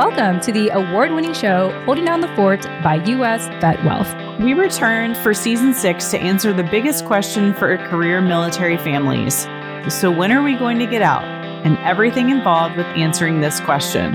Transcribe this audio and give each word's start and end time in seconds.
welcome 0.00 0.40
to 0.40 0.50
the 0.50 0.70
award 0.70 1.10
winning 1.10 1.34
show 1.34 1.68
Holding 1.84 2.06
Down 2.06 2.22
the 2.22 2.34
Fort 2.34 2.62
by 2.82 2.94
U.S. 3.04 3.48
Vet 3.60 3.84
Wealth. 3.84 4.10
We 4.40 4.54
returned 4.54 5.14
for 5.18 5.34
season 5.34 5.74
six 5.74 6.10
to 6.10 6.18
answer 6.18 6.54
the 6.54 6.62
biggest 6.62 7.04
question 7.04 7.52
for 7.52 7.76
career 7.76 8.22
military 8.22 8.78
families. 8.78 9.46
So, 9.90 10.10
when 10.10 10.32
are 10.32 10.42
we 10.42 10.56
going 10.56 10.78
to 10.78 10.86
get 10.86 11.02
out? 11.02 11.24
And 11.66 11.76
everything 11.80 12.30
involved 12.30 12.78
with 12.78 12.86
answering 12.86 13.42
this 13.42 13.60
question. 13.60 14.14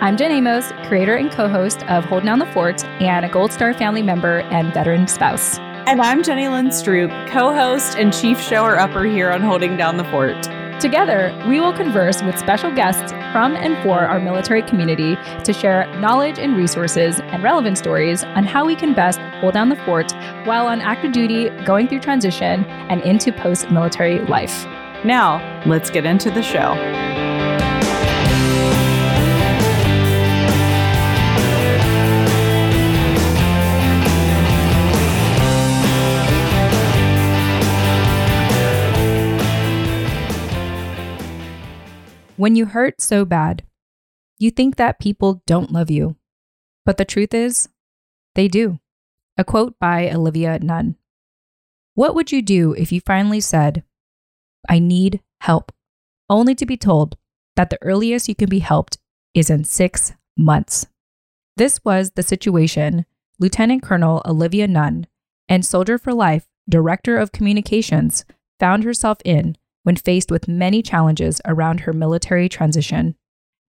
I'm 0.00 0.16
Jen 0.16 0.32
Amos, 0.32 0.72
creator 0.86 1.16
and 1.16 1.30
co 1.30 1.46
host 1.46 1.82
of 1.88 2.06
Holding 2.06 2.24
Down 2.24 2.38
the 2.38 2.46
Fort 2.46 2.82
and 2.98 3.26
a 3.26 3.28
Gold 3.28 3.52
Star 3.52 3.74
family 3.74 4.00
member 4.00 4.38
and 4.38 4.72
veteran 4.72 5.06
spouse. 5.08 5.58
And 5.58 6.00
I'm 6.00 6.22
Jenny 6.22 6.48
Lynn 6.48 6.68
Stroop, 6.68 7.10
co 7.30 7.52
host 7.52 7.98
and 7.98 8.14
chief 8.14 8.40
shower 8.40 8.78
upper 8.78 9.04
here 9.04 9.30
on 9.30 9.42
Holding 9.42 9.76
Down 9.76 9.98
the 9.98 10.04
Fort. 10.04 10.42
Together, 10.80 11.34
we 11.46 11.60
will 11.60 11.72
converse 11.72 12.22
with 12.22 12.38
special 12.38 12.72
guests 12.72 13.12
from 13.32 13.56
and 13.56 13.80
for 13.82 14.00
our 14.00 14.18
military 14.20 14.62
community 14.62 15.16
to 15.44 15.52
share 15.52 15.86
knowledge 16.00 16.38
and 16.38 16.56
resources 16.56 17.20
and 17.20 17.42
relevant 17.42 17.78
stories 17.78 18.24
on 18.24 18.44
how 18.44 18.64
we 18.64 18.76
can 18.76 18.94
best 18.94 19.18
hold 19.40 19.54
down 19.54 19.68
the 19.68 19.76
fort 19.84 20.12
while 20.44 20.66
on 20.66 20.80
active 20.80 21.12
duty, 21.12 21.50
going 21.64 21.88
through 21.88 22.00
transition, 22.00 22.64
and 22.64 23.02
into 23.02 23.32
post 23.32 23.70
military 23.70 24.20
life. 24.26 24.64
Now, 25.04 25.62
let's 25.66 25.90
get 25.90 26.04
into 26.04 26.30
the 26.30 26.42
show. 26.42 27.07
When 42.38 42.54
you 42.54 42.66
hurt 42.66 43.00
so 43.00 43.24
bad, 43.24 43.64
you 44.38 44.52
think 44.52 44.76
that 44.76 45.00
people 45.00 45.42
don't 45.44 45.72
love 45.72 45.90
you. 45.90 46.14
But 46.86 46.96
the 46.96 47.04
truth 47.04 47.34
is, 47.34 47.68
they 48.36 48.46
do. 48.46 48.78
A 49.36 49.42
quote 49.42 49.76
by 49.80 50.08
Olivia 50.08 50.60
Nunn. 50.60 50.94
What 51.94 52.14
would 52.14 52.30
you 52.30 52.40
do 52.40 52.74
if 52.74 52.92
you 52.92 53.00
finally 53.00 53.40
said, 53.40 53.82
I 54.68 54.78
need 54.78 55.20
help, 55.40 55.72
only 56.30 56.54
to 56.54 56.64
be 56.64 56.76
told 56.76 57.16
that 57.56 57.70
the 57.70 57.82
earliest 57.82 58.28
you 58.28 58.36
can 58.36 58.48
be 58.48 58.60
helped 58.60 58.98
is 59.34 59.50
in 59.50 59.64
six 59.64 60.12
months? 60.36 60.86
This 61.56 61.84
was 61.84 62.12
the 62.12 62.22
situation 62.22 63.04
Lieutenant 63.40 63.82
Colonel 63.82 64.22
Olivia 64.24 64.68
Nunn 64.68 65.08
and 65.48 65.66
Soldier 65.66 65.98
for 65.98 66.14
Life 66.14 66.46
Director 66.68 67.18
of 67.18 67.32
Communications 67.32 68.24
found 68.60 68.84
herself 68.84 69.18
in 69.24 69.56
when 69.88 69.96
faced 69.96 70.30
with 70.30 70.46
many 70.46 70.82
challenges 70.82 71.40
around 71.46 71.80
her 71.80 71.94
military 71.94 72.46
transition. 72.46 73.14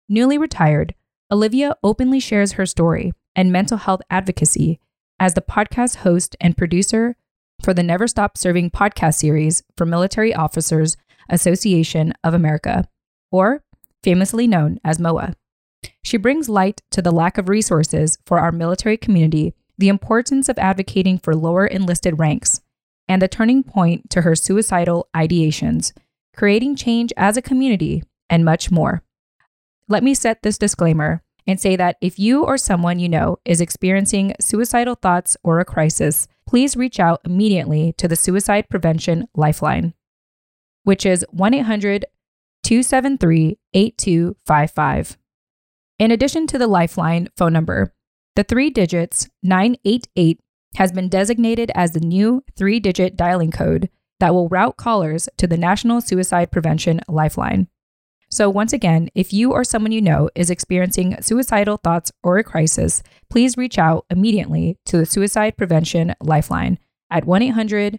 Newly 0.08 0.39
retired, 0.39 0.92
Olivia 1.30 1.77
openly 1.84 2.19
shares 2.19 2.55
her 2.55 2.67
story 2.67 3.12
and 3.36 3.52
mental 3.52 3.78
health 3.78 4.00
advocacy 4.11 4.80
as 5.20 5.34
the 5.34 5.41
podcast 5.41 5.98
host 5.98 6.34
and 6.41 6.56
producer 6.56 7.14
for 7.62 7.72
the 7.72 7.84
Never 7.84 8.08
Stop 8.08 8.36
Serving 8.36 8.72
podcast 8.72 9.19
series 9.20 9.62
for 9.77 9.86
Military 9.86 10.34
Officers 10.34 10.97
Association 11.28 12.12
of 12.24 12.34
America, 12.34 12.89
or 13.30 13.62
famously 14.02 14.48
known 14.48 14.80
as 14.83 14.98
MOA. 14.98 15.34
She 16.02 16.17
brings 16.17 16.48
light 16.48 16.83
to 16.91 17.00
the 17.00 17.12
lack 17.12 17.39
of 17.39 17.48
resources 17.48 18.19
for 18.27 18.41
our 18.41 18.50
military 18.50 18.97
community, 18.97 19.55
the 19.78 19.89
importance 19.89 20.48
of 20.48 20.58
advocating 20.58 21.19
for 21.19 21.36
lower 21.36 21.69
enlisted 21.69 22.19
ranks, 22.19 22.62
and 23.11 23.20
the 23.20 23.27
turning 23.27 23.64
point 23.64 24.08
to 24.08 24.22
her 24.22 24.36
suicidal 24.36 25.08
ideations, 25.16 25.92
creating 26.36 26.77
change 26.77 27.12
as 27.17 27.36
a 27.36 27.42
community, 27.42 28.05
and 28.30 28.44
much 28.44 28.70
more. 28.70 29.02
Let 29.89 30.05
me 30.05 30.14
set 30.14 30.44
this 30.44 30.56
disclaimer 30.56 31.20
and 31.44 31.61
say 31.61 31.75
that 31.75 31.96
if 32.01 32.20
you 32.20 32.45
or 32.45 32.57
someone 32.57 33.01
you 33.01 33.08
know 33.08 33.39
is 33.45 33.61
experiencing 33.61 34.35
suicidal 34.40 34.95
thoughts 34.95 35.36
or 35.42 35.58
a 35.58 35.64
crisis, 35.64 36.29
please 36.46 36.77
reach 36.77 37.01
out 37.01 37.20
immediately 37.24 37.92
to 37.98 38.07
the 38.07 38.14
Suicide 38.14 38.68
Prevention 38.70 39.27
Lifeline, 39.35 39.92
which 40.85 41.05
is 41.05 41.27
1 41.30 41.52
800 41.52 42.05
273 42.62 43.58
8255. 43.74 45.18
In 45.98 46.12
addition 46.12 46.46
to 46.46 46.58
the 46.58 46.68
Lifeline 46.68 47.29
phone 47.36 47.52
number, 47.52 47.92
the 48.36 48.45
three 48.45 48.70
digits 48.70 49.29
988 49.42 50.39
has 50.77 50.92
been 50.92 51.08
designated 51.08 51.70
as 51.75 51.92
the 51.92 52.01
new 52.01 52.42
three 52.57 52.81
digit 52.81 53.17
dialing 53.17 53.51
code 53.51 53.89
that 54.20 54.35
will 54.35 54.48
route 54.48 54.77
callers 54.77 55.29
to 55.39 55.47
the 55.47 55.57
National 55.57 56.01
Suicide 56.01 56.53
Prevention 56.53 57.01
Lifeline. 57.08 57.69
So, 58.33 58.48
once 58.48 58.73
again, 58.73 59.09
if 59.14 59.33
you 59.33 59.53
or 59.53 59.64
someone 59.64 59.91
you 59.91 60.01
know 60.01 60.30
is 60.36 60.51
experiencing 60.51 61.20
suicidal 61.20 61.79
thoughts 61.79 62.13
or 62.23 62.39
a 62.39 62.45
crisis, 62.45 63.03
please 63.29 63.57
reach 63.57 63.77
out 63.77 64.07
immediately 64.09 64.79
to 64.86 64.98
the 64.98 65.07
Suicide 65.07 65.57
Prevention 65.57 66.14
Lifeline 66.20 66.79
at 67.11 67.25
1 67.25 67.42
800 67.42 67.98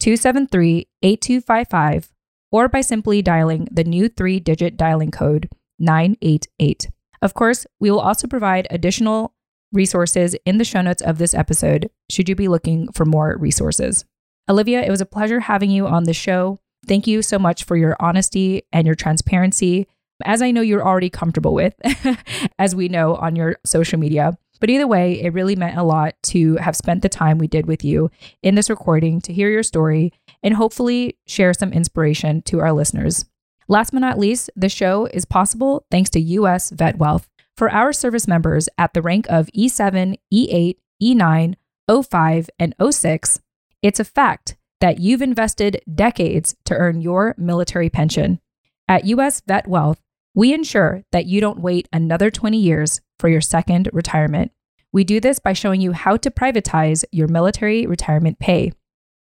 273 0.00 0.88
8255 1.02 2.12
or 2.50 2.68
by 2.68 2.80
simply 2.80 3.22
dialing 3.22 3.68
the 3.70 3.84
new 3.84 4.08
three 4.08 4.40
digit 4.40 4.76
dialing 4.76 5.12
code 5.12 5.48
988. 5.78 6.90
Of 7.22 7.34
course, 7.34 7.66
we 7.78 7.90
will 7.90 8.00
also 8.00 8.26
provide 8.26 8.66
additional 8.70 9.33
resources 9.74 10.36
in 10.44 10.58
the 10.58 10.64
show 10.64 10.80
notes 10.80 11.02
of 11.02 11.18
this 11.18 11.34
episode 11.34 11.90
should 12.10 12.28
you 12.28 12.34
be 12.34 12.48
looking 12.48 12.90
for 12.92 13.04
more 13.04 13.36
resources. 13.38 14.04
Olivia, 14.48 14.82
it 14.82 14.90
was 14.90 15.00
a 15.00 15.06
pleasure 15.06 15.40
having 15.40 15.70
you 15.70 15.86
on 15.86 16.04
the 16.04 16.12
show. 16.12 16.58
Thank 16.86 17.06
you 17.06 17.22
so 17.22 17.38
much 17.38 17.64
for 17.64 17.76
your 17.76 17.96
honesty 17.98 18.62
and 18.72 18.86
your 18.86 18.94
transparency, 18.94 19.86
as 20.24 20.42
I 20.42 20.50
know 20.50 20.60
you're 20.60 20.86
already 20.86 21.10
comfortable 21.10 21.54
with, 21.54 21.74
as 22.58 22.74
we 22.74 22.88
know 22.88 23.16
on 23.16 23.36
your 23.36 23.56
social 23.64 23.98
media. 23.98 24.36
But 24.60 24.70
either 24.70 24.86
way, 24.86 25.20
it 25.20 25.32
really 25.32 25.56
meant 25.56 25.78
a 25.78 25.82
lot 25.82 26.14
to 26.24 26.56
have 26.56 26.76
spent 26.76 27.02
the 27.02 27.08
time 27.08 27.38
we 27.38 27.48
did 27.48 27.66
with 27.66 27.84
you 27.84 28.10
in 28.42 28.54
this 28.54 28.70
recording 28.70 29.20
to 29.22 29.32
hear 29.32 29.50
your 29.50 29.62
story 29.62 30.12
and 30.42 30.54
hopefully 30.54 31.18
share 31.26 31.52
some 31.52 31.72
inspiration 31.72 32.42
to 32.42 32.60
our 32.60 32.72
listeners. 32.72 33.24
Last 33.66 33.90
but 33.90 34.00
not 34.00 34.18
least, 34.18 34.50
the 34.54 34.68
show 34.68 35.06
is 35.06 35.24
possible 35.24 35.86
thanks 35.90 36.10
to 36.10 36.20
US 36.20 36.70
Vet 36.70 36.98
Wealth. 36.98 37.28
For 37.56 37.70
our 37.70 37.92
service 37.92 38.26
members 38.26 38.68
at 38.76 38.94
the 38.94 39.02
rank 39.02 39.26
of 39.28 39.48
E7, 39.56 40.16
E8, 40.32 40.76
E9, 41.02 41.54
O5, 41.88 42.48
and 42.58 42.76
O6, 42.78 43.38
it's 43.80 44.00
a 44.00 44.04
fact 44.04 44.56
that 44.80 44.98
you've 44.98 45.22
invested 45.22 45.80
decades 45.94 46.56
to 46.64 46.74
earn 46.74 47.00
your 47.00 47.34
military 47.38 47.88
pension. 47.88 48.40
At 48.88 49.04
US 49.06 49.40
Vet 49.46 49.68
Wealth, 49.68 50.00
we 50.34 50.52
ensure 50.52 51.04
that 51.12 51.26
you 51.26 51.40
don't 51.40 51.60
wait 51.60 51.88
another 51.92 52.30
20 52.30 52.58
years 52.58 53.00
for 53.20 53.28
your 53.28 53.40
second 53.40 53.88
retirement. 53.92 54.50
We 54.92 55.04
do 55.04 55.20
this 55.20 55.38
by 55.38 55.52
showing 55.52 55.80
you 55.80 55.92
how 55.92 56.16
to 56.16 56.30
privatize 56.30 57.04
your 57.12 57.28
military 57.28 57.86
retirement 57.86 58.40
pay. 58.40 58.72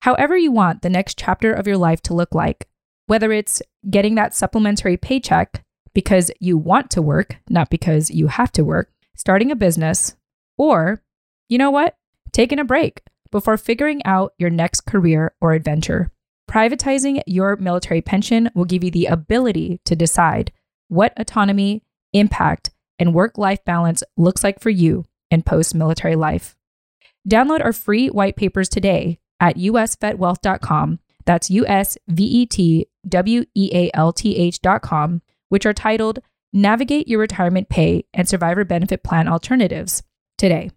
However, 0.01 0.37
you 0.37 0.51
want 0.51 0.81
the 0.81 0.89
next 0.89 1.17
chapter 1.17 1.53
of 1.53 1.65
your 1.65 1.77
life 1.77 2.01
to 2.03 2.13
look 2.13 2.35
like, 2.35 2.67
whether 3.05 3.31
it's 3.31 3.61
getting 3.89 4.15
that 4.15 4.35
supplementary 4.35 4.97
paycheck 4.97 5.63
because 5.97 6.29
you 6.39 6.55
want 6.55 6.91
to 6.91 7.01
work, 7.01 7.37
not 7.49 7.71
because 7.71 8.11
you 8.11 8.27
have 8.27 8.51
to 8.51 8.63
work, 8.63 8.91
starting 9.15 9.49
a 9.49 9.55
business, 9.55 10.15
or, 10.55 11.01
you 11.49 11.57
know 11.57 11.71
what, 11.71 11.97
taking 12.31 12.59
a 12.59 12.63
break 12.63 13.01
before 13.31 13.57
figuring 13.57 14.05
out 14.05 14.31
your 14.37 14.51
next 14.51 14.81
career 14.81 15.33
or 15.41 15.53
adventure. 15.53 16.11
Privatizing 16.47 17.23
your 17.25 17.55
military 17.55 18.03
pension 18.03 18.51
will 18.53 18.63
give 18.63 18.83
you 18.83 18.91
the 18.91 19.07
ability 19.07 19.81
to 19.85 19.95
decide 19.95 20.51
what 20.87 21.13
autonomy, 21.17 21.81
impact, 22.13 22.69
and 22.99 23.15
work 23.15 23.39
life 23.39 23.65
balance 23.65 24.03
looks 24.17 24.43
like 24.43 24.59
for 24.59 24.69
you 24.69 25.03
in 25.31 25.41
post 25.41 25.73
military 25.73 26.15
life. 26.15 26.55
Download 27.27 27.65
our 27.65 27.73
free 27.73 28.09
white 28.09 28.35
papers 28.35 28.69
today 28.69 29.17
at 29.39 29.57
usvetwealth.com. 29.57 30.99
That's 31.25 31.49
U 31.49 31.65
S 31.65 31.97
V 32.07 32.23
E 32.23 32.45
T 32.45 32.85
W 33.09 33.45
E 33.55 33.71
A 33.73 33.89
L 33.95 34.13
T 34.13 34.35
H.com 34.35 35.23
which 35.49 35.65
are 35.65 35.73
titled 35.73 36.19
Navigate 36.53 37.07
Your 37.07 37.19
Retirement 37.19 37.69
Pay 37.69 38.05
and 38.13 38.27
Survivor 38.27 38.65
Benefit 38.65 39.03
Plan 39.03 39.27
Alternatives 39.27 40.03
today. 40.37 40.71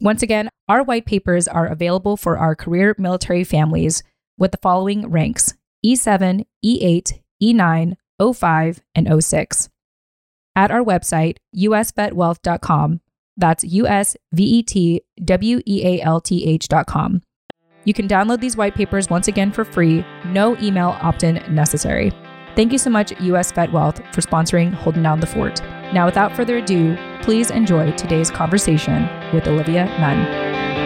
Once 0.00 0.22
again, 0.22 0.48
our 0.68 0.82
white 0.82 1.06
papers 1.06 1.48
are 1.48 1.66
available 1.66 2.16
for 2.16 2.38
our 2.38 2.54
career 2.54 2.94
military 2.98 3.44
families 3.44 4.02
with 4.36 4.52
the 4.52 4.58
following 4.58 5.08
ranks 5.08 5.54
E7, 5.84 6.44
E8, 6.64 7.20
E9, 7.42 7.96
O5, 8.20 8.80
and 8.94 9.06
O6. 9.06 9.68
At 10.54 10.70
our 10.70 10.82
website, 10.82 11.36
usvetwealth.com, 11.56 13.00
that's 13.36 13.64
U 13.64 13.86
S 13.86 14.16
V 14.32 14.44
E 14.44 14.62
T 14.62 15.02
W 15.24 15.60
E 15.64 15.82
A 15.84 16.02
L 16.02 16.20
T 16.20 16.44
H.com. 16.44 17.22
You 17.84 17.94
can 17.94 18.08
download 18.08 18.40
these 18.40 18.56
white 18.56 18.74
papers 18.74 19.08
once 19.08 19.28
again 19.28 19.52
for 19.52 19.64
free, 19.64 20.04
no 20.26 20.56
email 20.58 20.96
opt 21.00 21.22
in 21.22 21.42
necessary. 21.54 22.12
Thank 22.58 22.72
you 22.72 22.78
so 22.78 22.90
much, 22.90 23.12
US 23.20 23.52
Vet 23.52 23.70
Wealth, 23.70 24.00
for 24.12 24.20
sponsoring 24.20 24.74
Holding 24.74 25.04
Down 25.04 25.20
the 25.20 25.28
Fort. 25.28 25.62
Now, 25.94 26.06
without 26.06 26.34
further 26.34 26.56
ado, 26.56 26.98
please 27.22 27.52
enjoy 27.52 27.92
today's 27.92 28.32
conversation 28.32 29.08
with 29.32 29.46
Olivia 29.46 29.84
Nunn. 30.00 30.77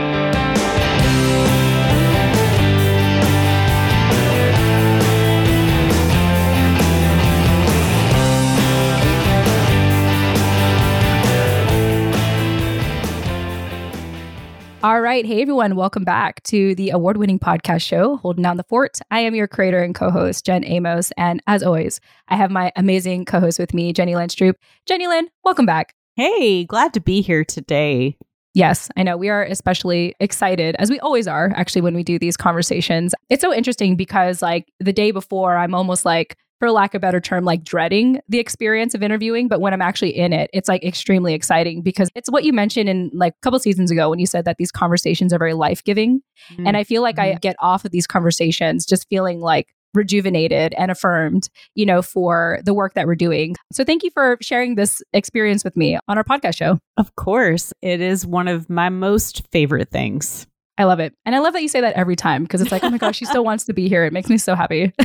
Right. 14.82 15.24
Hey, 15.24 15.40
everyone. 15.42 15.76
Welcome 15.76 16.04
back 16.04 16.42
to 16.44 16.74
the 16.74 16.90
award 16.90 17.16
winning 17.16 17.38
podcast 17.38 17.82
show, 17.82 18.16
Holding 18.16 18.42
Down 18.42 18.56
the 18.56 18.64
Fort. 18.64 18.98
I 19.10 19.20
am 19.20 19.34
your 19.34 19.46
creator 19.46 19.82
and 19.82 19.94
co 19.94 20.10
host, 20.10 20.44
Jen 20.44 20.64
Amos. 20.64 21.12
And 21.16 21.40
as 21.46 21.62
always, 21.62 22.00
I 22.28 22.36
have 22.36 22.50
my 22.50 22.72
amazing 22.76 23.24
co 23.24 23.40
host 23.40 23.58
with 23.58 23.74
me, 23.74 23.92
Jenny 23.92 24.16
Lynn 24.16 24.28
Stroop. 24.28 24.54
Jenny 24.86 25.06
Lynn, 25.06 25.28
welcome 25.44 25.66
back. 25.66 25.94
Hey, 26.16 26.64
glad 26.64 26.92
to 26.94 27.00
be 27.00 27.22
here 27.22 27.44
today. 27.44 28.16
Yes, 28.54 28.90
I 28.96 29.02
know. 29.02 29.16
We 29.16 29.30
are 29.30 29.44
especially 29.44 30.14
excited, 30.20 30.76
as 30.78 30.90
we 30.90 31.00
always 31.00 31.26
are, 31.26 31.52
actually, 31.54 31.80
when 31.82 31.94
we 31.94 32.02
do 32.02 32.18
these 32.18 32.36
conversations. 32.36 33.14
It's 33.30 33.40
so 33.40 33.54
interesting 33.54 33.96
because, 33.96 34.42
like, 34.42 34.70
the 34.78 34.92
day 34.92 35.10
before, 35.10 35.56
I'm 35.56 35.74
almost 35.74 36.04
like, 36.04 36.36
for 36.62 36.70
lack 36.70 36.94
of 36.94 37.00
a 37.00 37.02
better 37.02 37.20
term, 37.20 37.44
like 37.44 37.64
dreading 37.64 38.20
the 38.28 38.38
experience 38.38 38.94
of 38.94 39.02
interviewing. 39.02 39.48
But 39.48 39.60
when 39.60 39.74
I'm 39.74 39.82
actually 39.82 40.16
in 40.16 40.32
it, 40.32 40.48
it's 40.52 40.68
like 40.68 40.84
extremely 40.84 41.34
exciting 41.34 41.82
because 41.82 42.08
it's 42.14 42.30
what 42.30 42.44
you 42.44 42.52
mentioned 42.52 42.88
in 42.88 43.10
like 43.12 43.32
a 43.32 43.40
couple 43.40 43.58
seasons 43.58 43.90
ago 43.90 44.08
when 44.08 44.20
you 44.20 44.26
said 44.26 44.44
that 44.44 44.58
these 44.58 44.70
conversations 44.70 45.32
are 45.32 45.40
very 45.40 45.54
life 45.54 45.82
giving. 45.82 46.20
Mm-hmm. 46.52 46.68
And 46.68 46.76
I 46.76 46.84
feel 46.84 47.02
like 47.02 47.18
I 47.18 47.34
get 47.34 47.56
off 47.58 47.84
of 47.84 47.90
these 47.90 48.06
conversations 48.06 48.86
just 48.86 49.08
feeling 49.08 49.40
like 49.40 49.74
rejuvenated 49.92 50.72
and 50.78 50.92
affirmed, 50.92 51.48
you 51.74 51.84
know, 51.84 52.00
for 52.00 52.60
the 52.64 52.74
work 52.74 52.94
that 52.94 53.08
we're 53.08 53.16
doing. 53.16 53.56
So 53.72 53.82
thank 53.82 54.04
you 54.04 54.12
for 54.12 54.38
sharing 54.40 54.76
this 54.76 55.02
experience 55.12 55.64
with 55.64 55.76
me 55.76 55.98
on 56.06 56.16
our 56.16 56.22
podcast 56.22 56.58
show. 56.58 56.78
Of 56.96 57.16
course. 57.16 57.72
It 57.82 58.00
is 58.00 58.24
one 58.24 58.46
of 58.46 58.70
my 58.70 58.88
most 58.88 59.48
favorite 59.50 59.90
things. 59.90 60.46
I 60.78 60.84
love 60.84 61.00
it. 61.00 61.12
And 61.26 61.34
I 61.34 61.40
love 61.40 61.54
that 61.54 61.62
you 61.62 61.68
say 61.68 61.80
that 61.80 61.94
every 61.94 62.14
time 62.14 62.44
because 62.44 62.60
it's 62.60 62.70
like, 62.70 62.84
oh 62.84 62.90
my 62.90 62.98
gosh, 62.98 63.16
she 63.16 63.24
still 63.24 63.44
wants 63.50 63.64
to 63.64 63.72
be 63.72 63.88
here. 63.88 64.04
It 64.04 64.12
makes 64.12 64.30
me 64.30 64.38
so 64.38 64.54
happy. 64.54 64.92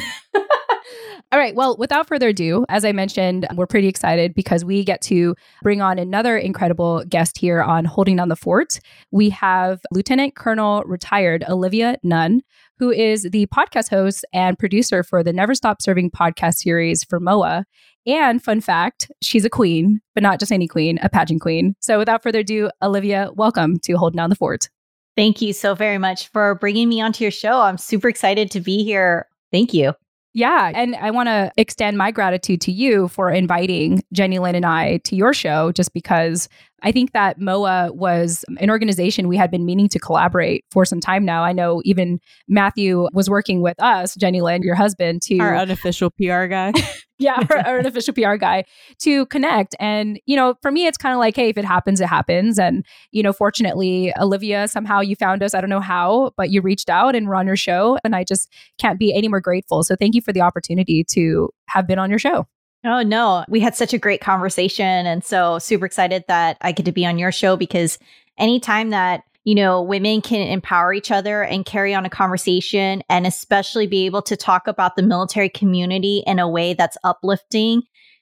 All 1.32 1.40
right. 1.40 1.56
Well, 1.56 1.76
without 1.78 2.08
further 2.08 2.30
ado, 2.30 2.66
as 2.70 2.86
I 2.86 2.92
mentioned, 2.92 3.48
we're 3.56 3.68
pretty 3.68 3.88
excited 3.88 4.34
because 4.34 4.64
we 4.64 4.84
get 4.84 5.02
to 5.04 5.36
bring 5.64 5.82
on 5.82 6.00
another 6.00 6.38
incredible 6.38 7.04
guest 7.10 7.38
here 7.38 7.62
on 7.62 7.86
Holding 7.86 8.18
Down 8.18 8.30
the 8.30 8.36
Fort. 8.36 8.80
We 9.12 9.30
have 9.32 9.82
Lieutenant 9.92 10.36
Colonel 10.36 10.84
retired 10.86 11.44
Olivia 11.50 11.98
Nunn, 12.04 12.42
who 12.78 12.92
is 12.92 13.24
the 13.24 13.48
podcast 13.48 13.90
host 13.90 14.26
and 14.34 14.58
producer 14.58 15.04
for 15.04 15.24
the 15.24 15.34
Never 15.34 15.56
Stop 15.56 15.82
Serving 15.82 16.12
podcast 16.12 16.56
series 16.56 17.04
for 17.04 17.20
MOA. 17.20 17.66
And 18.06 18.42
fun 18.42 18.62
fact, 18.62 19.12
she's 19.22 19.44
a 19.44 19.50
queen, 19.50 20.00
but 20.14 20.24
not 20.24 20.40
just 20.40 20.52
any 20.52 20.68
queen, 20.68 20.98
a 21.02 21.10
pageant 21.10 21.42
queen. 21.42 21.76
So 21.82 21.98
without 22.00 22.24
further 22.24 22.40
ado, 22.40 22.70
Olivia, 22.82 23.32
welcome 23.36 23.80
to 23.80 23.94
Holding 23.94 24.18
Down 24.18 24.30
the 24.30 24.36
Fort. 24.36 24.70
Thank 25.18 25.42
you 25.42 25.52
so 25.52 25.74
very 25.74 25.98
much 25.98 26.28
for 26.28 26.56
bringing 26.56 26.88
me 26.88 27.02
onto 27.02 27.24
your 27.24 27.32
show. 27.32 27.60
I'm 27.60 27.78
super 27.78 28.08
excited 28.08 28.52
to 28.52 28.62
be 28.62 28.84
here. 28.84 29.28
Thank 29.52 29.74
you. 29.74 29.94
Yeah. 30.38 30.72
And 30.76 30.96
I 30.98 31.10
want 31.10 31.30
to 31.30 31.52
extend 31.58 31.98
my 31.98 32.12
gratitude 32.12 32.62
to 32.62 32.72
you 32.72 33.08
for 33.08 33.32
inviting 33.32 34.04
Jenny 34.14 34.38
Lynn 34.38 34.54
and 34.54 34.68
I 34.68 34.98
to 34.98 35.16
your 35.16 35.34
show, 35.34 35.72
just 35.72 35.94
because 35.94 36.48
I 36.84 36.92
think 36.92 37.14
that 37.14 37.40
MOA 37.40 37.92
was 37.92 38.46
an 38.60 38.70
organization 38.70 39.28
we 39.28 39.38
had 39.38 39.50
been 39.50 39.66
meaning 39.66 39.90
to 39.90 40.00
collaborate 40.00 40.64
for 40.72 40.86
some 40.86 41.00
time 41.00 41.26
now. 41.26 41.44
I 41.44 41.52
know 41.52 41.82
even 41.86 42.20
Matthew 42.48 43.08
was 43.14 43.30
working 43.30 43.62
with 43.62 43.82
us, 43.82 44.16
Jenny 44.16 44.42
Lynn, 44.42 44.62
your 44.62 44.76
husband, 44.76 45.24
to 45.24 45.40
our 45.40 45.56
unofficial 45.56 46.12
PR 46.12 46.46
guy. 46.46 46.74
yeah, 47.20 47.44
our, 47.50 47.58
our 47.58 47.80
unofficial 47.80 48.14
PR 48.14 48.36
guy 48.36 48.64
to 49.00 49.26
connect. 49.28 49.76
And, 49.80 50.20
you 50.28 50.36
know, 50.36 50.56
for 50.62 50.72
me, 50.72 50.86
it's 50.86 50.98
kind 50.98 51.14
of 51.14 51.20
like, 51.20 51.36
hey, 51.36 51.50
if 51.50 51.58
it 51.58 51.66
happens, 51.66 52.00
it 52.00 52.08
happens. 52.08 52.60
And, 52.60 52.86
you 53.12 53.24
know, 53.24 53.34
fortunately, 53.34 54.14
Olivia, 54.20 54.68
somehow 54.68 55.02
you 55.02 55.16
found 55.16 55.42
us. 55.42 55.56
I 55.56 55.62
don't 55.62 55.72
know 55.72 55.80
how, 55.80 56.32
but 56.38 56.52
you 56.52 56.62
reached 56.62 56.90
out 56.90 57.16
and 57.16 57.28
we're 57.28 57.36
on 57.36 57.48
your 57.48 57.56
show. 57.56 57.98
And 58.04 58.16
I 58.16 58.24
just 58.24 58.52
can't 58.78 59.00
be 59.00 59.16
any 59.16 59.28
more 59.28 59.42
grateful. 59.42 59.84
So 59.84 59.96
thank 59.96 60.14
you 60.14 60.22
for 60.22 60.32
the 60.32 60.42
opportunity 60.42 61.04
to 61.12 61.50
have 61.70 61.88
been 61.88 61.98
on 61.98 62.10
your 62.12 62.20
show. 62.20 62.46
Oh, 62.86 63.02
no. 63.02 63.44
We 63.50 63.60
had 63.60 63.76
such 63.76 63.94
a 63.94 63.98
great 63.98 64.22
conversation. 64.22 64.86
And 64.86 65.24
so 65.24 65.60
super 65.60 65.86
excited 65.86 66.24
that 66.28 66.58
I 66.62 66.72
get 66.72 66.86
to 66.86 66.92
be 66.92 67.06
on 67.06 67.18
your 67.18 67.32
show 67.32 67.58
because 67.58 67.98
anytime 68.38 68.92
that, 68.92 69.24
you 69.44 69.56
know, 69.56 69.82
women 69.82 70.22
can 70.22 70.48
empower 70.48 70.94
each 70.94 71.12
other 71.12 71.42
and 71.42 71.66
carry 71.66 71.94
on 71.94 72.06
a 72.06 72.10
conversation 72.10 73.02
and 73.10 73.26
especially 73.26 73.88
be 73.88 74.06
able 74.06 74.22
to 74.24 74.38
talk 74.38 74.68
about 74.68 74.96
the 74.96 75.04
military 75.04 75.50
community 75.50 76.24
in 76.28 76.38
a 76.38 76.48
way 76.48 76.74
that's 76.74 76.98
uplifting, 77.04 77.82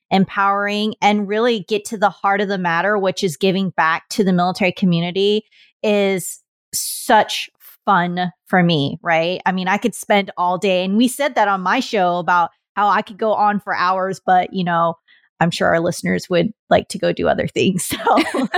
empowering, 0.10 0.96
and 1.02 1.28
really 1.28 1.62
get 1.62 1.84
to 1.86 1.98
the 1.98 2.10
heart 2.10 2.42
of 2.42 2.48
the 2.48 2.58
matter, 2.58 2.98
which 2.98 3.24
is 3.24 3.38
giving 3.38 3.72
back 3.72 4.08
to 4.10 4.24
the 4.24 4.34
military 4.34 4.72
community 4.72 5.44
is 5.84 6.42
such 6.74 7.50
fun 7.86 8.32
for 8.46 8.64
me, 8.64 9.00
right? 9.02 9.42
I 9.46 9.52
mean, 9.52 9.68
I 9.68 9.78
could 9.78 9.96
spend 9.96 10.32
all 10.38 10.58
day, 10.58 10.86
and 10.86 10.98
we 10.98 11.08
said 11.08 11.36
that 11.36 11.48
on 11.48 11.62
my 11.62 11.80
show 11.80 12.18
about 12.18 12.52
how 12.76 12.88
I 12.90 13.02
could 13.02 13.18
go 13.18 13.34
on 13.34 13.60
for 13.60 13.76
hours, 13.76 14.22
but 14.26 14.54
you 14.54 14.64
know, 14.64 14.96
I'm 15.40 15.52
sure 15.52 15.68
our 15.68 15.80
listeners 15.80 16.30
would 16.30 16.52
like 16.70 16.88
to 16.90 16.98
go 16.98 17.12
do 17.12 17.28
other 17.28 17.48
things. 17.48 17.92
So 18.06 18.24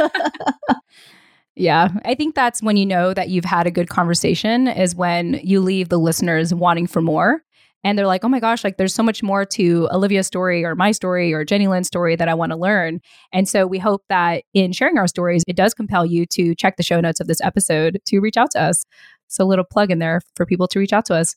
Yeah, 1.60 1.90
I 2.06 2.14
think 2.14 2.36
that's 2.36 2.62
when 2.62 2.78
you 2.78 2.86
know 2.86 3.16
that 3.16 3.30
you've 3.30 3.44
had 3.44 3.66
a 3.66 3.72
good 3.72 3.90
conversation 3.90 4.68
is 4.68 4.96
when 4.96 5.40
you 5.44 5.60
leave 5.60 5.90
the 5.90 5.98
listeners 5.98 6.54
wanting 6.54 6.86
for 6.86 7.02
more. 7.02 7.42
And 7.84 7.98
they're 7.98 8.06
like, 8.06 8.24
oh 8.24 8.30
my 8.30 8.40
gosh, 8.40 8.64
like 8.64 8.78
there's 8.78 8.94
so 8.94 9.02
much 9.02 9.24
more 9.24 9.44
to 9.46 9.88
Olivia's 9.92 10.28
story 10.28 10.64
or 10.64 10.76
my 10.76 10.92
story 10.92 11.34
or 11.34 11.44
Jenny 11.44 11.68
Lynn's 11.68 11.88
story 11.88 12.16
that 12.16 12.28
I 12.28 12.36
want 12.36 12.52
to 12.52 12.58
learn. 12.58 13.00
And 13.34 13.50
so 13.50 13.66
we 13.66 13.80
hope 13.80 14.04
that 14.10 14.44
in 14.54 14.72
sharing 14.72 15.00
our 15.00 15.08
stories, 15.08 15.44
it 15.48 15.56
does 15.56 15.74
compel 15.74 16.06
you 16.06 16.28
to 16.28 16.54
check 16.54 16.78
the 16.78 16.84
show 16.84 17.00
notes 17.00 17.20
of 17.20 17.28
this 17.28 17.42
episode 17.42 18.00
to 18.06 18.20
reach 18.20 18.38
out 18.38 18.52
to 18.52 18.62
us. 18.62 18.86
So 19.28 19.44
a 19.44 19.48
little 19.48 19.66
plug 19.66 19.90
in 19.90 20.00
there 20.00 20.22
for 20.36 20.46
people 20.46 20.68
to 20.68 20.80
reach 20.80 20.94
out 20.94 21.06
to 21.06 21.16
us. 21.16 21.36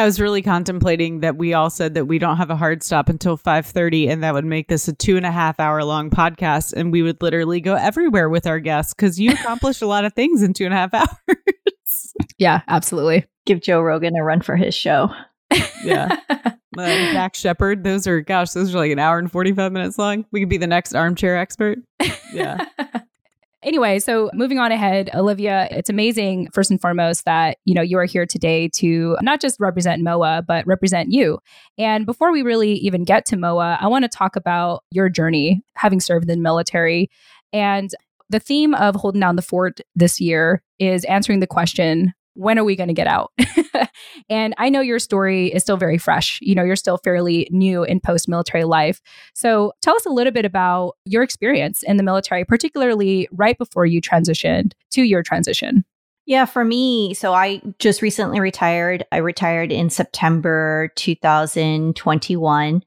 I 0.00 0.04
was 0.06 0.18
really 0.18 0.40
contemplating 0.40 1.20
that 1.20 1.36
we 1.36 1.52
all 1.52 1.68
said 1.68 1.92
that 1.92 2.06
we 2.06 2.18
don't 2.18 2.38
have 2.38 2.48
a 2.48 2.56
hard 2.56 2.82
stop 2.82 3.10
until 3.10 3.36
5:30 3.36 4.08
and 4.08 4.22
that 4.22 4.32
would 4.32 4.46
make 4.46 4.68
this 4.68 4.88
a 4.88 4.94
two 4.94 5.18
and 5.18 5.26
a 5.26 5.30
half 5.30 5.60
hour 5.60 5.84
long 5.84 6.08
podcast 6.08 6.72
and 6.72 6.90
we 6.90 7.02
would 7.02 7.20
literally 7.20 7.60
go 7.60 7.74
everywhere 7.74 8.30
with 8.30 8.46
our 8.46 8.60
guests 8.60 8.94
because 8.94 9.20
you 9.20 9.32
accomplished 9.32 9.82
a 9.82 9.86
lot 9.86 10.06
of 10.06 10.14
things 10.14 10.42
in 10.42 10.54
two 10.54 10.64
and 10.64 10.72
a 10.72 10.76
half 10.78 10.94
hours. 11.28 12.14
Yeah, 12.38 12.62
absolutely. 12.66 13.26
Give 13.44 13.60
Joe 13.60 13.82
Rogan 13.82 14.16
a 14.16 14.24
run 14.24 14.40
for 14.40 14.56
his 14.56 14.74
show. 14.74 15.10
Yeah. 15.84 16.16
uh, 16.30 16.54
Dax 16.78 17.38
Shepard, 17.38 17.84
those 17.84 18.06
are 18.06 18.22
gosh, 18.22 18.52
those 18.52 18.74
are 18.74 18.78
like 18.78 18.92
an 18.92 18.98
hour 18.98 19.18
and 19.18 19.30
45 19.30 19.70
minutes 19.70 19.98
long. 19.98 20.24
We 20.32 20.40
could 20.40 20.48
be 20.48 20.56
the 20.56 20.66
next 20.66 20.94
armchair 20.94 21.36
expert. 21.36 21.78
Yeah. 22.32 22.64
Anyway, 23.62 23.98
so 23.98 24.30
moving 24.32 24.58
on 24.58 24.72
ahead, 24.72 25.10
Olivia, 25.14 25.68
it's 25.70 25.90
amazing 25.90 26.48
first 26.54 26.70
and 26.70 26.80
foremost 26.80 27.26
that, 27.26 27.58
you 27.66 27.74
know, 27.74 27.82
you 27.82 27.98
are 27.98 28.06
here 28.06 28.24
today 28.24 28.68
to 28.68 29.18
not 29.20 29.38
just 29.40 29.60
represent 29.60 30.02
MOA, 30.02 30.42
but 30.46 30.66
represent 30.66 31.12
you. 31.12 31.38
And 31.76 32.06
before 32.06 32.32
we 32.32 32.40
really 32.40 32.72
even 32.74 33.04
get 33.04 33.26
to 33.26 33.36
MOA, 33.36 33.76
I 33.78 33.86
want 33.88 34.04
to 34.04 34.08
talk 34.08 34.34
about 34.34 34.84
your 34.90 35.10
journey 35.10 35.62
having 35.74 36.00
served 36.00 36.30
in 36.30 36.38
the 36.38 36.42
military. 36.42 37.10
And 37.52 37.90
the 38.30 38.40
theme 38.40 38.74
of 38.74 38.94
holding 38.94 39.20
down 39.20 39.36
the 39.36 39.42
fort 39.42 39.80
this 39.94 40.20
year 40.20 40.62
is 40.78 41.04
answering 41.04 41.40
the 41.40 41.46
question, 41.46 42.14
when 42.40 42.58
are 42.58 42.64
we 42.64 42.74
going 42.74 42.88
to 42.88 42.94
get 42.94 43.06
out? 43.06 43.32
and 44.30 44.54
I 44.56 44.70
know 44.70 44.80
your 44.80 44.98
story 44.98 45.52
is 45.52 45.62
still 45.62 45.76
very 45.76 45.98
fresh. 45.98 46.38
You 46.40 46.54
know, 46.54 46.64
you're 46.64 46.74
still 46.74 46.96
fairly 46.96 47.46
new 47.50 47.84
in 47.84 48.00
post 48.00 48.28
military 48.28 48.64
life. 48.64 49.02
So 49.34 49.72
tell 49.82 49.94
us 49.94 50.06
a 50.06 50.10
little 50.10 50.32
bit 50.32 50.46
about 50.46 50.96
your 51.04 51.22
experience 51.22 51.82
in 51.82 51.98
the 51.98 52.02
military, 52.02 52.46
particularly 52.46 53.28
right 53.30 53.58
before 53.58 53.84
you 53.84 54.00
transitioned 54.00 54.72
to 54.92 55.02
your 55.02 55.22
transition. 55.22 55.84
Yeah, 56.24 56.46
for 56.46 56.64
me, 56.64 57.12
so 57.12 57.34
I 57.34 57.60
just 57.78 58.00
recently 58.00 58.40
retired. 58.40 59.04
I 59.12 59.18
retired 59.18 59.70
in 59.70 59.90
September 59.90 60.90
2021. 60.96 62.82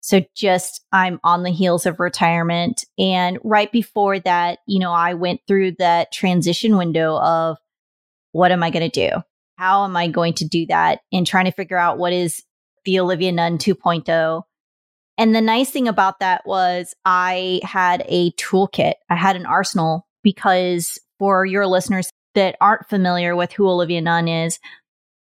So 0.00 0.22
just 0.34 0.84
I'm 0.92 1.20
on 1.22 1.42
the 1.42 1.50
heels 1.50 1.86
of 1.86 2.00
retirement. 2.00 2.84
And 2.98 3.38
right 3.44 3.70
before 3.70 4.18
that, 4.20 4.60
you 4.66 4.78
know, 4.78 4.92
I 4.92 5.14
went 5.14 5.40
through 5.46 5.72
that 5.78 6.12
transition 6.12 6.76
window 6.76 7.18
of 7.18 7.58
what 8.36 8.52
am 8.52 8.62
I 8.62 8.68
going 8.70 8.88
to 8.88 9.08
do? 9.08 9.16
How 9.56 9.84
am 9.84 9.96
I 9.96 10.08
going 10.08 10.34
to 10.34 10.46
do 10.46 10.66
that? 10.66 11.00
And 11.10 11.26
trying 11.26 11.46
to 11.46 11.52
figure 11.52 11.78
out 11.78 11.96
what 11.96 12.12
is 12.12 12.42
the 12.84 13.00
Olivia 13.00 13.32
Nunn 13.32 13.56
2.0. 13.56 14.42
And 15.16 15.34
the 15.34 15.40
nice 15.40 15.70
thing 15.70 15.88
about 15.88 16.20
that 16.20 16.42
was 16.44 16.94
I 17.06 17.60
had 17.64 18.04
a 18.06 18.32
toolkit, 18.32 18.94
I 19.08 19.16
had 19.16 19.36
an 19.36 19.46
arsenal 19.46 20.06
because 20.22 20.98
for 21.18 21.46
your 21.46 21.66
listeners 21.66 22.10
that 22.34 22.56
aren't 22.60 22.86
familiar 22.90 23.34
with 23.34 23.52
who 23.52 23.66
Olivia 23.66 24.02
Nunn 24.02 24.28
is, 24.28 24.58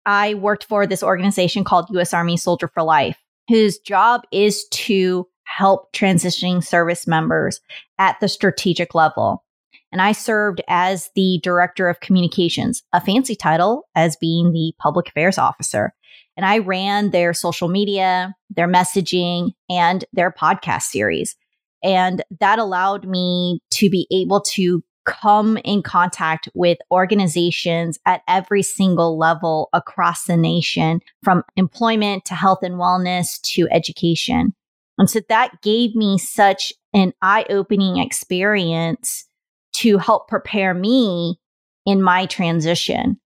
I 0.06 0.36
worked 0.36 0.64
for 0.64 0.88
this 0.88 1.04
organization 1.04 1.66
called 1.66 1.90
US 1.90 2.14
Army 2.14 2.38
Soldier 2.38 2.70
for 2.70 2.82
Life, 2.82 3.22
whose 3.50 3.78
job 3.80 4.22
is 4.32 4.66
to 4.70 5.28
help 5.44 5.92
transitioning 5.92 6.64
service 6.64 7.06
members 7.06 7.60
at 8.00 8.18
the 8.22 8.30
strategic 8.30 8.96
level 8.96 9.44
and 9.92 10.02
I 10.02 10.14
served 10.14 10.62
as 10.68 11.10
the 11.16 11.40
director 11.44 11.90
of 11.90 12.00
communications, 12.00 12.84
a 12.94 13.02
fancy 13.02 13.36
title 13.36 13.88
as 13.96 14.16
being 14.16 14.52
the 14.52 14.74
public 14.80 15.10
affairs 15.10 15.38
officer. 15.38 15.94
And 16.38 16.46
I 16.46 16.60
ran 16.60 17.12
their 17.12 17.34
social 17.34 17.68
media, 17.68 18.34
their 18.50 18.68
messaging, 18.68 19.52
and 19.70 20.06
their 20.14 20.32
podcast 20.32 20.84
series. 20.84 21.36
And 21.84 22.24
that 22.40 22.60
allowed 22.60 23.06
me 23.08 23.60
to 23.72 23.90
be 23.90 24.08
able 24.12 24.42
to 24.42 24.84
come 25.06 25.58
in 25.66 25.82
contact 25.82 26.48
with 26.54 26.78
organizations 26.92 28.00
at 28.06 28.22
every 28.28 28.62
single 28.62 29.18
level 29.18 29.70
across 29.74 30.26
the 30.26 30.38
nation, 30.38 31.02
from 31.24 31.44
employment 31.56 32.24
to 32.26 32.36
health 32.36 32.60
and 32.62 32.76
wellness 32.76 33.42
to 33.42 33.68
education. 33.72 34.54
And 34.98 35.10
so 35.10 35.22
that 35.28 35.62
gave 35.64 35.96
me 35.96 36.18
such 36.20 36.72
an 36.94 37.14
eye 37.22 37.46
opening 37.50 37.98
experience 37.98 39.28
to 39.74 39.98
help 39.98 40.28
prepare 40.28 40.74
me 40.74 41.40
in 41.86 42.02
my 42.02 42.26
transition. 42.26 43.20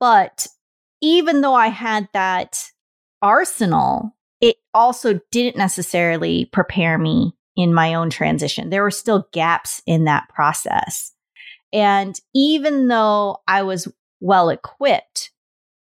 But 0.00 0.46
even 1.00 1.40
though 1.40 1.54
I 1.54 1.68
had 1.68 2.08
that 2.12 2.62
arsenal, 3.22 4.14
it 4.40 4.56
also 4.72 5.20
didn't 5.30 5.56
necessarily 5.56 6.46
prepare 6.46 6.98
me 6.98 7.34
in 7.56 7.72
my 7.72 7.94
own 7.94 8.10
transition. 8.10 8.70
There 8.70 8.82
were 8.82 8.90
still 8.90 9.28
gaps 9.32 9.80
in 9.86 10.04
that 10.04 10.28
process. 10.28 11.12
And 11.72 12.18
even 12.34 12.88
though 12.88 13.38
I 13.48 13.62
was 13.62 13.88
well 14.20 14.48
equipped, 14.48 15.30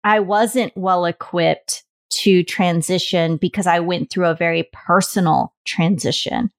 I 0.03 0.19
wasn't 0.19 0.75
well 0.75 1.05
equipped 1.05 1.83
to 2.09 2.43
transition 2.43 3.37
because 3.37 3.67
I 3.67 3.79
went 3.79 4.09
through 4.09 4.27
a 4.27 4.35
very 4.35 4.69
personal 4.71 5.53
transition. 5.65 6.51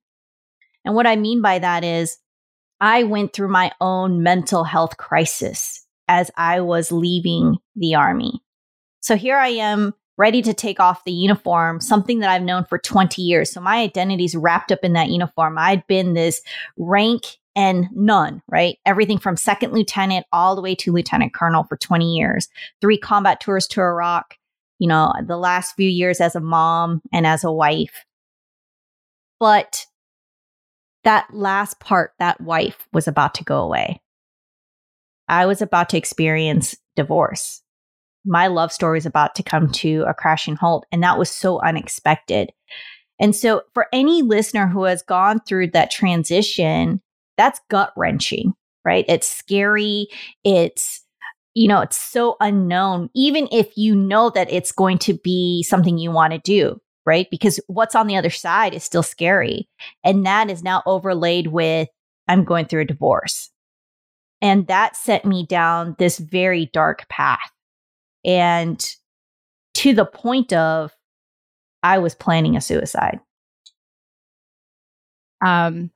And 0.85 0.95
what 0.95 1.07
I 1.07 1.17
mean 1.17 1.43
by 1.43 1.59
that 1.59 1.85
is 1.85 2.19
I 2.80 3.02
went 3.04 3.32
through 3.32 3.49
my 3.49 3.73
own 3.80 4.23
mental 4.23 4.64
health 4.64 4.97
crisis 4.97 5.85
as 6.06 6.30
I 6.37 6.61
was 6.61 6.92
leaving 6.92 7.58
the 7.76 7.94
army. 7.94 8.42
So 9.00 9.16
here 9.16 9.37
I 9.37 9.49
am 9.49 9.94
ready 10.16 10.42
to 10.42 10.52
take 10.52 10.80
off 10.80 11.04
the 11.04 11.12
uniform, 11.12 11.80
something 11.80 12.18
that 12.18 12.30
I've 12.30 12.42
known 12.42 12.64
for 12.64 12.78
20 12.78 13.23
years. 13.23 13.52
So 13.52 13.61
my 13.61 13.76
identity 13.76 14.25
is 14.25 14.37
wrapped 14.37 14.73
up 14.73 14.80
in 14.82 14.92
that 14.94 15.11
uniform. 15.11 15.56
I'd 15.58 15.87
been 15.87 16.14
this 16.14 16.42
rank 16.76 17.23
and 17.54 17.88
none, 17.92 18.42
right? 18.49 18.78
Everything 18.85 19.18
from 19.18 19.37
second 19.37 19.73
lieutenant 19.73 20.26
all 20.32 20.54
the 20.54 20.62
way 20.62 20.75
to 20.76 20.92
lieutenant 20.92 21.35
colonel 21.35 21.64
for 21.64 21.76
20 21.76 22.14
years, 22.14 22.49
three 22.80 22.99
combat 22.99 23.40
tours 23.40 23.66
to 23.68 23.80
Iraq, 23.80 24.37
you 24.78 24.88
know, 24.88 25.12
the 25.26 25.37
last 25.37 25.75
few 25.75 25.88
years 25.88 26.20
as 26.20 26.35
a 26.35 26.40
mom 26.40 27.00
and 27.12 27.26
as 27.26 27.44
a 27.44 27.52
wife. 27.52 28.04
But 29.40 29.87
that 31.09 31.33
last 31.33 31.81
part, 31.81 32.12
that 32.19 32.38
wife 32.38 32.87
was 32.93 33.09
about 33.09 33.33
to 33.33 33.43
go 33.43 33.62
away. 33.62 33.99
I 35.27 35.47
was 35.47 35.62
about 35.62 35.88
to 35.88 35.97
experience 35.97 36.77
divorce. 36.97 37.62
My 38.27 38.49
love 38.49 38.71
story 38.71 38.99
was 38.99 39.07
about 39.07 39.35
to 39.37 39.43
come 39.43 39.71
to 39.71 40.05
a 40.07 40.12
crashing 40.12 40.57
halt. 40.57 40.85
And 40.93 41.03
that 41.03 41.19
was 41.19 41.31
so 41.31 41.61
unexpected. 41.61 42.53
And 43.19 43.35
so, 43.35 43.62
for 43.73 43.87
any 43.91 44.21
listener 44.21 44.67
who 44.67 44.85
has 44.85 45.00
gone 45.00 45.41
through 45.41 45.69
that 45.69 45.91
transition, 45.91 47.00
that's 47.38 47.59
gut 47.71 47.95
wrenching, 47.97 48.53
right? 48.85 49.07
It's 49.09 49.27
scary. 49.27 50.09
It's, 50.45 51.03
you 51.55 51.69
know, 51.69 51.81
it's 51.81 51.97
so 51.97 52.37
unknown, 52.38 53.09
even 53.15 53.49
if 53.50 53.79
you 53.79 53.97
know 53.97 54.29
that 54.35 54.53
it's 54.53 54.73
going 54.73 54.99
to 54.99 55.15
be 55.15 55.62
something 55.62 55.97
you 55.97 56.11
want 56.11 56.35
to 56.35 56.38
do, 56.38 56.79
right? 57.09 57.27
Because 57.31 57.59
what's 57.67 57.95
on 57.95 58.07
the 58.07 58.17
other 58.17 58.29
side 58.31 58.75
is 58.75 58.85
still 58.85 59.03
scary. 59.03 59.67
And 60.05 60.27
that 60.27 60.50
is 60.50 60.62
now 60.62 60.83
overlaid 60.85 61.47
with, 61.47 61.88
I'm 62.29 62.45
going 62.45 62.67
through 62.67 62.83
a 62.83 62.85
divorce. 62.85 63.50
And 64.43 64.67
that 64.67 64.95
set 64.95 65.25
me 65.25 65.47
down 65.47 65.97
this 65.99 66.19
very 66.19 66.67
dark 66.67 67.09
path. 67.09 67.50
And 68.27 68.87
to 69.75 69.95
the 69.95 70.05
point 70.05 70.53
of, 70.53 70.93
I 71.83 71.97
was 71.99 72.15
planning 72.15 72.57
a 72.57 72.61
suicide. 72.61 73.21
Um, 75.43 75.91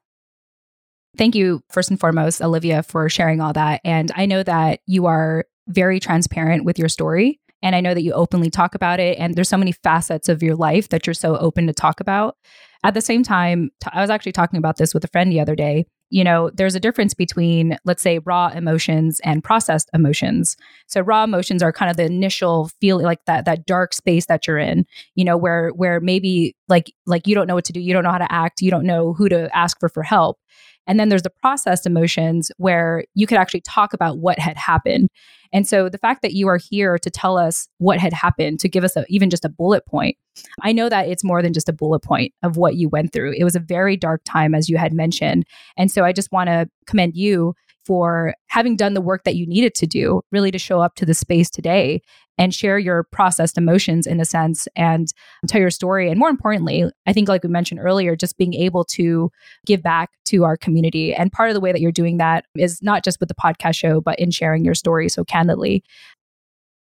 thank 1.18 1.34
you, 1.34 1.62
first 1.68 1.90
and 1.90 2.00
foremost, 2.00 2.40
Olivia, 2.40 2.82
for 2.82 3.10
sharing 3.10 3.42
all 3.42 3.52
that. 3.52 3.82
And 3.84 4.10
I 4.16 4.24
know 4.24 4.42
that 4.42 4.80
you 4.86 5.04
are 5.04 5.44
very 5.68 6.00
transparent 6.00 6.64
with 6.64 6.78
your 6.78 6.88
story. 6.88 7.38
And 7.62 7.76
I 7.76 7.80
know 7.80 7.94
that 7.94 8.02
you 8.02 8.12
openly 8.12 8.50
talk 8.50 8.74
about 8.74 9.00
it. 9.00 9.18
And 9.18 9.34
there's 9.34 9.48
so 9.48 9.56
many 9.56 9.72
facets 9.72 10.28
of 10.28 10.42
your 10.42 10.56
life 10.56 10.88
that 10.88 11.06
you're 11.06 11.14
so 11.14 11.36
open 11.36 11.66
to 11.66 11.72
talk 11.72 12.00
about. 12.00 12.36
At 12.84 12.94
the 12.94 13.00
same 13.00 13.22
time, 13.22 13.70
t- 13.82 13.90
I 13.92 14.00
was 14.00 14.10
actually 14.10 14.32
talking 14.32 14.58
about 14.58 14.76
this 14.76 14.92
with 14.92 15.04
a 15.04 15.08
friend 15.08 15.30
the 15.30 15.40
other 15.40 15.54
day 15.54 15.86
you 16.12 16.22
know, 16.22 16.50
there's 16.50 16.74
a 16.74 16.80
difference 16.80 17.14
between, 17.14 17.78
let's 17.86 18.02
say, 18.02 18.18
raw 18.18 18.48
emotions 18.48 19.18
and 19.24 19.42
processed 19.42 19.88
emotions. 19.94 20.58
So 20.86 21.00
raw 21.00 21.24
emotions 21.24 21.62
are 21.62 21.72
kind 21.72 21.90
of 21.90 21.96
the 21.96 22.04
initial 22.04 22.68
feel, 22.82 23.00
like 23.00 23.24
that 23.24 23.46
that 23.46 23.64
dark 23.64 23.94
space 23.94 24.26
that 24.26 24.46
you're 24.46 24.58
in, 24.58 24.84
you 25.14 25.24
know, 25.24 25.38
where 25.38 25.70
where 25.70 26.00
maybe 26.00 26.54
like 26.68 26.92
like 27.06 27.26
you 27.26 27.34
don't 27.34 27.46
know 27.46 27.54
what 27.54 27.64
to 27.64 27.72
do, 27.72 27.80
you 27.80 27.94
don't 27.94 28.04
know 28.04 28.10
how 28.10 28.18
to 28.18 28.30
act, 28.30 28.60
you 28.60 28.70
don't 28.70 28.84
know 28.84 29.14
who 29.14 29.30
to 29.30 29.48
ask 29.56 29.80
for 29.80 29.88
for 29.88 30.02
help. 30.02 30.38
And 30.86 30.98
then 30.98 31.08
there's 31.08 31.22
the 31.22 31.30
processed 31.30 31.86
emotions 31.86 32.50
where 32.56 33.04
you 33.14 33.26
could 33.26 33.38
actually 33.38 33.60
talk 33.62 33.92
about 33.92 34.18
what 34.18 34.38
had 34.38 34.56
happened. 34.56 35.08
And 35.52 35.66
so 35.66 35.88
the 35.88 35.98
fact 35.98 36.22
that 36.22 36.32
you 36.32 36.48
are 36.48 36.58
here 36.58 36.98
to 36.98 37.10
tell 37.10 37.36
us 37.36 37.68
what 37.78 37.98
had 37.98 38.12
happened, 38.12 38.58
to 38.60 38.68
give 38.68 38.84
us 38.84 38.96
a, 38.96 39.04
even 39.08 39.30
just 39.30 39.44
a 39.44 39.50
bullet 39.50 39.86
point, 39.86 40.16
I 40.62 40.72
know 40.72 40.88
that 40.88 41.08
it's 41.08 41.24
more 41.24 41.42
than 41.42 41.52
just 41.52 41.68
a 41.68 41.74
bullet 41.74 42.00
point 42.00 42.32
of 42.42 42.56
what 42.56 42.76
you 42.76 42.88
went 42.88 43.12
through. 43.12 43.34
It 43.36 43.44
was 43.44 43.54
a 43.54 43.60
very 43.60 43.96
dark 43.96 44.22
time, 44.24 44.54
as 44.54 44.68
you 44.68 44.78
had 44.78 44.92
mentioned. 44.92 45.44
And 45.76 45.90
so 45.90 46.04
I 46.04 46.12
just 46.12 46.32
want 46.32 46.48
to 46.48 46.68
commend 46.86 47.16
you 47.16 47.54
for 47.84 48.34
having 48.48 48.76
done 48.76 48.94
the 48.94 49.00
work 49.00 49.24
that 49.24 49.36
you 49.36 49.46
needed 49.46 49.74
to 49.74 49.86
do, 49.86 50.22
really 50.30 50.50
to 50.50 50.58
show 50.58 50.80
up 50.80 50.94
to 50.96 51.06
the 51.06 51.14
space 51.14 51.50
today 51.50 52.00
and 52.38 52.54
share 52.54 52.78
your 52.78 53.04
processed 53.04 53.58
emotions 53.58 54.06
in 54.06 54.20
a 54.20 54.24
sense 54.24 54.66
and 54.74 55.08
tell 55.46 55.60
your 55.60 55.70
story. 55.70 56.10
And 56.10 56.18
more 56.18 56.30
importantly, 56.30 56.84
I 57.06 57.12
think, 57.12 57.28
like 57.28 57.42
we 57.42 57.48
mentioned 57.48 57.80
earlier, 57.80 58.16
just 58.16 58.38
being 58.38 58.54
able 58.54 58.84
to 58.84 59.30
give 59.66 59.82
back 59.82 60.10
to 60.26 60.44
our 60.44 60.56
community. 60.56 61.14
And 61.14 61.30
part 61.30 61.50
of 61.50 61.54
the 61.54 61.60
way 61.60 61.72
that 61.72 61.80
you're 61.80 61.92
doing 61.92 62.16
that 62.18 62.46
is 62.56 62.82
not 62.82 63.04
just 63.04 63.20
with 63.20 63.28
the 63.28 63.34
podcast 63.34 63.76
show, 63.76 64.00
but 64.00 64.18
in 64.18 64.30
sharing 64.30 64.64
your 64.64 64.74
story 64.74 65.08
so 65.08 65.24
candidly. 65.24 65.84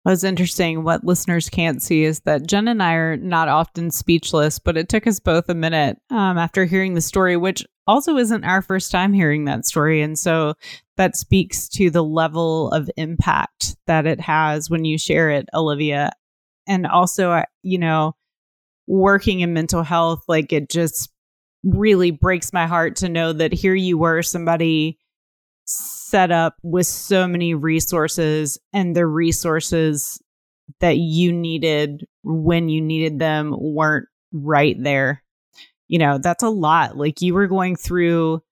What's 0.03 0.25
interesting, 0.25 0.83
what 0.83 1.05
listeners 1.05 1.51
can't 1.51 1.83
see 1.83 2.05
is 2.05 2.21
that 2.21 2.47
Jen 2.47 2.69
and 2.69 2.83
I 2.83 2.95
are 2.95 3.17
not 3.19 3.49
often 3.49 3.91
speechless, 3.91 4.59
but 4.59 4.79
it 4.79 4.89
took 4.89 5.07
us 5.07 5.21
both 5.21 5.51
a 5.51 5.55
minute 5.55 5.99
um, 6.09 6.39
after 6.39 6.65
hearing 6.65 6.95
the 6.95 7.03
story, 7.03 7.37
which 7.37 7.67
also 7.87 8.17
isn't 8.17 8.45
our 8.45 8.63
first 8.63 8.91
time 8.91 9.13
hearing 9.13 9.45
that 9.45 9.67
story. 9.67 10.01
And 10.01 10.19
so 10.19 10.55
that 10.97 11.17
speaks 11.17 11.69
to 11.71 11.91
the 11.91 12.03
level 12.03 12.71
of 12.71 12.91
impact 12.97 13.77
that 13.87 14.07
it 14.07 14.21
has 14.21 14.71
when 14.71 14.87
you 14.87 14.97
share 14.97 15.29
it, 15.31 15.49
Olivia. 15.53 16.13
And 16.67 16.87
also, 16.87 17.43
you 17.63 17.79
know, 17.79 18.15
working 18.87 19.41
in 19.41 19.53
mental 19.53 19.83
health, 19.83 20.23
like 20.29 20.51
it 20.51 20.71
just 20.71 21.11
really 21.63 22.11
breaks 22.11 22.55
my 22.55 22.67
heart 22.67 22.97
to 22.97 23.09
know 23.11 23.35
that 23.35 23.53
here 23.53 23.75
you 23.75 23.99
were, 23.99 24.23
somebody 24.23 24.99
set 26.11 26.31
up 26.31 26.57
with 26.63 26.87
so 26.87 27.27
many 27.27 27.55
resources 27.55 28.59
and 28.73 28.95
the 28.95 29.07
resources 29.07 30.21
that 30.81 30.97
you 30.97 31.33
needed 31.33 32.07
when 32.23 32.69
you 32.69 32.81
needed 32.81 33.19
them 33.19 33.55
weren't 33.59 34.07
right 34.33 34.77
there. 34.83 35.23
You 35.89 35.99
know, 35.99 36.19
that's 36.19 36.43
a 36.43 36.49
lot. 36.49 36.97
Like 36.97 37.21
you 37.21 37.35
were 37.35 37.47
going 37.47 37.77
through 37.77 38.43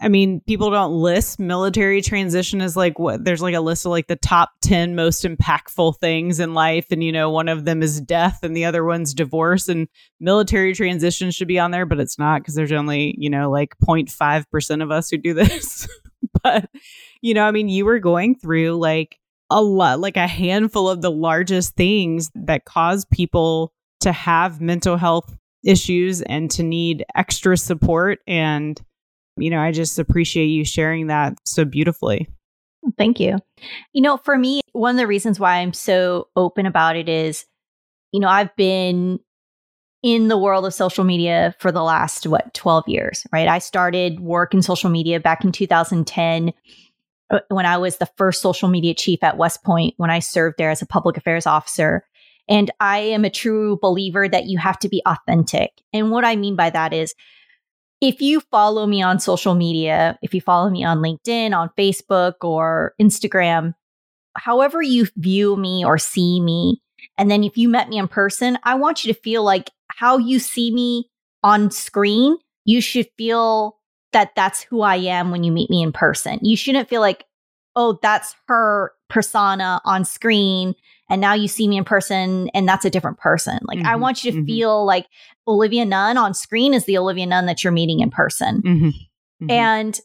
I 0.00 0.08
mean, 0.08 0.40
people 0.40 0.70
don't 0.70 0.92
list 0.92 1.38
military 1.38 2.02
transition 2.02 2.60
as 2.60 2.76
like 2.76 2.98
what 2.98 3.24
there's 3.24 3.40
like 3.40 3.54
a 3.54 3.60
list 3.60 3.86
of 3.86 3.90
like 3.90 4.08
the 4.08 4.16
top 4.16 4.50
10 4.62 4.94
most 4.94 5.24
impactful 5.24 5.98
things 5.98 6.38
in 6.38 6.54
life. 6.54 6.86
And, 6.90 7.02
you 7.02 7.12
know, 7.12 7.30
one 7.30 7.48
of 7.48 7.64
them 7.64 7.82
is 7.82 8.00
death 8.00 8.40
and 8.42 8.56
the 8.56 8.64
other 8.64 8.84
one's 8.84 9.14
divorce. 9.14 9.68
And 9.68 9.88
military 10.20 10.74
transition 10.74 11.30
should 11.30 11.48
be 11.48 11.58
on 11.58 11.70
there, 11.70 11.86
but 11.86 12.00
it's 12.00 12.18
not 12.18 12.40
because 12.40 12.54
there's 12.54 12.72
only, 12.72 13.14
you 13.18 13.30
know, 13.30 13.50
like 13.50 13.74
0.5% 13.78 14.82
of 14.82 14.90
us 14.90 15.10
who 15.10 15.16
do 15.16 15.34
this. 15.34 15.88
but, 16.42 16.68
you 17.22 17.32
know, 17.32 17.44
I 17.44 17.50
mean, 17.50 17.68
you 17.68 17.84
were 17.84 17.98
going 17.98 18.34
through 18.34 18.76
like 18.78 19.18
a 19.50 19.62
lot, 19.62 20.00
like 20.00 20.16
a 20.16 20.26
handful 20.26 20.90
of 20.90 21.00
the 21.00 21.10
largest 21.10 21.74
things 21.74 22.30
that 22.34 22.64
cause 22.64 23.04
people 23.06 23.72
to 24.00 24.12
have 24.12 24.60
mental 24.60 24.96
health 24.96 25.36
issues 25.64 26.20
and 26.22 26.50
to 26.50 26.62
need 26.62 27.04
extra 27.14 27.56
support. 27.56 28.18
And, 28.26 28.80
you 29.36 29.50
know, 29.50 29.60
I 29.60 29.72
just 29.72 29.98
appreciate 29.98 30.46
you 30.46 30.64
sharing 30.64 31.08
that 31.08 31.34
so 31.44 31.64
beautifully. 31.64 32.28
Thank 32.96 33.20
you. 33.20 33.38
You 33.92 34.02
know, 34.02 34.16
for 34.18 34.38
me, 34.38 34.60
one 34.72 34.94
of 34.94 34.96
the 34.98 35.06
reasons 35.06 35.40
why 35.40 35.56
I'm 35.56 35.72
so 35.72 36.28
open 36.36 36.66
about 36.66 36.96
it 36.96 37.08
is, 37.08 37.44
you 38.12 38.20
know, 38.20 38.28
I've 38.28 38.54
been 38.56 39.18
in 40.02 40.28
the 40.28 40.38
world 40.38 40.64
of 40.64 40.74
social 40.74 41.04
media 41.04 41.54
for 41.58 41.72
the 41.72 41.82
last, 41.82 42.26
what, 42.26 42.54
12 42.54 42.84
years, 42.88 43.26
right? 43.32 43.48
I 43.48 43.58
started 43.58 44.20
work 44.20 44.54
in 44.54 44.62
social 44.62 44.88
media 44.88 45.18
back 45.18 45.44
in 45.44 45.52
2010 45.52 46.52
uh, 47.30 47.40
when 47.48 47.66
I 47.66 47.76
was 47.78 47.96
the 47.96 48.08
first 48.16 48.40
social 48.40 48.68
media 48.68 48.94
chief 48.94 49.22
at 49.24 49.36
West 49.36 49.64
Point 49.64 49.94
when 49.96 50.10
I 50.10 50.20
served 50.20 50.56
there 50.58 50.70
as 50.70 50.80
a 50.80 50.86
public 50.86 51.16
affairs 51.16 51.46
officer. 51.46 52.04
And 52.48 52.70
I 52.78 52.98
am 52.98 53.24
a 53.24 53.30
true 53.30 53.78
believer 53.82 54.28
that 54.28 54.46
you 54.46 54.58
have 54.58 54.78
to 54.80 54.88
be 54.88 55.02
authentic. 55.04 55.72
And 55.92 56.12
what 56.12 56.24
I 56.24 56.36
mean 56.36 56.54
by 56.54 56.70
that 56.70 56.92
is, 56.92 57.12
if 58.00 58.20
you 58.20 58.40
follow 58.40 58.86
me 58.86 59.02
on 59.02 59.18
social 59.18 59.54
media, 59.54 60.18
if 60.22 60.34
you 60.34 60.40
follow 60.40 60.70
me 60.70 60.84
on 60.84 60.98
LinkedIn, 60.98 61.56
on 61.56 61.70
Facebook, 61.78 62.34
or 62.42 62.94
Instagram, 63.00 63.74
however 64.36 64.82
you 64.82 65.06
view 65.16 65.56
me 65.56 65.84
or 65.84 65.98
see 65.98 66.40
me, 66.40 66.80
and 67.18 67.30
then 67.30 67.44
if 67.44 67.56
you 67.56 67.68
met 67.68 67.88
me 67.88 67.98
in 67.98 68.08
person, 68.08 68.58
I 68.64 68.74
want 68.74 69.04
you 69.04 69.12
to 69.12 69.20
feel 69.20 69.42
like 69.42 69.70
how 69.88 70.18
you 70.18 70.38
see 70.38 70.70
me 70.70 71.08
on 71.42 71.70
screen, 71.70 72.36
you 72.64 72.80
should 72.80 73.08
feel 73.16 73.78
that 74.12 74.34
that's 74.34 74.62
who 74.62 74.82
I 74.82 74.96
am 74.96 75.30
when 75.30 75.44
you 75.44 75.52
meet 75.52 75.70
me 75.70 75.82
in 75.82 75.92
person. 75.92 76.38
You 76.42 76.56
shouldn't 76.56 76.88
feel 76.88 77.00
like, 77.00 77.24
oh, 77.76 77.98
that's 78.02 78.34
her 78.48 78.92
persona 79.08 79.80
on 79.84 80.04
screen. 80.04 80.74
And 81.08 81.20
now 81.20 81.34
you 81.34 81.48
see 81.48 81.68
me 81.68 81.76
in 81.76 81.84
person 81.84 82.48
and 82.54 82.68
that's 82.68 82.84
a 82.84 82.90
different 82.90 83.18
person. 83.18 83.58
Like, 83.62 83.78
mm-hmm, 83.78 83.86
I 83.86 83.96
want 83.96 84.24
you 84.24 84.32
to 84.32 84.38
mm-hmm. 84.38 84.46
feel 84.46 84.84
like 84.84 85.06
Olivia 85.46 85.84
Nunn 85.84 86.16
on 86.16 86.34
screen 86.34 86.74
is 86.74 86.84
the 86.84 86.98
Olivia 86.98 87.26
Nunn 87.26 87.46
that 87.46 87.62
you're 87.62 87.72
meeting 87.72 88.00
in 88.00 88.10
person. 88.10 88.62
Mm-hmm, 88.62 88.86
mm-hmm. 88.86 89.50
and 89.50 90.00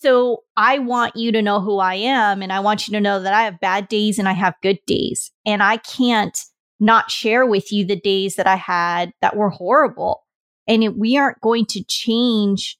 So 0.00 0.44
I 0.56 0.80
want 0.80 1.16
you 1.16 1.32
to 1.32 1.40
know 1.40 1.60
who 1.60 1.78
I 1.78 1.94
am 1.94 2.42
and 2.42 2.52
I 2.52 2.60
want 2.60 2.86
you 2.86 2.92
to 2.92 3.00
know 3.00 3.20
that 3.20 3.32
I 3.32 3.44
have 3.44 3.60
bad 3.60 3.88
days 3.88 4.18
and 4.18 4.28
I 4.28 4.32
have 4.32 4.54
good 4.62 4.78
days. 4.86 5.32
And 5.46 5.62
I 5.62 5.78
can't 5.78 6.38
not 6.80 7.10
share 7.10 7.46
with 7.46 7.72
you 7.72 7.84
the 7.86 8.00
days 8.00 8.36
that 8.36 8.46
I 8.46 8.56
had 8.56 9.12
that 9.22 9.36
were 9.36 9.50
horrible. 9.50 10.24
And 10.66 10.82
it, 10.82 10.96
we 10.96 11.16
aren't 11.16 11.40
going 11.40 11.66
to 11.66 11.84
change 11.84 12.78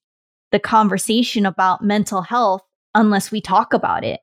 the 0.52 0.58
conversation 0.58 1.46
about 1.46 1.82
mental 1.82 2.22
health 2.22 2.62
unless 2.94 3.30
we 3.30 3.40
talk 3.40 3.72
about 3.72 4.04
it. 4.04 4.20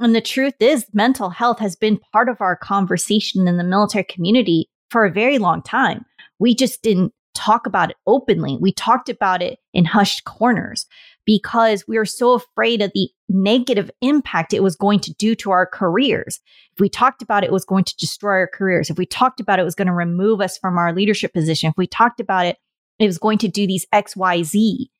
And 0.00 0.14
the 0.14 0.20
truth 0.22 0.54
is, 0.60 0.86
mental 0.94 1.28
health 1.28 1.58
has 1.58 1.76
been 1.76 2.00
part 2.12 2.28
of 2.28 2.40
our 2.40 2.56
conversation 2.56 3.46
in 3.46 3.58
the 3.58 3.64
military 3.64 4.04
community 4.04 4.70
for 4.90 5.04
a 5.04 5.12
very 5.12 5.38
long 5.38 5.62
time. 5.62 6.06
We 6.38 6.54
just 6.54 6.82
didn't 6.82 7.12
talk 7.34 7.66
about 7.66 7.90
it 7.90 7.96
openly. 8.06 8.58
We 8.60 8.72
talked 8.72 9.08
about 9.08 9.42
it 9.42 9.58
in 9.74 9.84
hushed 9.84 10.24
corners 10.24 10.86
because 11.26 11.84
we 11.86 11.98
were 11.98 12.06
so 12.06 12.32
afraid 12.32 12.80
of 12.80 12.90
the 12.94 13.08
negative 13.28 13.90
impact 14.00 14.54
it 14.54 14.62
was 14.62 14.74
going 14.74 15.00
to 15.00 15.14
do 15.14 15.34
to 15.36 15.50
our 15.50 15.66
careers. 15.66 16.40
If 16.72 16.80
we 16.80 16.88
talked 16.88 17.20
about 17.20 17.44
it, 17.44 17.48
it 17.48 17.52
was 17.52 17.66
going 17.66 17.84
to 17.84 17.96
destroy 17.96 18.32
our 18.32 18.48
careers. 18.48 18.90
If 18.90 18.98
we 18.98 19.06
talked 19.06 19.38
about 19.38 19.58
it, 19.58 19.62
it 19.62 19.66
was 19.66 19.74
going 19.74 19.86
to 19.86 19.92
remove 19.92 20.40
us 20.40 20.56
from 20.58 20.78
our 20.78 20.94
leadership 20.94 21.34
position. 21.34 21.68
If 21.68 21.76
we 21.76 21.86
talked 21.86 22.20
about 22.20 22.46
it, 22.46 22.56
it 22.98 23.06
was 23.06 23.18
going 23.18 23.38
to 23.38 23.48
do 23.48 23.66
these 23.66 23.86
X, 23.92 24.16
Y, 24.16 24.42
Z. 24.42 24.90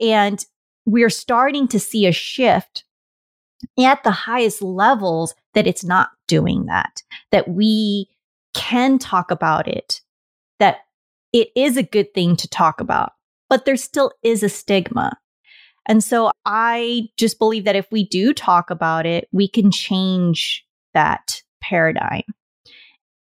And 0.00 0.44
we're 0.86 1.10
starting 1.10 1.68
to 1.68 1.78
see 1.78 2.06
a 2.06 2.12
shift 2.12 2.84
at 3.78 4.02
the 4.04 4.10
highest 4.10 4.62
levels 4.62 5.34
that 5.54 5.66
it's 5.66 5.84
not 5.84 6.10
doing 6.26 6.66
that, 6.66 7.02
that 7.32 7.48
we 7.48 8.08
can 8.54 8.98
talk 8.98 9.30
about 9.30 9.68
it, 9.68 10.00
that 10.58 10.78
it 11.32 11.48
is 11.54 11.76
a 11.76 11.82
good 11.82 12.12
thing 12.14 12.36
to 12.36 12.48
talk 12.48 12.80
about, 12.80 13.12
but 13.48 13.64
there 13.64 13.76
still 13.76 14.12
is 14.22 14.42
a 14.42 14.48
stigma. 14.48 15.16
And 15.86 16.04
so 16.04 16.30
I 16.44 17.08
just 17.16 17.38
believe 17.38 17.64
that 17.64 17.76
if 17.76 17.86
we 17.90 18.04
do 18.06 18.34
talk 18.34 18.70
about 18.70 19.06
it, 19.06 19.28
we 19.32 19.48
can 19.48 19.70
change 19.70 20.64
that 20.94 21.42
paradigm. 21.62 22.22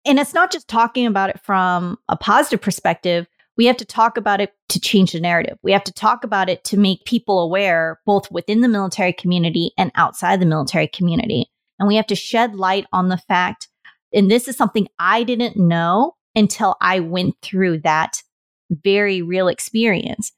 And 0.07 0.19
it's 0.19 0.35
not 0.35 0.53
just 0.53 0.69
talking 0.69 1.07
about 1.07 1.31
it 1.31 1.41
from 1.41 1.99
a 2.09 2.17
positive 2.17 2.61
perspective. 2.61 3.27
We 3.57 3.67
have 3.67 3.77
to 3.77 3.85
talk 3.85 4.17
about 4.17 4.41
it 4.41 4.53
to 4.71 4.81
change 4.81 5.13
the 5.13 5.21
narrative. 5.21 5.59
We 5.63 5.73
have 5.73 5.85
to 5.85 5.93
talk 5.93 6.25
about 6.25 6.49
it 6.49 6.65
to 6.65 6.77
make 6.77 7.05
people 7.05 7.41
aware, 7.41 8.01
both 8.05 8.31
within 8.31 8.61
the 8.61 8.69
military 8.69 9.13
community 9.13 9.73
and 9.79 9.93
outside 9.95 10.41
the 10.41 10.47
military 10.47 10.89
community. 10.89 11.51
And 11.79 11.87
we 11.87 11.97
have 11.97 12.07
to 12.09 12.17
shed 12.17 12.55
light 12.55 12.87
on 12.93 13.09
the 13.09 13.17
fact, 13.17 13.69
and 14.13 14.31
this 14.31 14.49
is 14.49 14.57
something 14.57 14.89
I 14.99 15.23
didn't 15.23 15.57
know 15.57 16.15
until 16.35 16.77
I 16.81 17.01
went 17.01 17.37
through 17.43 17.81
that 17.81 18.23
very 18.71 19.23
real 19.23 19.49
experience. 19.49 20.33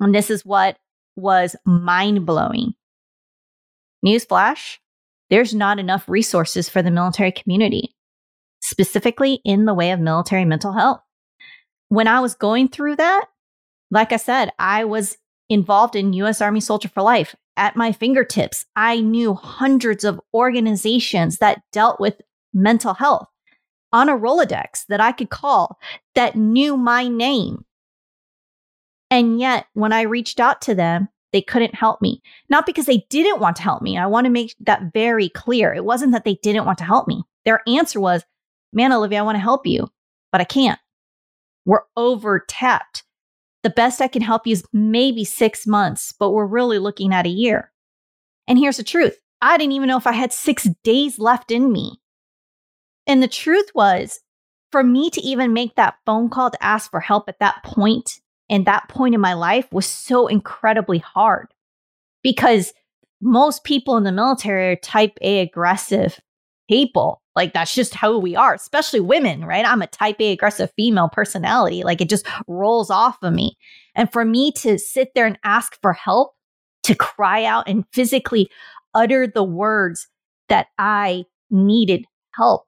And 0.00 0.14
this 0.14 0.30
is 0.30 0.44
what 0.44 0.78
was 1.16 1.56
mind 1.66 2.24
blowing. 2.24 2.72
Newsflash 4.04 4.78
there's 5.32 5.54
not 5.54 5.78
enough 5.78 6.06
resources 6.10 6.68
for 6.68 6.82
the 6.82 6.90
military 6.90 7.32
community, 7.32 7.96
specifically 8.60 9.40
in 9.46 9.64
the 9.64 9.72
way 9.72 9.90
of 9.90 9.98
military 9.98 10.44
mental 10.44 10.74
health. 10.74 11.00
When 11.92 12.08
I 12.08 12.20
was 12.20 12.32
going 12.32 12.68
through 12.68 12.96
that, 12.96 13.26
like 13.90 14.12
I 14.12 14.16
said, 14.16 14.50
I 14.58 14.84
was 14.84 15.18
involved 15.50 15.94
in 15.94 16.14
US 16.14 16.40
Army 16.40 16.60
Soldier 16.60 16.88
for 16.88 17.02
Life. 17.02 17.36
At 17.58 17.76
my 17.76 17.92
fingertips, 17.92 18.64
I 18.74 19.00
knew 19.00 19.34
hundreds 19.34 20.02
of 20.02 20.18
organizations 20.32 21.36
that 21.36 21.60
dealt 21.70 22.00
with 22.00 22.18
mental 22.54 22.94
health 22.94 23.28
on 23.92 24.08
a 24.08 24.16
Rolodex 24.16 24.86
that 24.88 25.02
I 25.02 25.12
could 25.12 25.28
call 25.28 25.78
that 26.14 26.34
knew 26.34 26.78
my 26.78 27.08
name. 27.08 27.66
And 29.10 29.38
yet, 29.38 29.66
when 29.74 29.92
I 29.92 30.00
reached 30.04 30.40
out 30.40 30.62
to 30.62 30.74
them, 30.74 31.10
they 31.34 31.42
couldn't 31.42 31.74
help 31.74 32.00
me. 32.00 32.22
Not 32.48 32.64
because 32.64 32.86
they 32.86 33.04
didn't 33.10 33.40
want 33.40 33.56
to 33.56 33.62
help 33.62 33.82
me. 33.82 33.98
I 33.98 34.06
want 34.06 34.24
to 34.24 34.30
make 34.30 34.56
that 34.60 34.94
very 34.94 35.28
clear. 35.28 35.74
It 35.74 35.84
wasn't 35.84 36.12
that 36.12 36.24
they 36.24 36.38
didn't 36.42 36.64
want 36.64 36.78
to 36.78 36.84
help 36.84 37.06
me. 37.06 37.22
Their 37.44 37.60
answer 37.66 38.00
was, 38.00 38.24
man, 38.72 38.94
Olivia, 38.94 39.18
I 39.18 39.22
want 39.24 39.36
to 39.36 39.40
help 39.40 39.66
you, 39.66 39.90
but 40.30 40.40
I 40.40 40.44
can't. 40.44 40.78
We're 41.64 41.82
over 41.96 42.44
tapped. 42.48 43.04
The 43.62 43.70
best 43.70 44.00
I 44.00 44.08
can 44.08 44.22
help 44.22 44.46
you 44.46 44.52
is 44.52 44.64
maybe 44.72 45.24
six 45.24 45.66
months, 45.66 46.12
but 46.18 46.30
we're 46.30 46.46
really 46.46 46.78
looking 46.78 47.14
at 47.14 47.26
a 47.26 47.30
year. 47.30 47.70
And 48.48 48.58
here's 48.58 48.76
the 48.76 48.82
truth 48.82 49.16
I 49.40 49.56
didn't 49.56 49.72
even 49.72 49.88
know 49.88 49.96
if 49.96 50.06
I 50.06 50.12
had 50.12 50.32
six 50.32 50.68
days 50.84 51.18
left 51.18 51.50
in 51.50 51.72
me. 51.72 52.00
And 53.06 53.22
the 53.22 53.28
truth 53.28 53.70
was, 53.74 54.20
for 54.70 54.82
me 54.82 55.10
to 55.10 55.20
even 55.20 55.52
make 55.52 55.76
that 55.76 55.96
phone 56.06 56.30
call 56.30 56.50
to 56.50 56.64
ask 56.64 56.90
for 56.90 57.00
help 57.00 57.28
at 57.28 57.38
that 57.40 57.62
point 57.62 58.20
and 58.48 58.66
that 58.66 58.88
point 58.88 59.14
in 59.14 59.20
my 59.20 59.34
life 59.34 59.66
was 59.70 59.86
so 59.86 60.26
incredibly 60.26 60.98
hard 60.98 61.48
because 62.22 62.72
most 63.20 63.64
people 63.64 63.96
in 63.96 64.04
the 64.04 64.12
military 64.12 64.72
are 64.72 64.76
type 64.76 65.16
A 65.22 65.40
aggressive 65.40 66.20
people. 66.68 67.21
Like 67.34 67.54
that's 67.54 67.74
just 67.74 67.94
how 67.94 68.18
we 68.18 68.36
are, 68.36 68.54
especially 68.54 69.00
women, 69.00 69.44
right? 69.44 69.66
I'm 69.66 69.82
a 69.82 69.86
type 69.86 70.20
A 70.20 70.32
aggressive 70.32 70.70
female 70.76 71.08
personality. 71.08 71.82
Like 71.82 72.00
it 72.00 72.08
just 72.08 72.26
rolls 72.46 72.90
off 72.90 73.16
of 73.22 73.32
me. 73.32 73.56
And 73.94 74.12
for 74.12 74.24
me 74.24 74.52
to 74.52 74.78
sit 74.78 75.12
there 75.14 75.26
and 75.26 75.38
ask 75.44 75.78
for 75.80 75.92
help, 75.92 76.34
to 76.84 76.94
cry 76.94 77.44
out 77.44 77.68
and 77.68 77.84
physically 77.92 78.50
utter 78.94 79.26
the 79.26 79.44
words 79.44 80.08
that 80.48 80.66
I 80.78 81.24
needed 81.50 82.04
help 82.34 82.64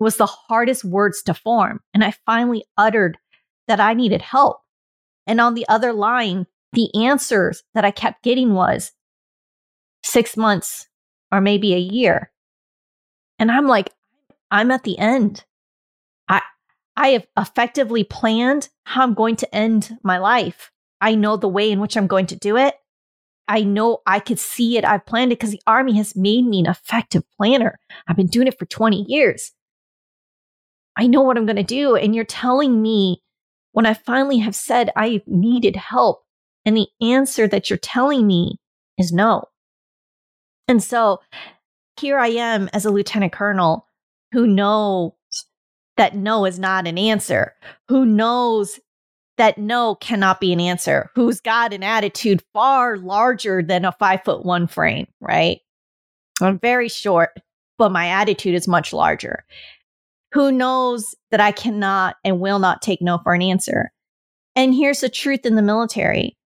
was 0.00 0.16
the 0.16 0.26
hardest 0.26 0.84
words 0.84 1.22
to 1.22 1.34
form. 1.34 1.80
And 1.94 2.02
I 2.02 2.14
finally 2.26 2.64
uttered 2.76 3.18
that 3.68 3.80
I 3.80 3.94
needed 3.94 4.20
help. 4.20 4.58
And 5.26 5.40
on 5.40 5.54
the 5.54 5.66
other 5.68 5.92
line, 5.92 6.46
the 6.72 6.90
answers 6.94 7.62
that 7.74 7.84
I 7.84 7.90
kept 7.90 8.24
getting 8.24 8.54
was 8.54 8.92
six 10.02 10.36
months 10.36 10.88
or 11.30 11.40
maybe 11.40 11.74
a 11.74 11.78
year. 11.78 12.32
And 13.38 13.50
I'm 13.50 13.68
like, 13.68 13.90
I'm 14.52 14.70
at 14.70 14.84
the 14.84 14.98
end. 14.98 15.44
I 16.28 16.42
I 16.96 17.08
have 17.08 17.26
effectively 17.36 18.04
planned 18.04 18.68
how 18.84 19.02
I'm 19.02 19.14
going 19.14 19.36
to 19.36 19.54
end 19.54 19.98
my 20.04 20.18
life. 20.18 20.70
I 21.00 21.14
know 21.16 21.36
the 21.36 21.48
way 21.48 21.72
in 21.72 21.80
which 21.80 21.96
I'm 21.96 22.06
going 22.06 22.26
to 22.26 22.36
do 22.36 22.56
it. 22.56 22.74
I 23.48 23.62
know 23.62 24.02
I 24.06 24.20
could 24.20 24.38
see 24.38 24.76
it. 24.76 24.84
I've 24.84 25.06
planned 25.06 25.32
it 25.32 25.38
because 25.38 25.50
the 25.50 25.62
Army 25.66 25.96
has 25.96 26.14
made 26.14 26.46
me 26.46 26.60
an 26.60 26.66
effective 26.66 27.24
planner. 27.36 27.80
I've 28.06 28.16
been 28.16 28.28
doing 28.28 28.46
it 28.46 28.58
for 28.58 28.66
20 28.66 29.04
years. 29.08 29.52
I 30.96 31.06
know 31.06 31.22
what 31.22 31.36
I'm 31.36 31.46
going 31.46 31.56
to 31.56 31.62
do. 31.64 31.96
And 31.96 32.14
you're 32.14 32.24
telling 32.24 32.80
me 32.80 33.22
when 33.72 33.86
I 33.86 33.94
finally 33.94 34.38
have 34.38 34.54
said 34.54 34.90
I 34.94 35.22
needed 35.26 35.76
help, 35.76 36.24
and 36.64 36.76
the 36.76 36.88
answer 37.00 37.48
that 37.48 37.70
you're 37.70 37.78
telling 37.78 38.26
me 38.26 38.60
is 38.98 39.12
no. 39.12 39.44
And 40.68 40.82
so 40.82 41.20
here 41.98 42.18
I 42.18 42.28
am 42.28 42.68
as 42.72 42.84
a 42.84 42.90
lieutenant 42.90 43.32
colonel 43.32 43.86
who 44.32 44.46
knows 44.46 45.12
that 45.96 46.16
no 46.16 46.44
is 46.44 46.58
not 46.58 46.86
an 46.86 46.98
answer, 46.98 47.54
who 47.88 48.04
knows 48.04 48.80
that 49.38 49.58
no 49.58 49.94
cannot 49.96 50.40
be 50.40 50.52
an 50.52 50.60
answer, 50.60 51.10
who's 51.14 51.40
got 51.40 51.72
an 51.72 51.82
attitude 51.82 52.42
far 52.52 52.96
larger 52.96 53.62
than 53.62 53.84
a 53.84 53.92
five 53.92 54.22
foot 54.24 54.44
one 54.44 54.66
frame, 54.66 55.06
right? 55.20 55.60
I'm 56.40 56.58
very 56.58 56.88
short, 56.88 57.30
but 57.78 57.92
my 57.92 58.08
attitude 58.08 58.54
is 58.54 58.66
much 58.66 58.92
larger 58.92 59.44
who 60.32 60.50
knows 60.50 61.14
that 61.30 61.40
I 61.40 61.52
cannot 61.52 62.16
and 62.24 62.40
will 62.40 62.58
not 62.58 62.82
take 62.82 63.02
no 63.02 63.18
for 63.18 63.34
an 63.34 63.42
answer. 63.42 63.92
And 64.56 64.74
here's 64.74 65.00
the 65.00 65.08
truth 65.08 65.46
in 65.46 65.56
the 65.56 65.62
military 65.62 66.36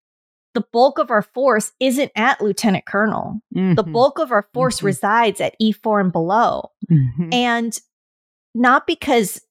the 0.56 0.64
bulk 0.72 0.98
of 0.98 1.10
our 1.10 1.20
force 1.20 1.72
isn't 1.80 2.10
at 2.16 2.40
lieutenant 2.40 2.86
colonel. 2.86 3.42
Mm-hmm. 3.54 3.74
The 3.74 3.82
bulk 3.82 4.18
of 4.18 4.32
our 4.32 4.48
force 4.54 4.78
mm-hmm. 4.78 4.86
resides 4.86 5.38
at 5.38 5.54
E4 5.60 6.00
and 6.00 6.10
below. 6.10 6.70
Mm-hmm. 6.90 7.28
And 7.30 7.78
not 8.54 8.86
because 8.86 9.42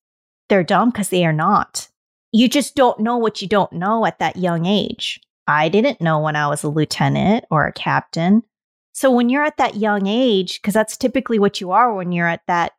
they're 0.50 0.64
dumb, 0.64 0.90
because 0.90 1.10
they 1.10 1.24
are 1.24 1.32
not. 1.32 1.90
You 2.32 2.50
just 2.50 2.74
don't 2.76 3.02
know 3.02 3.18
what 3.18 3.40
you 3.40 3.48
don't 3.48 3.72
know 3.72 4.08
at 4.08 4.18
that 4.18 4.38
young 4.38 4.66
age. 4.66 5.22
I 5.48 5.70
didn't 5.70 6.02
know 6.02 6.20
when 6.20 6.36
I 6.36 6.48
was 6.48 6.64
a 6.64 6.70
lieutenant 6.70 7.46
or 7.52 7.68
a 7.68 7.72
captain. 7.72 8.42
So 8.94 9.12
when 9.12 9.30
you're 9.30 9.46
at 9.46 9.58
that 9.58 9.76
young 9.76 10.08
age, 10.08 10.60
because 10.60 10.74
that's 10.74 10.98
typically 10.98 11.38
what 11.38 11.62
you 11.62 11.70
are 11.70 11.94
when 11.94 12.12
you're 12.14 12.28
at 12.28 12.42
that 12.48 12.72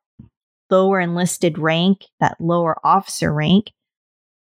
lower 0.69 0.99
enlisted 0.99 1.59
rank, 1.59 2.07
that 2.19 2.41
lower 2.41 2.77
officer 2.83 3.33
rank, 3.33 3.71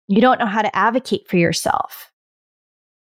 you 0.07 0.21
don't 0.21 0.39
know 0.39 0.47
how 0.47 0.63
to 0.63 0.77
advocate 0.77 1.27
for 1.29 1.39
yourself. 1.39 2.13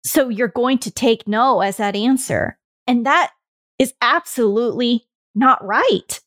So 0.04 0.28
you're 0.28 0.48
going 0.48 0.78
to 0.78 0.90
take 0.90 1.26
no 1.26 1.60
as 1.60 1.78
that 1.78 1.96
answer. 1.96 2.58
And 2.86 3.06
that 3.06 3.32
is 3.78 3.94
absolutely 4.00 5.06
not 5.34 5.64
right. 5.64 6.20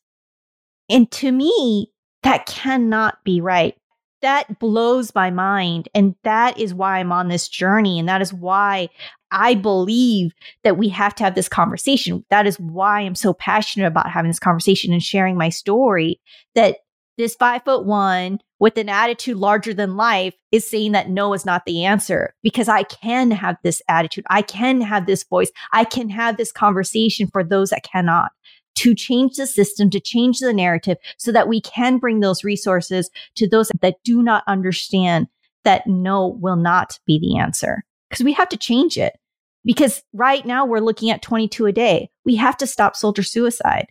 And 0.88 1.10
to 1.12 1.30
me, 1.30 1.92
that 2.22 2.46
cannot 2.46 3.22
be 3.24 3.40
right. 3.40 3.76
That 4.20 4.58
blows 4.58 5.14
my 5.14 5.30
mind. 5.30 5.88
And 5.94 6.16
that 6.24 6.58
is 6.58 6.74
why 6.74 6.98
I'm 6.98 7.12
on 7.12 7.28
this 7.28 7.48
journey. 7.48 7.98
And 7.98 8.08
that 8.08 8.20
is 8.20 8.32
why 8.32 8.88
I 9.30 9.54
believe 9.54 10.32
that 10.64 10.76
we 10.76 10.88
have 10.88 11.14
to 11.16 11.24
have 11.24 11.34
this 11.34 11.48
conversation. 11.48 12.24
That 12.30 12.46
is 12.46 12.58
why 12.58 13.02
I'm 13.02 13.14
so 13.14 13.32
passionate 13.34 13.86
about 13.86 14.10
having 14.10 14.30
this 14.30 14.40
conversation 14.40 14.92
and 14.92 15.02
sharing 15.02 15.36
my 15.36 15.50
story 15.50 16.20
that 16.54 16.78
this 17.16 17.34
five 17.34 17.62
foot 17.64 17.84
one 17.84 18.40
with 18.58 18.76
an 18.76 18.88
attitude 18.88 19.36
larger 19.36 19.72
than 19.72 19.96
life 19.96 20.34
is 20.50 20.68
saying 20.68 20.92
that 20.92 21.08
no 21.08 21.32
is 21.32 21.46
not 21.46 21.64
the 21.64 21.84
answer 21.84 22.34
because 22.42 22.68
I 22.68 22.82
can 22.82 23.30
have 23.30 23.56
this 23.62 23.80
attitude. 23.88 24.24
I 24.30 24.42
can 24.42 24.80
have 24.80 25.06
this 25.06 25.24
voice. 25.24 25.50
I 25.72 25.84
can 25.84 26.08
have 26.08 26.36
this 26.36 26.52
conversation 26.52 27.28
for 27.28 27.44
those 27.44 27.70
that 27.70 27.84
cannot 27.84 28.30
to 28.76 28.94
change 28.94 29.34
the 29.36 29.46
system, 29.46 29.90
to 29.90 29.98
change 29.98 30.38
the 30.38 30.52
narrative 30.52 30.98
so 31.18 31.32
that 31.32 31.48
we 31.48 31.60
can 31.60 31.98
bring 31.98 32.20
those 32.20 32.44
resources 32.44 33.10
to 33.34 33.48
those 33.48 33.70
that 33.80 33.96
do 34.04 34.22
not 34.22 34.44
understand 34.46 35.26
that 35.64 35.86
no 35.86 36.28
will 36.40 36.56
not 36.56 36.98
be 37.04 37.18
the 37.18 37.36
answer 37.38 37.84
because 38.08 38.24
we 38.24 38.32
have 38.32 38.48
to 38.48 38.56
change 38.56 38.96
it. 38.96 39.18
Because 39.64 40.02
right 40.12 40.46
now 40.46 40.64
we're 40.64 40.78
looking 40.78 41.10
at 41.10 41.22
22 41.22 41.66
a 41.66 41.72
day. 41.72 42.08
We 42.24 42.36
have 42.36 42.56
to 42.58 42.66
stop 42.66 42.94
soldier 42.94 43.24
suicide. 43.24 43.88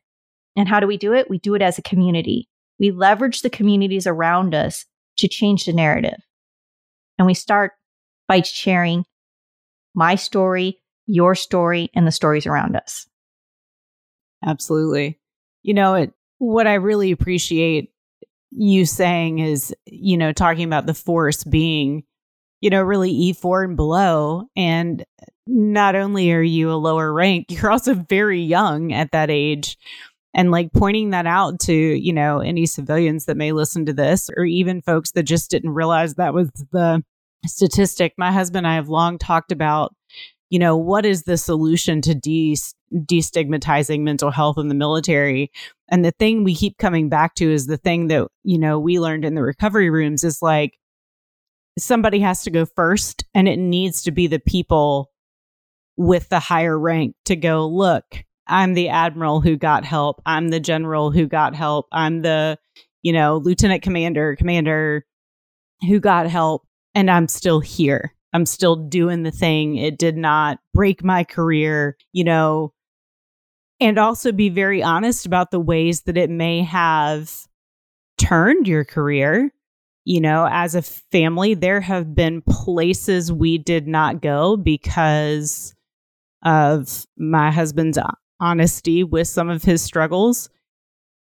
And 0.55 0.67
how 0.67 0.79
do 0.79 0.87
we 0.87 0.97
do 0.97 1.13
it? 1.13 1.29
We 1.29 1.37
do 1.37 1.53
it 1.53 1.61
as 1.61 1.77
a 1.77 1.83
community. 1.83 2.47
We 2.79 2.91
leverage 2.91 3.41
the 3.41 3.49
communities 3.49 4.07
around 4.07 4.53
us 4.53 4.85
to 5.17 5.27
change 5.27 5.65
the 5.65 5.73
narrative. 5.73 6.19
And 7.17 7.25
we 7.25 7.33
start 7.33 7.73
by 8.27 8.41
sharing 8.41 9.05
my 9.95 10.15
story, 10.15 10.79
your 11.07 11.33
story, 11.33 11.89
and 11.95 12.05
the 12.05 12.11
stories 12.11 12.45
around 12.45 12.75
us. 12.75 13.07
Absolutely. 14.45 15.19
You 15.63 15.73
know, 15.73 15.95
it, 15.95 16.13
what 16.37 16.67
I 16.67 16.75
really 16.75 17.11
appreciate 17.11 17.91
you 18.51 18.85
saying 18.85 19.39
is, 19.39 19.73
you 19.85 20.17
know, 20.17 20.31
talking 20.31 20.63
about 20.63 20.85
the 20.85 20.93
force 20.93 21.43
being, 21.43 22.03
you 22.61 22.69
know, 22.69 22.83
really 22.83 23.11
E4 23.11 23.65
and 23.65 23.75
below. 23.75 24.43
And 24.55 25.03
not 25.47 25.95
only 25.95 26.31
are 26.31 26.41
you 26.41 26.71
a 26.71 26.75
lower 26.75 27.11
rank, 27.11 27.47
you're 27.49 27.71
also 27.71 27.95
very 27.95 28.41
young 28.41 28.93
at 28.93 29.11
that 29.11 29.31
age 29.31 29.77
and 30.37 30.51
like 30.51 30.71
pointing 30.71 31.09
that 31.09 31.25
out 31.25 31.59
to 31.59 31.73
you 31.73 32.13
know 32.13 32.39
any 32.39 32.65
civilians 32.65 33.25
that 33.25 33.35
may 33.35 33.51
listen 33.51 33.85
to 33.87 33.93
this 33.93 34.29
or 34.37 34.45
even 34.45 34.81
folks 34.81 35.11
that 35.11 35.23
just 35.23 35.51
didn't 35.51 35.71
realize 35.71 36.15
that 36.15 36.33
was 36.33 36.49
the 36.71 37.03
statistic. 37.45 38.13
My 38.17 38.31
husband 38.31 38.65
and 38.65 38.71
i 38.71 38.75
have 38.75 38.87
long 38.87 39.17
talked 39.17 39.51
about 39.51 39.93
you 40.49 40.59
know 40.59 40.77
what 40.77 41.05
is 41.05 41.23
the 41.23 41.37
solution 41.37 42.01
to 42.03 42.15
de- 42.15 42.55
destigmatizing 42.93 44.01
mental 44.01 44.31
health 44.31 44.57
in 44.57 44.69
the 44.69 44.75
military? 44.75 45.51
And 45.89 46.05
the 46.05 46.11
thing 46.11 46.43
we 46.43 46.55
keep 46.55 46.77
coming 46.77 47.09
back 47.09 47.35
to 47.35 47.51
is 47.51 47.67
the 47.67 47.77
thing 47.77 48.07
that 48.07 48.27
you 48.43 48.59
know 48.59 48.79
we 48.79 48.99
learned 48.99 49.25
in 49.25 49.35
the 49.35 49.41
recovery 49.41 49.89
rooms 49.89 50.23
is 50.23 50.41
like 50.41 50.77
somebody 51.79 52.19
has 52.19 52.43
to 52.43 52.51
go 52.51 52.65
first 52.65 53.25
and 53.33 53.47
it 53.47 53.57
needs 53.57 54.03
to 54.03 54.11
be 54.11 54.27
the 54.27 54.39
people 54.39 55.11
with 55.95 56.29
the 56.29 56.39
higher 56.39 56.77
rank 56.77 57.15
to 57.25 57.35
go 57.35 57.67
look 57.67 58.23
I'm 58.47 58.73
the 58.73 58.89
admiral 58.89 59.41
who 59.41 59.57
got 59.57 59.85
help. 59.85 60.21
I'm 60.25 60.49
the 60.49 60.59
general 60.59 61.11
who 61.11 61.27
got 61.27 61.55
help. 61.55 61.87
I'm 61.91 62.21
the, 62.21 62.57
you 63.01 63.13
know, 63.13 63.37
lieutenant 63.37 63.81
commander, 63.81 64.35
commander 64.35 65.05
who 65.87 65.99
got 65.99 66.27
help. 66.27 66.67
And 66.95 67.11
I'm 67.11 67.27
still 67.27 67.59
here. 67.59 68.13
I'm 68.33 68.45
still 68.45 68.75
doing 68.75 69.23
the 69.23 69.31
thing. 69.31 69.75
It 69.77 69.97
did 69.97 70.17
not 70.17 70.59
break 70.73 71.03
my 71.03 71.23
career, 71.23 71.97
you 72.11 72.23
know, 72.23 72.73
and 73.79 73.97
also 73.97 74.31
be 74.31 74.49
very 74.49 74.81
honest 74.81 75.25
about 75.25 75.51
the 75.51 75.59
ways 75.59 76.01
that 76.01 76.17
it 76.17 76.29
may 76.29 76.63
have 76.63 77.31
turned 78.17 78.67
your 78.67 78.83
career. 78.83 79.51
You 80.05 80.21
know, 80.21 80.47
as 80.49 80.73
a 80.73 80.81
family, 80.81 81.53
there 81.53 81.81
have 81.81 82.15
been 82.15 82.41
places 82.41 83.31
we 83.31 83.57
did 83.57 83.87
not 83.87 84.21
go 84.21 84.55
because 84.55 85.75
of 86.43 87.05
my 87.17 87.51
husband's 87.51 87.97
honesty 88.39 89.03
with 89.03 89.27
some 89.27 89.49
of 89.49 89.63
his 89.63 89.81
struggles. 89.81 90.49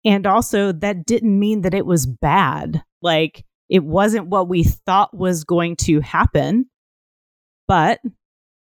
And 0.05 0.25
also, 0.27 0.71
that 0.71 1.05
didn't 1.05 1.39
mean 1.39 1.61
that 1.61 1.73
it 1.73 1.85
was 1.85 2.05
bad. 2.05 2.83
Like, 3.01 3.45
it 3.69 3.83
wasn't 3.83 4.27
what 4.27 4.49
we 4.49 4.63
thought 4.63 5.15
was 5.15 5.45
going 5.45 5.77
to 5.77 6.01
happen, 6.01 6.69
but 7.67 7.99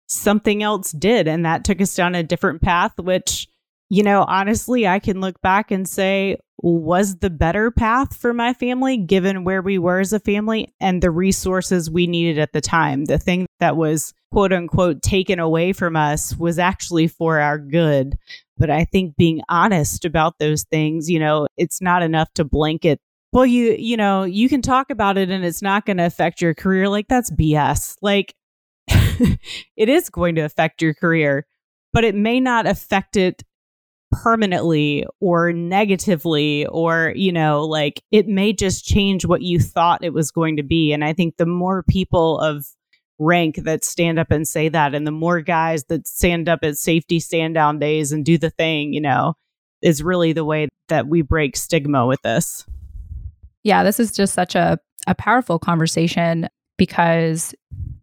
something 0.07 0.63
else 0.63 0.91
did. 0.91 1.27
And 1.27 1.45
that 1.45 1.65
took 1.65 1.81
us 1.81 1.93
down 1.93 2.15
a 2.15 2.23
different 2.23 2.61
path, 2.61 2.93
which, 2.97 3.47
you 3.89 4.03
know, 4.03 4.25
honestly, 4.27 4.87
I 4.87 4.99
can 4.99 5.21
look 5.21 5.41
back 5.41 5.71
and 5.71 5.87
say 5.87 6.37
was 6.57 7.17
the 7.17 7.29
better 7.29 7.69
path 7.69 8.15
for 8.15 8.33
my 8.33 8.53
family, 8.53 8.97
given 8.97 9.43
where 9.43 9.61
we 9.61 9.77
were 9.77 9.99
as 9.99 10.13
a 10.13 10.19
family 10.19 10.73
and 10.79 11.01
the 11.01 11.11
resources 11.11 11.91
we 11.91 12.07
needed 12.07 12.39
at 12.39 12.53
the 12.53 12.61
time. 12.61 13.05
The 13.05 13.19
thing 13.19 13.45
that 13.59 13.75
was 13.75 14.13
quote 14.31 14.53
unquote 14.53 15.01
taken 15.01 15.39
away 15.39 15.73
from 15.73 15.95
us 15.95 16.35
was 16.35 16.57
actually 16.57 17.07
for 17.07 17.39
our 17.39 17.59
good. 17.59 18.17
But 18.57 18.69
I 18.69 18.85
think 18.85 19.15
being 19.17 19.41
honest 19.49 20.05
about 20.05 20.39
those 20.39 20.63
things, 20.63 21.09
you 21.09 21.19
know, 21.19 21.47
it's 21.57 21.81
not 21.81 22.01
enough 22.01 22.33
to 22.35 22.45
blanket. 22.45 22.99
Well, 23.31 23.45
you, 23.45 23.75
you 23.77 23.97
know, 23.97 24.23
you 24.23 24.47
can 24.47 24.61
talk 24.61 24.89
about 24.89 25.17
it 25.17 25.29
and 25.29 25.43
it's 25.43 25.61
not 25.61 25.85
going 25.85 25.97
to 25.97 26.05
affect 26.05 26.41
your 26.41 26.53
career. 26.53 26.87
Like 26.87 27.07
that's 27.09 27.29
BS. 27.31 27.97
Like 28.01 28.33
it 28.87 29.89
is 29.89 30.09
going 30.09 30.35
to 30.35 30.41
affect 30.41 30.81
your 30.81 30.93
career, 30.93 31.45
but 31.91 32.05
it 32.05 32.15
may 32.15 32.39
not 32.39 32.65
affect 32.65 33.17
it 33.17 33.43
permanently 34.23 35.05
or 35.19 35.51
negatively 35.51 36.65
or 36.67 37.13
you 37.15 37.31
know 37.31 37.63
like 37.63 38.01
it 38.11 38.27
may 38.27 38.53
just 38.53 38.85
change 38.85 39.25
what 39.25 39.41
you 39.41 39.59
thought 39.59 40.03
it 40.03 40.13
was 40.13 40.31
going 40.31 40.57
to 40.57 40.63
be. 40.63 40.93
And 40.93 41.03
i 41.03 41.13
think 41.13 41.37
the 41.37 41.45
more 41.45 41.83
people 41.83 42.39
of 42.39 42.65
rank 43.17 43.55
that 43.63 43.83
stand 43.83 44.19
up 44.19 44.29
and 44.29 44.47
say 44.47 44.67
that 44.67 44.93
and 44.93 45.07
the 45.07 45.11
more 45.11 45.39
guys 45.39 45.85
that 45.85 46.05
stand 46.07 46.49
up 46.49 46.59
at 46.63 46.77
safety 46.77 47.19
stand 47.19 47.53
down 47.53 47.79
days 47.79 48.11
and 48.11 48.25
do 48.25 48.37
the 48.37 48.49
thing 48.49 48.91
you 48.93 48.99
know 48.99 49.33
is 49.81 50.03
really 50.03 50.33
the 50.33 50.43
way 50.43 50.67
that 50.89 51.07
we 51.07 51.21
break 51.21 51.55
stigma 51.55 52.05
with 52.05 52.21
this. 52.23 52.65
Yeah 53.63 53.83
this 53.83 53.99
is 53.99 54.11
just 54.11 54.33
such 54.33 54.55
a, 54.55 54.79
a 55.07 55.15
powerful 55.15 55.59
conversation 55.59 56.49
because 56.77 57.55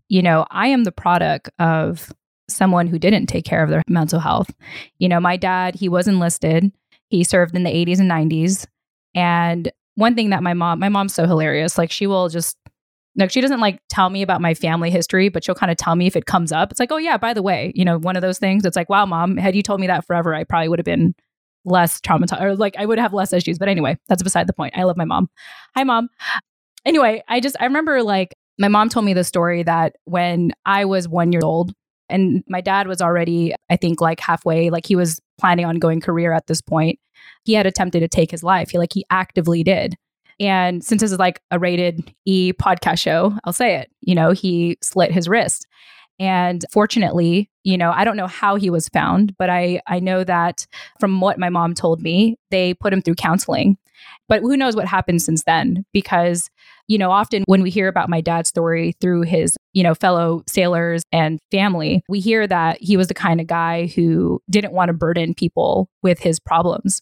you 0.08 0.22
know 0.22 0.46
i 0.50 0.66
am 0.68 0.84
the 0.84 0.92
product 0.92 1.50
of 1.58 2.12
someone 2.52 2.86
who 2.86 2.98
didn't 2.98 3.26
take 3.26 3.44
care 3.44 3.62
of 3.62 3.70
their 3.70 3.82
mental 3.88 4.20
health 4.20 4.50
you 4.98 5.08
know 5.08 5.20
my 5.20 5.36
dad 5.36 5.74
he 5.74 5.88
was 5.88 6.08
enlisted 6.08 6.72
he 7.10 7.24
served 7.24 7.54
in 7.54 7.62
the 7.62 7.70
80s 7.70 8.00
and 8.00 8.10
90s 8.10 8.66
and 9.14 9.70
one 9.94 10.14
thing 10.14 10.30
that 10.30 10.42
my 10.42 10.54
mom 10.54 10.78
my 10.78 10.88
mom's 10.88 11.14
so 11.14 11.26
hilarious 11.26 11.78
like 11.78 11.90
she 11.90 12.06
will 12.06 12.28
just 12.28 12.56
like, 13.16 13.30
she 13.30 13.40
doesn't 13.40 13.60
like 13.60 13.80
tell 13.88 14.10
me 14.10 14.22
about 14.22 14.40
my 14.40 14.54
family 14.54 14.90
history, 14.90 15.28
but 15.28 15.44
she'll 15.44 15.54
kind 15.54 15.70
of 15.70 15.76
tell 15.76 15.96
me 15.96 16.06
if 16.06 16.16
it 16.16 16.26
comes 16.26 16.50
up. 16.50 16.70
It's 16.70 16.80
like, 16.80 16.92
oh 16.92 16.96
yeah, 16.96 17.18
by 17.18 17.34
the 17.34 17.42
way, 17.42 17.72
you 17.74 17.84
know, 17.84 17.98
one 17.98 18.16
of 18.16 18.22
those 18.22 18.38
things. 18.38 18.64
It's 18.64 18.76
like, 18.76 18.88
wow, 18.88 19.04
mom, 19.04 19.36
had 19.36 19.54
you 19.54 19.62
told 19.62 19.80
me 19.80 19.86
that 19.86 20.06
forever, 20.06 20.34
I 20.34 20.44
probably 20.44 20.68
would 20.68 20.78
have 20.78 20.86
been 20.86 21.14
less 21.64 22.00
traumatized 22.00 22.40
or 22.40 22.56
like 22.56 22.74
I 22.78 22.86
would 22.86 22.98
have 22.98 23.12
less 23.12 23.32
issues. 23.32 23.58
But 23.58 23.68
anyway, 23.68 23.98
that's 24.08 24.22
beside 24.22 24.46
the 24.46 24.52
point. 24.52 24.76
I 24.76 24.84
love 24.84 24.96
my 24.96 25.04
mom. 25.04 25.28
Hi, 25.76 25.84
mom. 25.84 26.08
Anyway, 26.84 27.22
I 27.28 27.40
just 27.40 27.56
I 27.60 27.64
remember 27.64 28.02
like 28.02 28.34
my 28.58 28.68
mom 28.68 28.88
told 28.88 29.04
me 29.04 29.14
the 29.14 29.24
story 29.24 29.62
that 29.62 29.96
when 30.04 30.52
I 30.64 30.84
was 30.84 31.08
one 31.08 31.32
year 31.32 31.42
old 31.44 31.72
and 32.12 32.44
my 32.48 32.60
dad 32.60 32.86
was 32.86 33.00
already, 33.00 33.54
I 33.70 33.76
think, 33.76 34.00
like 34.00 34.20
halfway, 34.20 34.70
like 34.70 34.86
he 34.86 34.96
was 34.96 35.20
planning 35.38 35.64
on 35.64 35.76
going 35.76 36.00
career 36.00 36.32
at 36.32 36.46
this 36.46 36.60
point. 36.60 36.98
He 37.44 37.54
had 37.54 37.66
attempted 37.66 38.00
to 38.00 38.08
take 38.08 38.30
his 38.30 38.42
life. 38.42 38.70
He 38.70 38.78
like 38.78 38.92
he 38.92 39.04
actively 39.10 39.64
did. 39.64 39.96
And 40.40 40.82
since 40.84 41.00
this 41.00 41.12
is 41.12 41.18
like 41.18 41.40
a 41.50 41.58
rated 41.58 42.12
E 42.24 42.52
podcast 42.52 42.98
show, 42.98 43.36
I'll 43.44 43.52
say 43.52 43.76
it. 43.76 43.90
You 44.00 44.14
know, 44.14 44.32
he 44.32 44.76
slit 44.82 45.12
his 45.12 45.28
wrist. 45.28 45.66
And 46.18 46.64
fortunately, 46.70 47.50
you 47.64 47.76
know, 47.78 47.90
I 47.90 48.04
don't 48.04 48.16
know 48.16 48.26
how 48.26 48.56
he 48.56 48.70
was 48.70 48.88
found, 48.88 49.36
but 49.38 49.50
I 49.50 49.80
I 49.86 49.98
know 50.00 50.24
that 50.24 50.66
from 51.00 51.20
what 51.20 51.38
my 51.38 51.48
mom 51.48 51.74
told 51.74 52.02
me, 52.02 52.36
they 52.50 52.74
put 52.74 52.92
him 52.92 53.02
through 53.02 53.16
counseling. 53.16 53.76
But 54.28 54.42
who 54.42 54.56
knows 54.56 54.76
what 54.76 54.86
happened 54.86 55.22
since 55.22 55.44
then 55.44 55.84
because 55.92 56.50
you 56.88 56.98
know, 56.98 57.10
often 57.10 57.44
when 57.46 57.62
we 57.62 57.70
hear 57.70 57.88
about 57.88 58.08
my 58.08 58.20
dad's 58.20 58.48
story 58.48 58.94
through 59.00 59.22
his, 59.22 59.56
you 59.72 59.82
know, 59.82 59.94
fellow 59.94 60.42
sailors 60.46 61.02
and 61.12 61.38
family, 61.50 62.02
we 62.08 62.20
hear 62.20 62.46
that 62.46 62.78
he 62.80 62.96
was 62.96 63.08
the 63.08 63.14
kind 63.14 63.40
of 63.40 63.46
guy 63.46 63.86
who 63.86 64.40
didn't 64.50 64.72
want 64.72 64.88
to 64.88 64.92
burden 64.92 65.34
people 65.34 65.88
with 66.02 66.18
his 66.18 66.40
problems. 66.40 67.00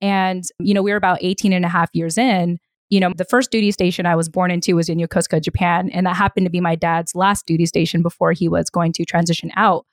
And, 0.00 0.44
you 0.60 0.74
know, 0.74 0.82
we 0.82 0.90
were 0.90 0.96
about 0.96 1.18
18 1.22 1.52
and 1.52 1.64
a 1.64 1.68
half 1.68 1.90
years 1.92 2.18
in 2.18 2.58
you 2.88 3.00
know, 3.00 3.12
the 3.16 3.24
first 3.24 3.50
duty 3.50 3.72
station 3.72 4.06
I 4.06 4.14
was 4.14 4.28
born 4.28 4.50
into 4.50 4.76
was 4.76 4.88
in 4.88 4.98
Yokosuka, 4.98 5.42
Japan. 5.42 5.90
And 5.90 6.06
that 6.06 6.16
happened 6.16 6.46
to 6.46 6.50
be 6.50 6.60
my 6.60 6.76
dad's 6.76 7.14
last 7.14 7.46
duty 7.46 7.66
station 7.66 8.02
before 8.02 8.32
he 8.32 8.48
was 8.48 8.70
going 8.70 8.92
to 8.92 9.04
transition 9.04 9.50
out 9.56 9.84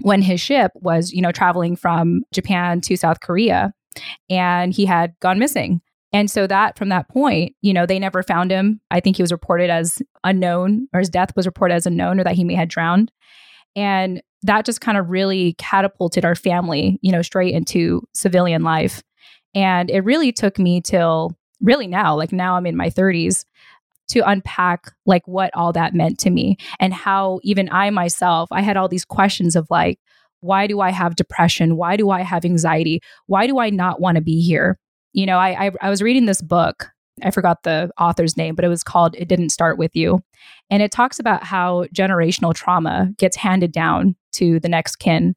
when 0.00 0.22
his 0.22 0.40
ship 0.40 0.72
was, 0.74 1.12
you 1.12 1.22
know, 1.22 1.32
traveling 1.32 1.76
from 1.76 2.22
Japan 2.32 2.80
to 2.82 2.96
South 2.96 3.20
Korea 3.20 3.72
and 4.28 4.72
he 4.72 4.84
had 4.84 5.14
gone 5.20 5.38
missing. 5.38 5.80
And 6.14 6.30
so 6.30 6.46
that 6.46 6.78
from 6.78 6.90
that 6.90 7.08
point, 7.08 7.56
you 7.60 7.72
know, 7.72 7.86
they 7.86 7.98
never 7.98 8.22
found 8.22 8.52
him. 8.52 8.80
I 8.88 9.00
think 9.00 9.16
he 9.16 9.22
was 9.22 9.32
reported 9.32 9.68
as 9.68 10.00
unknown 10.22 10.86
or 10.94 11.00
his 11.00 11.10
death 11.10 11.34
was 11.34 11.44
reported 11.44 11.74
as 11.74 11.86
unknown 11.86 12.20
or 12.20 12.24
that 12.24 12.36
he 12.36 12.44
may 12.44 12.54
have 12.54 12.68
drowned. 12.68 13.10
And 13.74 14.22
that 14.44 14.64
just 14.64 14.80
kind 14.80 14.96
of 14.96 15.10
really 15.10 15.54
catapulted 15.58 16.24
our 16.24 16.36
family, 16.36 17.00
you 17.02 17.10
know, 17.10 17.20
straight 17.20 17.52
into 17.52 18.06
civilian 18.14 18.62
life. 18.62 19.02
And 19.56 19.90
it 19.90 20.04
really 20.04 20.30
took 20.30 20.56
me 20.56 20.80
till 20.80 21.36
really 21.60 21.88
now, 21.88 22.14
like 22.14 22.30
now 22.32 22.54
I'm 22.54 22.66
in 22.66 22.76
my 22.76 22.90
30s, 22.90 23.44
to 24.10 24.20
unpack 24.20 24.92
like 25.06 25.26
what 25.26 25.50
all 25.54 25.72
that 25.72 25.94
meant 25.94 26.20
to 26.20 26.30
me 26.30 26.58
and 26.78 26.94
how 26.94 27.40
even 27.42 27.68
I 27.72 27.90
myself, 27.90 28.48
I 28.52 28.60
had 28.60 28.76
all 28.76 28.86
these 28.86 29.04
questions 29.04 29.56
of 29.56 29.66
like, 29.68 29.98
why 30.40 30.68
do 30.68 30.80
I 30.80 30.90
have 30.90 31.16
depression? 31.16 31.76
Why 31.76 31.96
do 31.96 32.10
I 32.10 32.20
have 32.20 32.44
anxiety? 32.44 33.00
Why 33.26 33.48
do 33.48 33.58
I 33.58 33.70
not 33.70 34.00
want 34.00 34.16
to 34.16 34.20
be 34.20 34.40
here? 34.42 34.78
You 35.14 35.24
know, 35.26 35.38
I, 35.38 35.66
I, 35.66 35.70
I 35.80 35.90
was 35.90 36.02
reading 36.02 36.26
this 36.26 36.42
book 36.42 36.90
I 37.22 37.30
forgot 37.30 37.62
the 37.62 37.90
author's 37.98 38.36
name, 38.36 38.54
but 38.54 38.64
it 38.64 38.68
was 38.68 38.82
called 38.82 39.14
It 39.16 39.28
Didn't 39.28 39.50
Start 39.50 39.78
With 39.78 39.94
You. 39.94 40.20
And 40.70 40.82
it 40.82 40.90
talks 40.90 41.18
about 41.18 41.44
how 41.44 41.84
generational 41.94 42.54
trauma 42.54 43.12
gets 43.18 43.36
handed 43.36 43.72
down 43.72 44.16
to 44.32 44.58
the 44.60 44.68
next 44.68 44.96
kin. 44.96 45.34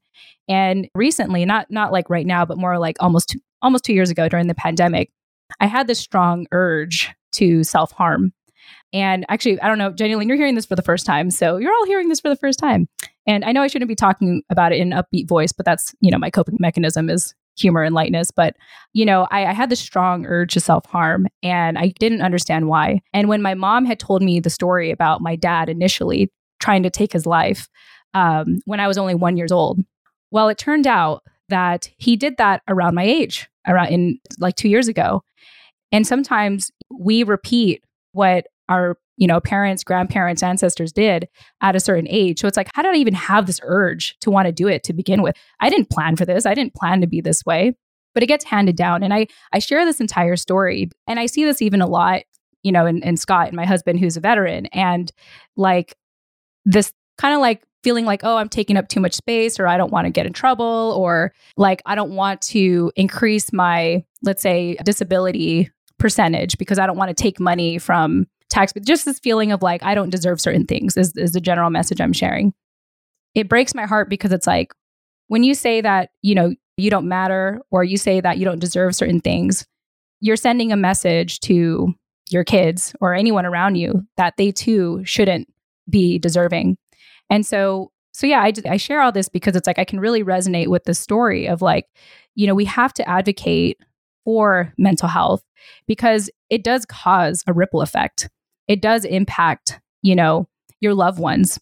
And 0.48 0.88
recently, 0.94 1.44
not 1.44 1.70
not 1.70 1.92
like 1.92 2.10
right 2.10 2.26
now, 2.26 2.44
but 2.44 2.58
more 2.58 2.78
like 2.78 2.96
almost 3.00 3.36
almost 3.62 3.84
2 3.84 3.92
years 3.92 4.10
ago 4.10 4.28
during 4.28 4.48
the 4.48 4.54
pandemic, 4.54 5.10
I 5.60 5.66
had 5.66 5.86
this 5.86 5.98
strong 5.98 6.46
urge 6.52 7.14
to 7.32 7.62
self-harm. 7.62 8.32
And 8.92 9.26
actually, 9.28 9.60
I 9.60 9.68
don't 9.68 9.78
know, 9.78 9.90
Jenny 9.90 10.12
you're 10.26 10.36
hearing 10.36 10.54
this 10.54 10.66
for 10.66 10.76
the 10.76 10.82
first 10.82 11.04
time. 11.04 11.30
So 11.30 11.58
you're 11.58 11.72
all 11.72 11.86
hearing 11.86 12.08
this 12.08 12.20
for 12.20 12.28
the 12.28 12.36
first 12.36 12.58
time. 12.58 12.88
And 13.26 13.44
I 13.44 13.52
know 13.52 13.62
I 13.62 13.66
shouldn't 13.66 13.88
be 13.88 13.94
talking 13.94 14.42
about 14.48 14.72
it 14.72 14.78
in 14.78 14.92
an 14.92 15.02
upbeat 15.02 15.28
voice, 15.28 15.52
but 15.52 15.66
that's, 15.66 15.94
you 16.00 16.10
know, 16.10 16.18
my 16.18 16.30
coping 16.30 16.56
mechanism 16.58 17.10
is 17.10 17.34
humor 17.60 17.82
and 17.82 17.94
lightness. 17.94 18.30
But, 18.30 18.56
you 18.92 19.04
know, 19.04 19.26
I, 19.30 19.46
I 19.46 19.52
had 19.52 19.70
this 19.70 19.80
strong 19.80 20.26
urge 20.26 20.54
to 20.54 20.60
self 20.60 20.86
harm 20.86 21.26
and 21.42 21.78
I 21.78 21.92
didn't 21.98 22.22
understand 22.22 22.68
why. 22.68 23.00
And 23.12 23.28
when 23.28 23.42
my 23.42 23.54
mom 23.54 23.84
had 23.84 23.98
told 23.98 24.22
me 24.22 24.40
the 24.40 24.50
story 24.50 24.90
about 24.90 25.20
my 25.20 25.36
dad 25.36 25.68
initially 25.68 26.30
trying 26.60 26.82
to 26.82 26.90
take 26.90 27.12
his 27.12 27.26
life 27.26 27.68
um, 28.14 28.58
when 28.64 28.80
I 28.80 28.88
was 28.88 28.98
only 28.98 29.14
one 29.14 29.36
years 29.36 29.52
old, 29.52 29.80
well, 30.30 30.48
it 30.48 30.58
turned 30.58 30.86
out 30.86 31.22
that 31.48 31.88
he 31.96 32.16
did 32.16 32.36
that 32.36 32.62
around 32.68 32.94
my 32.94 33.04
age, 33.04 33.48
around 33.66 33.88
in 33.88 34.18
like 34.38 34.56
two 34.56 34.68
years 34.68 34.88
ago. 34.88 35.22
And 35.92 36.06
sometimes 36.06 36.70
we 36.90 37.22
repeat 37.22 37.82
what 38.12 38.46
our 38.68 38.96
you 39.16 39.26
know 39.26 39.40
parents 39.40 39.84
grandparents 39.84 40.42
ancestors 40.42 40.92
did 40.92 41.28
at 41.60 41.76
a 41.76 41.80
certain 41.80 42.06
age. 42.08 42.40
So 42.40 42.48
it's 42.48 42.56
like 42.56 42.70
how 42.74 42.82
did 42.82 42.94
i 42.94 42.98
even 42.98 43.14
have 43.14 43.46
this 43.46 43.60
urge 43.62 44.16
to 44.20 44.30
want 44.30 44.46
to 44.46 44.52
do 44.52 44.68
it 44.68 44.82
to 44.84 44.92
begin 44.92 45.22
with? 45.22 45.36
I 45.60 45.70
didn't 45.70 45.90
plan 45.90 46.16
for 46.16 46.24
this. 46.24 46.46
I 46.46 46.54
didn't 46.54 46.74
plan 46.74 47.00
to 47.00 47.06
be 47.06 47.20
this 47.20 47.44
way 47.44 47.74
but 48.14 48.22
it 48.24 48.26
gets 48.26 48.44
handed 48.44 48.74
down. 48.74 49.02
And 49.02 49.14
i 49.14 49.26
i 49.52 49.58
share 49.58 49.84
this 49.84 50.00
entire 50.00 50.36
story 50.36 50.90
and 51.06 51.20
i 51.20 51.26
see 51.26 51.44
this 51.44 51.62
even 51.62 51.80
a 51.80 51.86
lot 51.86 52.22
you 52.62 52.72
know 52.72 52.86
in, 52.86 53.02
in 53.02 53.16
scott 53.16 53.48
and 53.48 53.56
my 53.56 53.64
husband 53.64 54.00
who's 54.00 54.16
a 54.16 54.20
veteran 54.20 54.66
and 54.66 55.12
like 55.56 55.96
this 56.64 56.92
kind 57.16 57.34
of 57.34 57.40
like 57.40 57.62
feeling 57.82 58.04
like 58.04 58.24
oh 58.24 58.36
i'm 58.36 58.48
taking 58.48 58.76
up 58.76 58.88
too 58.88 59.00
much 59.00 59.14
space 59.14 59.60
or 59.60 59.66
i 59.66 59.76
don't 59.76 59.92
want 59.92 60.06
to 60.06 60.10
get 60.10 60.26
in 60.26 60.32
trouble 60.32 60.94
or 60.98 61.32
like 61.56 61.80
i 61.86 61.94
don't 61.94 62.10
want 62.10 62.40
to 62.42 62.90
increase 62.96 63.52
my 63.52 64.04
let's 64.22 64.42
say 64.42 64.76
disability 64.84 65.70
percentage 65.98 66.58
because 66.58 66.78
i 66.78 66.86
don't 66.86 66.96
want 66.96 67.08
to 67.08 67.22
take 67.22 67.38
money 67.38 67.78
from 67.78 68.26
tax, 68.50 68.72
but 68.72 68.84
just 68.84 69.04
this 69.04 69.18
feeling 69.18 69.52
of 69.52 69.62
like, 69.62 69.82
I 69.82 69.94
don't 69.94 70.10
deserve 70.10 70.40
certain 70.40 70.64
things 70.64 70.96
is, 70.96 71.16
is 71.16 71.32
the 71.32 71.40
general 71.40 71.70
message 71.70 72.00
I'm 72.00 72.12
sharing. 72.12 72.52
It 73.34 73.48
breaks 73.48 73.74
my 73.74 73.86
heart 73.86 74.08
because 74.08 74.32
it's 74.32 74.46
like, 74.46 74.72
when 75.28 75.42
you 75.42 75.54
say 75.54 75.80
that, 75.80 76.10
you 76.22 76.34
know, 76.34 76.54
you 76.76 76.90
don't 76.90 77.08
matter 77.08 77.60
or 77.70 77.84
you 77.84 77.96
say 77.96 78.20
that 78.20 78.38
you 78.38 78.44
don't 78.44 78.60
deserve 78.60 78.96
certain 78.96 79.20
things, 79.20 79.66
you're 80.20 80.36
sending 80.36 80.72
a 80.72 80.76
message 80.76 81.40
to 81.40 81.94
your 82.30 82.44
kids 82.44 82.94
or 83.00 83.14
anyone 83.14 83.46
around 83.46 83.76
you 83.76 84.06
that 84.16 84.36
they 84.36 84.50
too 84.50 85.02
shouldn't 85.04 85.48
be 85.88 86.18
deserving. 86.18 86.76
And 87.30 87.46
so, 87.46 87.90
so 88.12 88.26
yeah, 88.26 88.40
I, 88.40 88.52
I 88.68 88.76
share 88.76 89.00
all 89.00 89.12
this 89.12 89.28
because 89.28 89.54
it's 89.54 89.66
like 89.66 89.78
I 89.78 89.84
can 89.84 90.00
really 90.00 90.24
resonate 90.24 90.68
with 90.68 90.84
the 90.84 90.94
story 90.94 91.46
of 91.46 91.62
like, 91.62 91.86
you 92.34 92.46
know, 92.46 92.54
we 92.54 92.64
have 92.64 92.92
to 92.94 93.08
advocate 93.08 93.78
for 94.24 94.72
mental 94.78 95.08
health 95.08 95.42
because 95.86 96.30
it 96.50 96.64
does 96.64 96.84
cause 96.86 97.42
a 97.46 97.52
ripple 97.52 97.82
effect 97.82 98.28
it 98.68 98.80
does 98.80 99.04
impact, 99.04 99.80
you 100.02 100.14
know, 100.14 100.48
your 100.80 100.94
loved 100.94 101.18
ones 101.18 101.58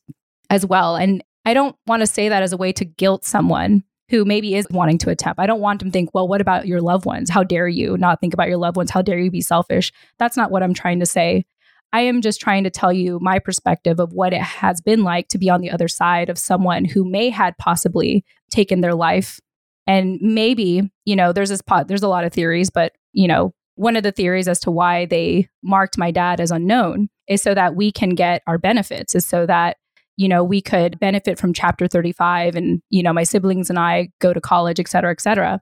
as 0.51 0.67
well. 0.67 0.97
And 0.97 1.25
I 1.45 1.55
don't 1.55 1.77
want 1.87 2.01
to 2.01 2.07
say 2.07 2.29
that 2.29 2.43
as 2.43 2.53
a 2.53 2.57
way 2.57 2.73
to 2.73 2.85
guilt 2.85 3.25
someone 3.25 3.85
who 4.11 4.25
maybe 4.25 4.55
is 4.55 4.67
wanting 4.71 4.99
to 4.99 5.11
attempt. 5.11 5.41
I 5.41 5.47
don't 5.47 5.61
want 5.61 5.81
them 5.81 5.89
to 5.89 5.93
think, 5.93 6.11
well, 6.15 6.29
what 6.29 6.41
about 6.41 6.67
your 6.67 6.81
loved 6.81 7.07
ones? 7.07 7.31
How 7.31 7.43
dare 7.43 7.67
you 7.67 7.97
not 7.97 8.21
think 8.21 8.35
about 8.35 8.49
your 8.49 8.59
loved 8.59 8.77
ones? 8.77 8.91
How 8.91 9.03
dare 9.03 9.19
you 9.19 9.31
be 9.31 9.41
selfish? 9.41 9.93
That's 10.19 10.37
not 10.37 10.51
what 10.51 10.63
I'm 10.63 10.75
trying 10.75 11.01
to 11.01 11.07
say. 11.07 11.45
I 11.93 12.01
am 12.03 12.21
just 12.21 12.41
trying 12.41 12.65
to 12.65 12.71
tell 12.71 12.93
you 12.93 13.19
my 13.21 13.39
perspective 13.39 13.99
of 14.01 14.13
what 14.13 14.33
it 14.33 14.43
has 14.43 14.81
been 14.81 15.03
like 15.03 15.29
to 15.29 15.39
be 15.39 15.49
on 15.49 15.61
the 15.61 15.71
other 15.71 15.89
side 15.89 16.29
of 16.29 16.39
someone 16.39 16.85
who 16.85 17.09
may 17.09 17.31
had 17.31 17.57
possibly 17.59 18.25
taken 18.51 18.81
their 18.81 18.95
life. 18.95 19.41
And 19.87 20.19
maybe, 20.21 20.91
you 21.05 21.17
know, 21.17 21.33
there's 21.33 21.49
this 21.49 21.63
pot, 21.63 21.89
there's 21.89 22.03
a 22.03 22.09
lot 22.09 22.25
of 22.25 22.33
theories, 22.33 22.71
but, 22.71 22.93
you 23.13 23.29
know, 23.29 23.55
one 23.77 23.97
of 23.97 24.03
the 24.03 24.13
theories 24.13 24.49
as 24.49 24.59
to 24.61 24.71
why 24.71 25.07
they 25.07 25.49
marked 25.63 25.97
my 25.97 26.11
dad 26.11 26.41
as 26.41 26.51
unknown 26.51 27.09
is 27.29 27.43
so 27.43 27.55
that 27.55 27.77
we 27.77 27.93
can 27.93 28.11
get 28.11 28.43
our 28.47 28.59
benefits, 28.59 29.15
is 29.15 29.27
so 29.27 29.47
that, 29.47 29.77
you 30.17 30.29
know, 30.29 30.43
we 30.43 30.61
could 30.61 30.99
benefit 30.99 31.39
from 31.39 31.53
chapter 31.53 31.87
35 31.87 32.57
and, 32.57 32.83
you 32.91 33.03
know, 33.03 33.13
my 33.13 33.23
siblings 33.23 33.71
and 33.71 33.79
I 33.79 34.09
go 34.21 34.33
to 34.33 34.41
college, 34.41 34.81
et 34.81 34.89
cetera, 34.89 35.13
et 35.13 35.21
cetera. 35.21 35.61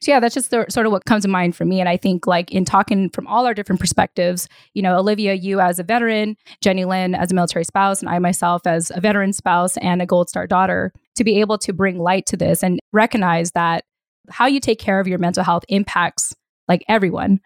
So 0.00 0.10
yeah, 0.10 0.20
that's 0.20 0.34
just 0.34 0.50
the, 0.50 0.66
sort 0.68 0.86
of 0.86 0.92
what 0.92 1.04
comes 1.04 1.22
to 1.22 1.28
mind 1.28 1.56
for 1.56 1.64
me. 1.64 1.80
And 1.80 1.88
I 1.88 1.96
think 1.96 2.26
like 2.26 2.52
in 2.52 2.64
talking 2.64 3.10
from 3.10 3.26
all 3.26 3.46
our 3.46 3.54
different 3.54 3.80
perspectives, 3.80 4.48
you 4.74 4.82
know, 4.82 4.98
Olivia, 4.98 5.34
you 5.34 5.60
as 5.60 5.78
a 5.78 5.84
veteran, 5.84 6.36
Jenny 6.60 6.84
Lynn 6.84 7.14
as 7.14 7.30
a 7.30 7.34
military 7.34 7.64
spouse, 7.64 8.00
and 8.00 8.08
I 8.08 8.18
myself 8.18 8.66
as 8.66 8.90
a 8.94 9.00
veteran 9.00 9.32
spouse 9.32 9.76
and 9.78 10.02
a 10.02 10.06
Gold 10.06 10.28
Star 10.28 10.46
daughter, 10.46 10.92
to 11.16 11.24
be 11.24 11.40
able 11.40 11.58
to 11.58 11.72
bring 11.72 11.98
light 11.98 12.26
to 12.26 12.36
this 12.36 12.62
and 12.62 12.80
recognize 12.92 13.52
that 13.52 13.84
how 14.30 14.46
you 14.46 14.60
take 14.60 14.78
care 14.78 15.00
of 15.00 15.06
your 15.06 15.18
mental 15.18 15.44
health 15.44 15.64
impacts 15.68 16.34
like 16.68 16.84
everyone. 16.88 17.40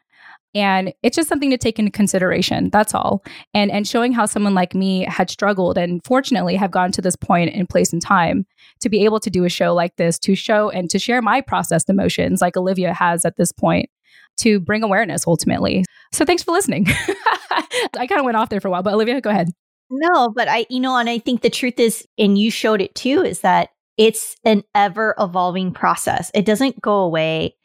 And 0.54 0.94
it's 1.02 1.16
just 1.16 1.28
something 1.28 1.50
to 1.50 1.58
take 1.58 1.78
into 1.78 1.90
consideration. 1.90 2.70
That's 2.70 2.94
all. 2.94 3.22
And 3.52 3.70
and 3.70 3.86
showing 3.86 4.12
how 4.12 4.24
someone 4.24 4.54
like 4.54 4.74
me 4.74 5.04
had 5.04 5.30
struggled 5.30 5.76
and 5.76 6.00
fortunately 6.04 6.56
have 6.56 6.70
gotten 6.70 6.92
to 6.92 7.02
this 7.02 7.16
point 7.16 7.54
in 7.54 7.66
place 7.66 7.92
and 7.92 8.00
time 8.00 8.46
to 8.80 8.88
be 8.88 9.04
able 9.04 9.20
to 9.20 9.30
do 9.30 9.44
a 9.44 9.50
show 9.50 9.74
like 9.74 9.96
this, 9.96 10.18
to 10.20 10.34
show 10.34 10.70
and 10.70 10.88
to 10.90 10.98
share 10.98 11.20
my 11.20 11.40
processed 11.40 11.90
emotions 11.90 12.40
like 12.40 12.56
Olivia 12.56 12.94
has 12.94 13.24
at 13.24 13.36
this 13.36 13.52
point, 13.52 13.90
to 14.38 14.58
bring 14.58 14.82
awareness 14.82 15.26
ultimately. 15.26 15.84
So 16.12 16.24
thanks 16.24 16.42
for 16.42 16.52
listening. 16.52 16.86
I 17.50 18.06
kind 18.06 18.18
of 18.18 18.24
went 18.24 18.36
off 18.36 18.48
there 18.48 18.60
for 18.60 18.68
a 18.68 18.70
while, 18.70 18.82
but 18.82 18.94
Olivia, 18.94 19.20
go 19.20 19.30
ahead. 19.30 19.50
No, 19.90 20.30
but 20.34 20.48
I, 20.48 20.66
you 20.68 20.80
know, 20.80 20.96
and 20.96 21.08
I 21.08 21.18
think 21.18 21.42
the 21.42 21.50
truth 21.50 21.78
is, 21.78 22.06
and 22.18 22.38
you 22.38 22.50
showed 22.50 22.80
it 22.80 22.94
too, 22.94 23.22
is 23.22 23.40
that 23.40 23.70
it's 23.96 24.36
an 24.44 24.62
ever 24.74 25.14
evolving 25.18 25.72
process. 25.72 26.30
It 26.34 26.44
doesn't 26.44 26.80
go 26.80 27.00
away. 27.00 27.56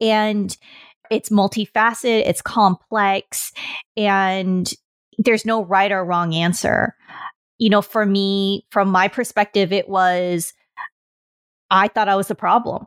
And 0.00 0.56
it's 1.10 1.28
multifaceted, 1.28 2.22
it's 2.26 2.42
complex, 2.42 3.52
and 3.96 4.72
there's 5.18 5.44
no 5.44 5.64
right 5.64 5.92
or 5.92 6.04
wrong 6.04 6.34
answer. 6.34 6.94
You 7.58 7.68
know, 7.68 7.82
for 7.82 8.06
me, 8.06 8.66
from 8.70 8.88
my 8.88 9.08
perspective, 9.08 9.72
it 9.72 9.88
was 9.88 10.54
I 11.70 11.88
thought 11.88 12.08
I 12.08 12.16
was 12.16 12.28
the 12.28 12.34
problem. 12.34 12.86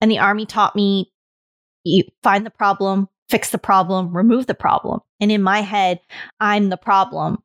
And 0.00 0.10
the 0.10 0.18
army 0.18 0.46
taught 0.46 0.76
me 0.76 1.12
you 1.84 2.04
find 2.22 2.44
the 2.44 2.50
problem, 2.50 3.08
fix 3.28 3.50
the 3.50 3.58
problem, 3.58 4.14
remove 4.14 4.46
the 4.46 4.54
problem. 4.54 5.00
And 5.20 5.30
in 5.30 5.42
my 5.42 5.60
head, 5.60 6.00
I'm 6.40 6.68
the 6.68 6.76
problem. 6.76 7.38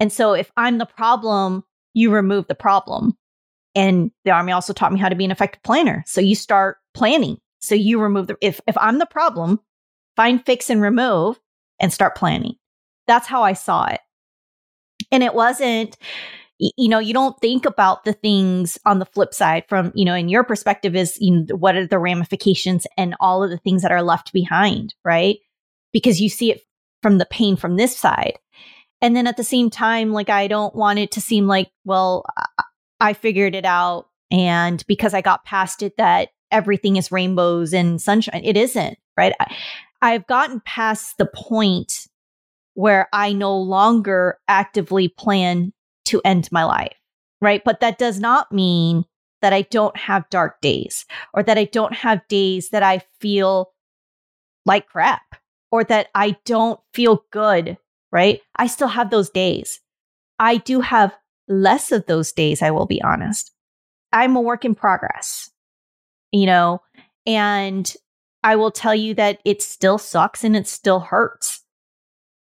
And 0.00 0.12
so 0.12 0.32
if 0.32 0.50
I'm 0.56 0.78
the 0.78 0.86
problem, 0.86 1.64
you 1.94 2.10
remove 2.10 2.46
the 2.46 2.54
problem. 2.54 3.16
And 3.74 4.10
the 4.24 4.30
army 4.30 4.52
also 4.52 4.72
taught 4.72 4.92
me 4.92 4.98
how 4.98 5.10
to 5.10 5.14
be 5.14 5.24
an 5.24 5.30
effective 5.30 5.62
planner. 5.62 6.02
So 6.06 6.20
you 6.20 6.34
start 6.34 6.78
planning 6.94 7.38
so 7.66 7.74
you 7.74 8.00
remove 8.00 8.26
the 8.26 8.36
if 8.40 8.60
if 8.66 8.76
I'm 8.78 8.98
the 8.98 9.06
problem, 9.06 9.60
find 10.16 10.44
fix 10.44 10.70
and 10.70 10.80
remove 10.80 11.38
and 11.80 11.92
start 11.92 12.16
planning. 12.16 12.54
That's 13.06 13.26
how 13.26 13.42
I 13.42 13.52
saw 13.52 13.86
it. 13.86 14.00
And 15.12 15.22
it 15.22 15.34
wasn't 15.34 15.96
you 16.58 16.88
know, 16.88 16.98
you 16.98 17.12
don't 17.12 17.38
think 17.40 17.66
about 17.66 18.04
the 18.04 18.14
things 18.14 18.78
on 18.86 18.98
the 18.98 19.04
flip 19.06 19.34
side 19.34 19.64
from, 19.68 19.92
you 19.94 20.04
know, 20.04 20.14
in 20.14 20.28
your 20.28 20.42
perspective 20.42 20.96
is 20.96 21.18
you 21.20 21.44
know, 21.44 21.56
what 21.56 21.76
are 21.76 21.86
the 21.86 21.98
ramifications 21.98 22.86
and 22.96 23.14
all 23.20 23.44
of 23.44 23.50
the 23.50 23.58
things 23.58 23.82
that 23.82 23.92
are 23.92 24.02
left 24.02 24.32
behind, 24.32 24.94
right? 25.04 25.36
Because 25.92 26.20
you 26.20 26.28
see 26.28 26.50
it 26.50 26.62
from 27.02 27.18
the 27.18 27.26
pain 27.26 27.56
from 27.56 27.76
this 27.76 27.96
side. 27.96 28.38
And 29.02 29.14
then 29.14 29.26
at 29.26 29.36
the 29.36 29.44
same 29.44 29.68
time, 29.68 30.12
like, 30.12 30.30
I 30.30 30.48
don't 30.48 30.74
want 30.74 30.98
it 30.98 31.12
to 31.12 31.20
seem 31.20 31.46
like, 31.46 31.70
well, 31.84 32.24
I 33.00 33.12
figured 33.12 33.54
it 33.54 33.66
out. 33.66 34.06
And 34.30 34.82
because 34.88 35.12
I 35.12 35.20
got 35.20 35.44
past 35.44 35.82
it, 35.82 35.96
that 35.98 36.30
everything 36.50 36.96
is 36.96 37.12
rainbows 37.12 37.72
and 37.72 38.00
sunshine. 38.00 38.42
It 38.44 38.56
isn't, 38.56 38.98
right? 39.16 39.32
I, 39.40 39.54
I've 40.02 40.26
gotten 40.26 40.60
past 40.60 41.18
the 41.18 41.26
point 41.26 42.06
where 42.74 43.08
I 43.12 43.32
no 43.32 43.56
longer 43.56 44.38
actively 44.48 45.08
plan 45.08 45.72
to 46.06 46.20
end 46.24 46.48
my 46.52 46.64
life, 46.64 46.96
right? 47.40 47.62
But 47.64 47.80
that 47.80 47.98
does 47.98 48.20
not 48.20 48.52
mean 48.52 49.04
that 49.42 49.52
I 49.52 49.62
don't 49.62 49.96
have 49.96 50.28
dark 50.30 50.60
days 50.60 51.06
or 51.32 51.42
that 51.42 51.58
I 51.58 51.64
don't 51.64 51.94
have 51.94 52.26
days 52.28 52.70
that 52.70 52.82
I 52.82 53.02
feel 53.20 53.72
like 54.64 54.88
crap 54.88 55.22
or 55.70 55.84
that 55.84 56.08
I 56.14 56.36
don't 56.44 56.80
feel 56.92 57.24
good, 57.30 57.78
right? 58.12 58.40
I 58.56 58.66
still 58.66 58.88
have 58.88 59.10
those 59.10 59.30
days. 59.30 59.80
I 60.38 60.58
do 60.58 60.80
have 60.80 61.16
less 61.48 61.92
of 61.92 62.06
those 62.06 62.32
days, 62.32 62.62
I 62.62 62.70
will 62.70 62.86
be 62.86 63.02
honest. 63.02 63.52
I'm 64.12 64.36
a 64.36 64.40
work 64.40 64.64
in 64.64 64.74
progress 64.74 65.50
you 66.36 66.46
know, 66.46 66.80
and 67.26 67.92
I 68.42 68.56
will 68.56 68.70
tell 68.70 68.94
you 68.94 69.14
that 69.14 69.40
it 69.44 69.62
still 69.62 69.98
sucks 69.98 70.44
and 70.44 70.56
it 70.56 70.68
still 70.68 71.00
hurts. 71.00 71.62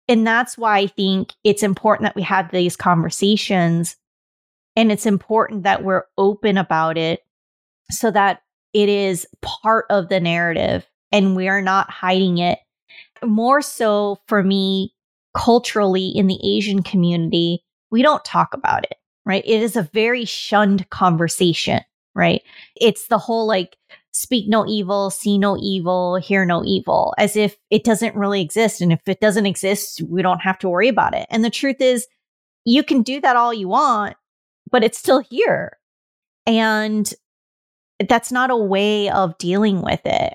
And 0.08 0.26
that's 0.26 0.58
why 0.58 0.78
I 0.78 0.86
think 0.86 1.32
it's 1.44 1.62
important 1.62 2.06
that 2.06 2.16
we 2.16 2.22
have 2.22 2.50
these 2.50 2.76
conversations 2.76 3.96
and 4.76 4.90
it's 4.90 5.06
important 5.06 5.62
that 5.62 5.84
we're 5.84 6.04
open 6.18 6.58
about 6.58 6.98
it 6.98 7.20
so 7.90 8.10
that 8.10 8.42
it 8.72 8.88
is 8.88 9.26
part 9.40 9.86
of 9.88 10.08
the 10.08 10.20
narrative 10.20 10.86
and 11.12 11.36
we're 11.36 11.62
not 11.62 11.90
hiding 11.90 12.38
it. 12.38 12.58
more 13.24 13.62
so 13.62 14.18
for 14.26 14.42
me 14.42 14.92
culturally 15.34 16.08
in 16.08 16.26
the 16.26 16.40
Asian 16.44 16.82
community, 16.82 17.64
we 17.90 18.02
don't 18.02 18.24
talk 18.24 18.52
about 18.54 18.84
it, 18.84 18.98
right? 19.24 19.44
It 19.46 19.62
is 19.62 19.76
a 19.76 19.82
very 19.82 20.24
shunned 20.24 20.88
conversation, 20.90 21.80
right? 22.14 22.42
It's 22.76 23.08
the 23.08 23.18
whole 23.18 23.46
like 23.46 23.76
speak 24.12 24.48
no 24.48 24.64
evil, 24.66 25.10
see 25.10 25.38
no 25.38 25.56
evil, 25.58 26.16
hear 26.16 26.44
no 26.44 26.64
evil, 26.64 27.14
as 27.18 27.36
if 27.36 27.56
it 27.70 27.84
doesn't 27.84 28.14
really 28.14 28.40
exist. 28.40 28.80
And 28.80 28.92
if 28.92 29.06
it 29.08 29.20
doesn't 29.20 29.46
exist, 29.46 30.02
we 30.08 30.22
don't 30.22 30.40
have 30.40 30.58
to 30.60 30.68
worry 30.68 30.88
about 30.88 31.14
it. 31.14 31.26
And 31.30 31.44
the 31.44 31.50
truth 31.50 31.80
is, 31.80 32.06
you 32.64 32.82
can 32.82 33.02
do 33.02 33.20
that 33.20 33.36
all 33.36 33.52
you 33.52 33.68
want, 33.68 34.16
but 34.70 34.84
it's 34.84 34.98
still 34.98 35.18
here. 35.18 35.78
And 36.46 37.12
that's 38.08 38.32
not 38.32 38.50
a 38.50 38.56
way 38.56 39.10
of 39.10 39.36
dealing 39.38 39.82
with 39.82 40.00
it. 40.04 40.34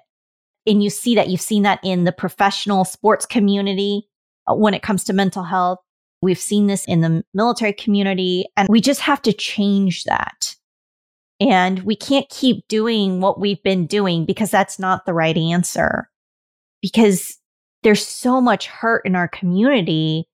And 0.68 0.84
you 0.84 0.90
see 0.90 1.16
that 1.16 1.30
you've 1.30 1.42
seen 1.42 1.64
that 1.64 1.80
in 1.84 2.04
the 2.04 2.12
professional 2.12 2.86
sports 2.86 3.26
community 3.26 4.08
uh, 4.48 4.56
when 4.56 4.74
it 4.74 4.84
comes 4.84 5.04
to 5.06 5.14
mental 5.14 5.44
health. 5.44 5.80
We've 6.22 6.40
seen 6.40 6.68
this 6.68 6.84
in 6.86 7.00
the 7.00 7.24
military 7.34 7.72
community, 7.72 8.46
and 8.58 8.68
we 8.70 8.82
just 8.82 9.00
have 9.02 9.22
to 9.22 9.32
change 9.32 10.04
that. 10.04 10.56
And 11.40 11.80
we 11.84 11.96
can't 11.96 12.30
keep 12.30 12.68
doing 12.68 13.22
what 13.22 13.40
we've 13.40 13.64
been 13.64 13.88
doing 13.88 14.26
because 14.26 14.52
that's 14.52 14.78
not 14.78 15.06
the 15.06 15.14
right 15.14 15.38
answer. 15.38 16.10
Because 16.82 17.38
there's 17.84 18.06
so 18.06 18.42
much 18.42 18.68
hurt 18.68 19.06
in 19.06 19.16
our 19.16 19.28
community. 19.28 20.28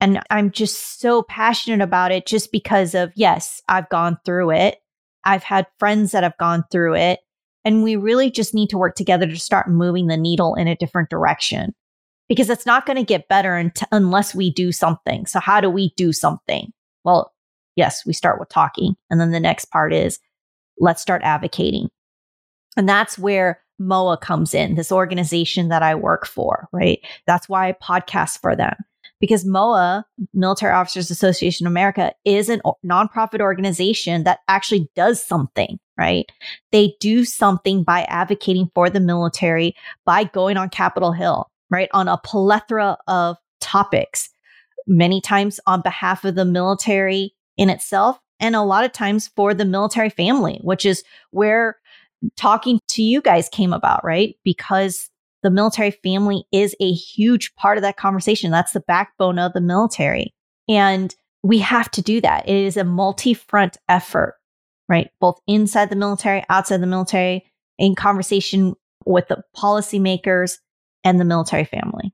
And 0.00 0.20
I'm 0.30 0.50
just 0.50 1.00
so 1.00 1.22
passionate 1.22 1.82
about 1.82 2.10
it 2.10 2.26
just 2.26 2.50
because 2.50 2.94
of, 2.94 3.12
yes, 3.14 3.62
I've 3.68 3.88
gone 3.88 4.18
through 4.24 4.50
it. 4.50 4.78
I've 5.24 5.44
had 5.44 5.66
friends 5.78 6.12
that 6.12 6.22
have 6.22 6.36
gone 6.38 6.64
through 6.70 6.96
it. 6.96 7.20
And 7.64 7.82
we 7.82 7.96
really 7.96 8.30
just 8.30 8.54
need 8.54 8.70
to 8.70 8.78
work 8.78 8.94
together 8.96 9.26
to 9.26 9.38
start 9.38 9.68
moving 9.68 10.06
the 10.06 10.16
needle 10.16 10.54
in 10.54 10.68
a 10.68 10.76
different 10.76 11.10
direction 11.10 11.74
because 12.28 12.50
it's 12.50 12.66
not 12.66 12.86
going 12.86 12.96
to 12.96 13.04
get 13.04 13.28
better 13.28 13.72
unless 13.90 14.34
we 14.34 14.50
do 14.50 14.72
something. 14.72 15.26
So, 15.26 15.40
how 15.40 15.60
do 15.60 15.68
we 15.68 15.92
do 15.96 16.12
something? 16.12 16.72
Well, 17.04 17.32
yes, 17.76 18.06
we 18.06 18.12
start 18.12 18.38
with 18.38 18.48
talking. 18.48 18.96
And 19.10 19.20
then 19.20 19.32
the 19.32 19.40
next 19.40 19.66
part 19.66 19.92
is 19.92 20.18
let's 20.80 21.02
start 21.02 21.22
advocating. 21.24 21.88
And 22.76 22.88
that's 22.88 23.18
where 23.18 23.60
MOA 23.78 24.16
comes 24.18 24.54
in, 24.54 24.74
this 24.74 24.92
organization 24.92 25.68
that 25.68 25.82
I 25.82 25.94
work 25.94 26.26
for, 26.26 26.68
right? 26.72 27.00
That's 27.26 27.48
why 27.48 27.68
I 27.68 27.72
podcast 27.72 28.40
for 28.40 28.56
them 28.56 28.74
because 29.20 29.44
MOA, 29.44 30.04
Military 30.32 30.72
Officers 30.72 31.10
Association 31.10 31.66
of 31.66 31.72
America, 31.72 32.12
is 32.24 32.48
a 32.48 32.60
nonprofit 32.84 33.40
organization 33.40 34.24
that 34.24 34.40
actually 34.48 34.90
does 34.94 35.24
something, 35.24 35.78
right? 35.96 36.30
They 36.72 36.94
do 37.00 37.24
something 37.24 37.82
by 37.82 38.02
advocating 38.04 38.70
for 38.74 38.88
the 38.90 39.00
military, 39.00 39.74
by 40.04 40.24
going 40.24 40.56
on 40.56 40.70
Capitol 40.70 41.12
Hill, 41.12 41.50
right? 41.70 41.88
On 41.92 42.08
a 42.08 42.18
plethora 42.18 42.96
of 43.08 43.36
topics, 43.60 44.30
many 44.86 45.20
times 45.20 45.58
on 45.66 45.82
behalf 45.82 46.24
of 46.24 46.34
the 46.34 46.44
military 46.44 47.34
in 47.56 47.70
itself, 47.70 48.18
and 48.40 48.54
a 48.54 48.62
lot 48.62 48.84
of 48.84 48.92
times 48.92 49.28
for 49.34 49.54
the 49.54 49.64
military 49.64 50.10
family, 50.10 50.60
which 50.62 50.84
is 50.84 51.02
where 51.30 51.76
talking 52.36 52.80
to 52.88 53.02
you 53.02 53.20
guys 53.20 53.48
came 53.48 53.72
about, 53.72 54.04
right? 54.04 54.36
Because 54.44 55.10
the 55.42 55.50
military 55.50 55.90
family 55.90 56.44
is 56.52 56.74
a 56.80 56.92
huge 56.92 57.54
part 57.54 57.78
of 57.78 57.82
that 57.82 57.96
conversation. 57.96 58.50
That's 58.50 58.72
the 58.72 58.80
backbone 58.80 59.38
of 59.38 59.52
the 59.52 59.60
military. 59.60 60.34
And 60.68 61.14
we 61.42 61.58
have 61.58 61.90
to 61.92 62.02
do 62.02 62.20
that. 62.20 62.48
It 62.48 62.56
is 62.56 62.76
a 62.76 62.84
multi 62.84 63.34
front 63.34 63.76
effort, 63.88 64.36
right? 64.88 65.10
Both 65.20 65.40
inside 65.46 65.90
the 65.90 65.96
military, 65.96 66.44
outside 66.48 66.80
the 66.80 66.86
military, 66.86 67.44
in 67.78 67.94
conversation 67.94 68.74
with 69.06 69.28
the 69.28 69.42
policymakers 69.56 70.58
and 71.04 71.20
the 71.20 71.24
military 71.24 71.64
family. 71.64 72.12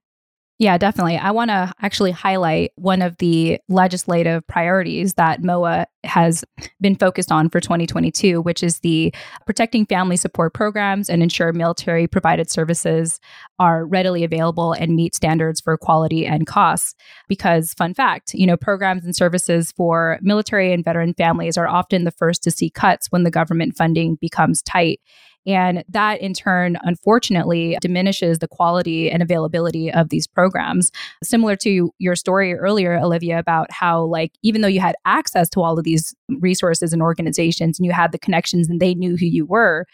Yeah, 0.61 0.79
definitely. 0.79 1.17
I 1.17 1.33
want 1.33 1.51
to 1.51 1.73
actually 1.83 2.12
highlight 2.12 2.71
one 2.77 3.03
of 3.03 3.17
the 3.19 3.59
legislative 3.69 4.47
priorities 4.47 5.14
that 5.14 5.43
MOA 5.43 5.87
has 6.05 6.45
been 6.81 6.95
focused 6.95 7.33
on 7.33 7.51
for 7.51 7.61
2022, 7.61 8.40
which 8.40 8.62
is 8.62 8.79
the 8.79 9.12
protecting 9.47 9.85
family 9.85 10.17
support 10.17 10.55
programs 10.55 11.11
and 11.11 11.25
ensure 11.25 11.53
military 11.53 12.07
provided 12.07 12.51
services 12.51 13.19
are 13.59 13.85
readily 13.85 14.23
available 14.23 14.73
and 14.73 14.95
meet 14.95 15.17
standards 15.17 15.61
for 15.61 15.77
quality 15.77 16.25
and 16.25 16.47
costs. 16.47 16.95
Because, 17.29 17.75
fun 17.75 17.93
fact, 17.93 18.33
you 18.33 18.47
know, 18.47 18.57
programs 18.57 19.05
and 19.05 19.17
services 19.17 19.73
for 19.73 20.21
military 20.23 20.73
and 20.73 20.85
veteran 20.85 21.14
families 21.14 21.59
are 21.59 21.67
often 21.67 22.05
the 22.05 22.12
first 22.12 22.45
to 22.45 22.53
see 22.53 22.71
cuts 22.71 23.09
when 23.11 23.25
the 23.25 23.31
government 23.31 23.77
funding 23.77 24.14
becomes 24.21 24.62
tight. 24.62 25.01
And 25.47 25.85
that 25.89 26.21
in 26.21 26.35
turn, 26.35 26.79
unfortunately, 26.83 27.77
diminishes 27.81 28.39
the 28.39 28.49
quality 28.49 29.11
and 29.11 29.23
availability 29.23 29.93
of 29.93 30.09
these 30.09 30.27
programs. 30.27 30.91
Similar 31.23 31.57
to 31.57 31.91
your 31.99 32.17
story 32.17 32.55
earlier, 32.55 32.99
Olivia, 32.99 33.39
about 33.39 33.71
how, 33.71 34.05
like, 34.05 34.33
even 34.43 34.61
though 34.61 34.69
you 34.69 34.81
had 34.81 34.97
access 35.05 35.49
to 35.51 35.61
all 35.61 35.79
of 35.79 35.85
these 35.85 36.15
resources 36.41 36.93
and 36.93 37.03
organizations 37.03 37.79
and 37.79 37.87
you 37.87 37.93
had 37.93 38.13
the 38.13 38.19
connections 38.19 38.69
and 38.69 38.81
they 38.81 38.95
knew 38.95 39.17
who 39.17 39.27
you 39.27 39.47
were, 39.47 39.87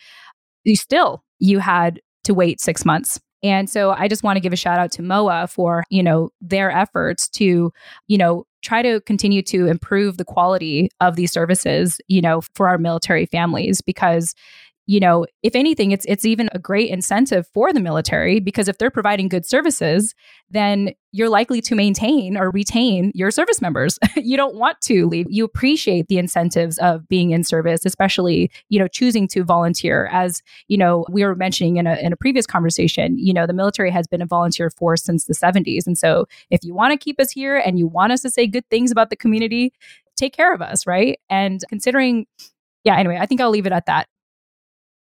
you 0.65 0.77
still, 0.77 1.25
you 1.39 1.59
had 1.59 2.01
to 2.25 2.35
wait 2.35 2.61
six 2.61 2.85
months 2.85 3.19
and 3.43 3.71
so 3.71 3.93
I 3.93 4.09
just 4.09 4.23
want 4.23 4.37
to 4.37 4.41
give 4.41 4.53
a 4.53 4.57
shout 4.57 4.79
out 4.79 4.93
to 4.93 5.03
MOA 5.03 5.47
for, 5.47 5.85
you 5.91 6.03
know, 6.03 6.31
their 6.41 6.71
efforts 6.71 7.29
to, 7.31 7.73
you 8.07 8.19
know, 8.19 8.45
try 8.63 8.83
to 8.83 9.01
continue 9.03 9.43
to 9.43 9.67
improve 9.67 10.19
the 10.19 10.25
quality 10.25 10.91
of 11.01 11.17
these 11.17 11.33
services, 11.33 12.01
you 12.09 12.21
know, 12.21 12.43
for 12.55 12.69
our 12.69 12.77
military 12.77 13.25
families 13.25 13.81
because 13.81 14.35
you 14.91 14.99
know, 14.99 15.25
if 15.45 15.55
anything, 15.55 15.93
it's 15.93 16.05
it's 16.09 16.25
even 16.25 16.51
a 16.51 16.59
great 16.59 16.91
incentive 16.91 17.47
for 17.55 17.73
the 17.73 17.79
military 17.79 18.41
because 18.41 18.67
if 18.67 18.79
they're 18.79 18.91
providing 18.91 19.29
good 19.29 19.47
services, 19.47 20.17
then 20.51 20.91
you're 21.13 21.29
likely 21.29 21.61
to 21.61 21.77
maintain 21.77 22.37
or 22.37 22.51
retain 22.51 23.13
your 23.15 23.31
service 23.31 23.63
members. 23.63 24.01
you 24.17 24.37
don't 24.37 24.57
want 24.57 24.81
to 24.81 25.07
leave. 25.07 25.29
You 25.31 25.45
appreciate 25.45 26.09
the 26.09 26.19
incentives 26.19 26.77
of 26.79 27.07
being 27.07 27.31
in 27.31 27.45
service, 27.45 27.87
especially, 27.87 28.51
you 28.69 28.81
know, 28.81 28.89
choosing 28.89 29.29
to 29.29 29.45
volunteer. 29.45 30.09
As, 30.11 30.43
you 30.67 30.77
know, 30.77 31.07
we 31.09 31.25
were 31.25 31.37
mentioning 31.37 31.77
in 31.77 31.87
a 31.87 31.95
in 31.95 32.13
a 32.13 32.17
previous 32.17 32.45
conversation, 32.45 33.17
you 33.17 33.33
know, 33.33 33.47
the 33.47 33.53
military 33.53 33.93
has 33.93 34.09
been 34.09 34.23
a 34.23 34.27
volunteer 34.27 34.71
force 34.71 35.05
since 35.05 35.27
the 35.27 35.35
70s. 35.35 35.87
And 35.87 35.97
so 35.97 36.27
if 36.51 36.65
you 36.65 36.75
want 36.75 36.91
to 36.91 36.99
keep 36.99 37.21
us 37.21 37.31
here 37.31 37.59
and 37.59 37.79
you 37.79 37.87
want 37.87 38.11
us 38.11 38.23
to 38.23 38.31
say 38.31 38.49
good 38.49 38.69
things 38.71 38.91
about 38.91 39.11
the 39.11 39.17
community, 39.17 39.73
take 40.17 40.33
care 40.33 40.53
of 40.53 40.61
us, 40.61 40.85
right? 40.85 41.21
And 41.31 41.61
considering 41.69 42.27
yeah, 42.83 42.97
anyway, 42.97 43.19
I 43.21 43.27
think 43.27 43.41
I'll 43.41 43.51
leave 43.51 43.67
it 43.67 43.73
at 43.73 43.87
that. 43.87 44.09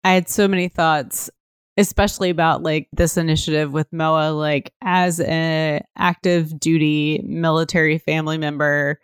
I 0.07 0.11
had 0.11 0.29
so 0.29 0.47
many 0.47 0.69
thoughts, 0.69 1.29
especially 1.75 2.29
about 2.29 2.63
like 2.63 2.87
this 2.93 3.17
initiative 3.17 3.73
with 3.73 3.91
MOA. 3.91 4.31
Like 4.31 4.73
as 4.81 5.19
an 5.19 5.81
active 5.97 6.57
duty 6.57 7.21
military 7.25 7.97
family 7.97 8.37
member, 8.37 9.01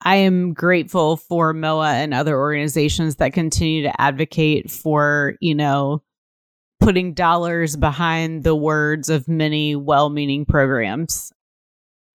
I 0.00 0.14
am 0.14 0.54
grateful 0.54 1.16
for 1.16 1.52
MOA 1.52 1.94
and 1.94 2.14
other 2.14 2.38
organizations 2.38 3.16
that 3.16 3.32
continue 3.32 3.82
to 3.82 4.00
advocate 4.00 4.70
for, 4.70 5.34
you 5.40 5.56
know, 5.56 6.04
putting 6.78 7.12
dollars 7.12 7.74
behind 7.74 8.44
the 8.44 8.54
words 8.54 9.08
of 9.08 9.26
many 9.26 9.74
well 9.74 10.08
meaning 10.08 10.44
programs. 10.44 11.32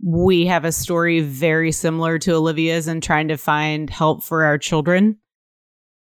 We 0.02 0.46
have 0.46 0.64
a 0.64 0.72
story 0.72 1.20
very 1.20 1.74
similar 1.74 2.20
to 2.20 2.36
Olivia's 2.36 2.88
in 2.88 3.02
trying 3.02 3.28
to 3.28 3.38
find 3.38 3.90
help 3.90 4.24
for 4.24 4.46
our 4.46 4.58
children 4.58 5.18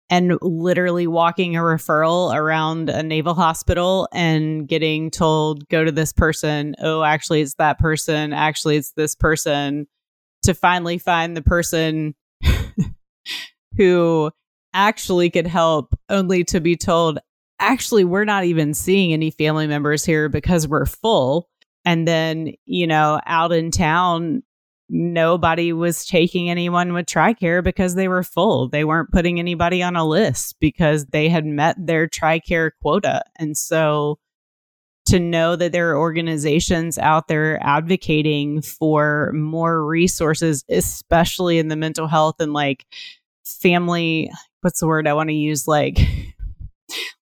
and 0.09 0.37
literally 0.41 1.05
walking 1.07 1.55
a 1.55 1.59
referral 1.59 2.33
around 2.33 2.89
a 2.89 3.03
naval 3.03 3.35
hospital 3.35 4.07
and 4.11 4.67
getting 4.67 5.11
told, 5.11 5.67
go 5.69 5.83
to 5.83 5.91
this 5.91 6.11
person. 6.11 6.75
Oh, 6.79 7.03
actually, 7.03 7.41
it's 7.41 7.55
that 7.55 7.77
person. 7.77 8.33
Actually, 8.33 8.77
it's 8.77 8.91
this 8.93 9.15
person. 9.15 9.87
To 10.43 10.53
finally 10.53 10.97
find 10.97 11.35
the 11.35 11.41
person 11.41 12.15
who 13.77 14.31
actually 14.73 15.29
could 15.29 15.47
help, 15.47 15.93
only 16.07 16.45
to 16.45 16.61
be 16.61 16.75
told, 16.77 17.19
actually, 17.59 18.05
we're 18.05 18.25
not 18.25 18.45
even 18.45 18.73
seeing 18.73 19.11
any 19.11 19.31
family 19.31 19.67
members 19.67 20.05
here 20.05 20.29
because 20.29 20.67
we're 20.67 20.85
full. 20.85 21.49
And 21.85 22.07
then, 22.07 22.53
you 22.65 22.87
know, 22.87 23.19
out 23.25 23.51
in 23.51 23.69
town, 23.69 24.43
nobody 24.89 25.71
was 25.71 26.05
taking 26.05 26.49
anyone 26.49 26.93
with 26.93 27.05
TRICARE 27.05 27.63
because 27.63 27.95
they 27.95 28.07
were 28.07 28.23
full. 28.23 28.67
They 28.67 28.83
weren't 28.83 29.11
putting 29.11 29.39
anybody 29.39 29.83
on 29.83 29.95
a 29.95 30.07
list 30.07 30.55
because 30.59 31.05
they 31.07 31.29
had 31.29 31.45
met 31.45 31.75
their 31.77 32.07
TRICARE 32.07 32.71
quota. 32.81 33.23
And 33.37 33.55
so 33.55 34.19
to 35.07 35.19
know 35.19 35.55
that 35.55 35.71
there 35.71 35.91
are 35.91 35.97
organizations 35.97 36.97
out 36.97 37.27
there 37.27 37.59
advocating 37.63 38.61
for 38.61 39.31
more 39.33 39.85
resources, 39.85 40.63
especially 40.69 41.57
in 41.57 41.67
the 41.67 41.75
mental 41.75 42.07
health 42.07 42.35
and 42.39 42.53
like 42.53 42.85
family, 43.43 44.31
what's 44.61 44.79
the 44.79 44.87
word 44.87 45.07
I 45.07 45.13
want 45.13 45.29
to 45.29 45.35
use? 45.35 45.67
Like, 45.67 45.99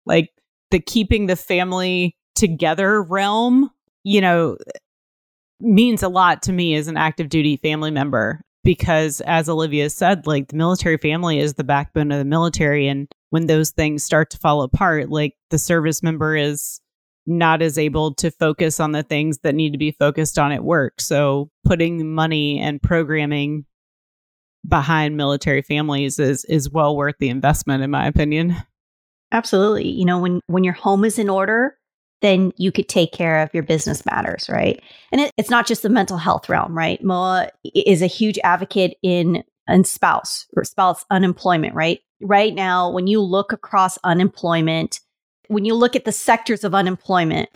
like 0.05 0.29
the 0.71 0.79
keeping 0.79 1.27
the 1.27 1.35
family 1.35 2.17
together 2.35 3.01
realm, 3.01 3.71
you 4.03 4.21
know, 4.21 4.57
means 5.59 6.03
a 6.03 6.09
lot 6.09 6.41
to 6.43 6.53
me 6.53 6.75
as 6.75 6.87
an 6.87 6.97
active 6.97 7.29
duty 7.29 7.57
family 7.57 7.91
member 7.91 8.41
because 8.63 9.21
as 9.21 9.47
Olivia 9.47 9.89
said, 9.89 10.27
like 10.27 10.49
the 10.49 10.57
military 10.57 10.97
family 10.97 11.39
is 11.39 11.53
the 11.53 11.63
backbone 11.63 12.11
of 12.11 12.19
the 12.19 12.25
military. 12.25 12.87
And 12.87 13.07
when 13.29 13.47
those 13.47 13.71
things 13.71 14.03
start 14.03 14.29
to 14.31 14.37
fall 14.37 14.61
apart, 14.61 15.09
like 15.09 15.35
the 15.51 15.57
service 15.57 16.03
member 16.03 16.35
is 16.35 16.81
not 17.25 17.61
as 17.61 17.77
able 17.77 18.13
to 18.15 18.31
focus 18.31 18.79
on 18.79 18.91
the 18.91 19.03
things 19.03 19.39
that 19.39 19.55
need 19.55 19.71
to 19.71 19.77
be 19.77 19.91
focused 19.91 20.39
on 20.39 20.51
at 20.51 20.63
work. 20.63 20.99
So 20.99 21.49
putting 21.65 22.13
money 22.13 22.59
and 22.59 22.81
programming 22.81 23.65
behind 24.67 25.15
military 25.15 25.61
families 25.61 26.19
is 26.19 26.43
is 26.45 26.69
well 26.69 26.95
worth 26.95 27.15
the 27.19 27.29
investment 27.29 27.83
in 27.83 27.91
my 27.91 28.07
opinion. 28.07 28.55
Absolutely. 29.31 29.87
You 29.87 30.05
know, 30.05 30.19
when 30.19 30.41
when 30.47 30.63
your 30.63 30.73
home 30.73 31.05
is 31.05 31.19
in 31.19 31.29
order, 31.29 31.77
then 32.21 32.51
you 32.57 32.71
could 32.71 32.89
take 32.89 33.11
care 33.11 33.41
of 33.41 33.53
your 33.53 33.63
business 33.63 34.05
matters, 34.05 34.49
right? 34.49 34.81
And 35.11 35.21
it, 35.21 35.31
it's 35.37 35.49
not 35.49 35.67
just 35.67 35.83
the 35.83 35.89
mental 35.89 36.17
health 36.17 36.49
realm, 36.49 36.75
right? 36.75 37.03
MOA 37.03 37.49
is 37.75 38.01
a 38.01 38.07
huge 38.07 38.39
advocate 38.43 38.97
in 39.03 39.43
in 39.67 39.83
spouse 39.83 40.47
or 40.55 40.63
spouse 40.63 41.05
unemployment, 41.11 41.75
right? 41.75 41.99
Right 42.21 42.53
now, 42.53 42.89
when 42.89 43.07
you 43.07 43.21
look 43.21 43.51
across 43.51 43.97
unemployment, 44.03 45.01
when 45.49 45.65
you 45.65 45.75
look 45.75 45.95
at 45.95 46.05
the 46.05 46.11
sectors 46.11 46.63
of 46.63 46.73
unemployment, 46.73 47.49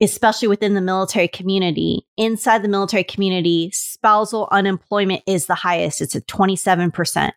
especially 0.00 0.48
within 0.48 0.74
the 0.74 0.80
military 0.80 1.28
community, 1.28 2.06
inside 2.16 2.62
the 2.62 2.68
military 2.68 3.04
community, 3.04 3.70
spousal 3.72 4.48
unemployment 4.50 5.22
is 5.26 5.46
the 5.46 5.54
highest. 5.54 6.00
It's 6.00 6.16
at 6.16 6.26
27%, 6.26 7.32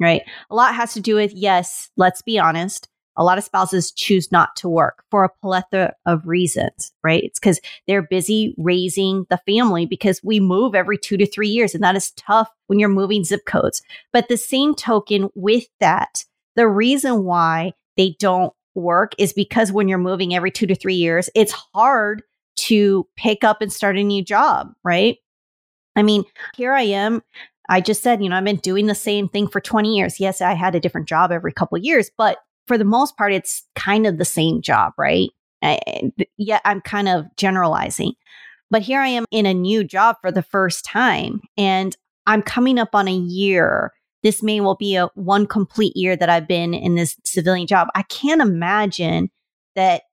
right? 0.00 0.22
A 0.50 0.54
lot 0.54 0.74
has 0.74 0.94
to 0.94 1.00
do 1.00 1.16
with, 1.16 1.32
yes, 1.32 1.90
let's 1.96 2.22
be 2.22 2.38
honest, 2.38 2.88
a 3.16 3.24
lot 3.24 3.38
of 3.38 3.44
spouses 3.44 3.92
choose 3.92 4.32
not 4.32 4.56
to 4.56 4.68
work 4.68 5.04
for 5.10 5.24
a 5.24 5.28
plethora 5.42 5.94
of 6.06 6.26
reasons, 6.26 6.92
right? 7.02 7.22
It's 7.22 7.38
because 7.38 7.60
they're 7.86 8.02
busy 8.02 8.54
raising 8.58 9.26
the 9.30 9.40
family 9.46 9.86
because 9.86 10.20
we 10.22 10.40
move 10.40 10.74
every 10.74 10.98
two 10.98 11.16
to 11.16 11.26
three 11.26 11.48
years, 11.48 11.74
and 11.74 11.82
that 11.84 11.96
is 11.96 12.10
tough 12.12 12.50
when 12.66 12.78
you're 12.78 12.88
moving 12.88 13.24
zip 13.24 13.44
codes. 13.46 13.82
But 14.12 14.28
the 14.28 14.36
same 14.36 14.74
token 14.74 15.30
with 15.34 15.64
that, 15.80 16.24
the 16.56 16.68
reason 16.68 17.24
why 17.24 17.72
they 17.96 18.16
don't 18.18 18.52
work 18.74 19.12
is 19.18 19.32
because 19.32 19.72
when 19.72 19.88
you're 19.88 19.98
moving 19.98 20.34
every 20.34 20.50
two 20.50 20.66
to 20.66 20.74
three 20.74 20.94
years, 20.94 21.30
it's 21.34 21.52
hard 21.52 22.22
to 22.56 23.06
pick 23.16 23.44
up 23.44 23.60
and 23.60 23.72
start 23.72 23.96
a 23.96 24.02
new 24.02 24.22
job, 24.22 24.72
right? 24.82 25.18
I 25.96 26.02
mean, 26.02 26.24
here 26.56 26.72
I 26.72 26.82
am. 26.82 27.22
I 27.68 27.80
just 27.80 28.02
said, 28.02 28.22
you 28.22 28.28
know, 28.28 28.36
I've 28.36 28.44
been 28.44 28.56
doing 28.56 28.86
the 28.86 28.94
same 28.94 29.28
thing 29.28 29.48
for 29.48 29.60
20 29.60 29.96
years. 29.96 30.20
Yes, 30.20 30.40
I 30.40 30.54
had 30.54 30.74
a 30.74 30.80
different 30.80 31.08
job 31.08 31.32
every 31.32 31.52
couple 31.52 31.78
years, 31.78 32.10
but 32.16 32.38
for 32.66 32.78
the 32.78 32.84
most 32.84 33.16
part, 33.16 33.32
it's 33.32 33.66
kind 33.74 34.06
of 34.06 34.18
the 34.18 34.24
same 34.24 34.62
job, 34.62 34.92
right? 34.98 35.30
Yeah, 36.36 36.60
I'm 36.64 36.80
kind 36.80 37.08
of 37.08 37.26
generalizing. 37.36 38.12
But 38.70 38.82
here 38.82 39.00
I 39.00 39.08
am 39.08 39.24
in 39.30 39.46
a 39.46 39.54
new 39.54 39.84
job 39.84 40.16
for 40.20 40.32
the 40.32 40.42
first 40.42 40.84
time, 40.84 41.40
and 41.56 41.96
I'm 42.26 42.42
coming 42.42 42.78
up 42.78 42.94
on 42.94 43.08
a 43.08 43.14
year 43.14 43.92
this 44.24 44.42
may 44.42 44.58
well 44.58 44.74
be 44.74 44.96
a 44.96 45.08
one 45.14 45.46
complete 45.46 45.94
year 45.94 46.16
that 46.16 46.30
I've 46.30 46.48
been 46.48 46.72
in 46.72 46.96
this 46.96 47.14
civilian 47.24 47.66
job. 47.66 47.88
I 47.94 48.02
can't 48.04 48.40
imagine 48.40 49.30
that 49.76 50.04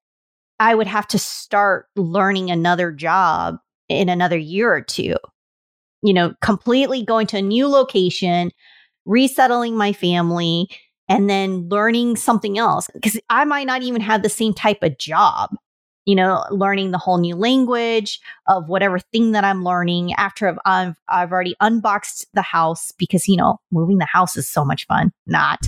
I 0.59 0.75
would 0.75 0.85
have 0.85 1.07
to 1.07 1.17
start 1.17 1.87
learning 1.95 2.51
another 2.51 2.91
job 2.91 3.55
in 3.87 4.09
another 4.09 4.37
year 4.37 4.71
or 4.71 4.81
two. 4.81 5.15
You 6.03 6.13
know, 6.13 6.33
completely 6.41 7.05
going 7.05 7.25
to 7.27 7.37
a 7.37 7.41
new 7.41 7.69
location, 7.69 8.51
resettling 9.05 9.77
my 9.77 9.93
family, 9.93 10.67
and 11.11 11.29
then 11.29 11.69
learning 11.69 12.15
something 12.15 12.57
else 12.57 12.89
because 12.93 13.19
I 13.29 13.45
might 13.45 13.67
not 13.67 13.81
even 13.83 14.01
have 14.01 14.23
the 14.23 14.29
same 14.29 14.53
type 14.53 14.83
of 14.83 14.97
job 14.97 15.55
you 16.05 16.15
know, 16.15 16.43
learning 16.49 16.91
the 16.91 16.97
whole 16.97 17.19
new 17.19 17.35
language 17.35 18.19
of 18.47 18.67
whatever 18.67 18.99
thing 18.99 19.31
that 19.33 19.43
I'm 19.43 19.63
learning 19.63 20.13
after 20.13 20.47
I've, 20.47 20.57
I've, 20.65 20.95
I've 21.07 21.31
already 21.31 21.55
unboxed 21.59 22.25
the 22.33 22.41
house 22.41 22.91
because, 22.97 23.27
you 23.27 23.37
know, 23.37 23.59
moving 23.71 23.99
the 23.99 24.05
house 24.05 24.35
is 24.35 24.49
so 24.49 24.65
much 24.65 24.87
fun. 24.87 25.11
Not, 25.27 25.67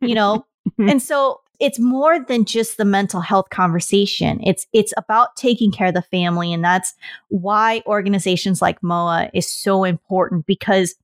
you 0.00 0.14
know, 0.14 0.44
and 0.78 1.00
so 1.00 1.40
it's 1.60 1.78
more 1.78 2.18
than 2.18 2.46
just 2.46 2.78
the 2.78 2.84
mental 2.84 3.20
health 3.20 3.50
conversation. 3.50 4.40
It's 4.42 4.66
it's 4.72 4.94
about 4.96 5.36
taking 5.36 5.70
care 5.70 5.88
of 5.88 5.94
the 5.94 6.02
family 6.02 6.52
and 6.52 6.64
that's 6.64 6.94
why 7.28 7.82
organizations 7.86 8.60
like 8.60 8.82
MOA 8.82 9.30
is 9.34 9.50
so 9.50 9.84
important 9.84 10.46
because 10.46 10.94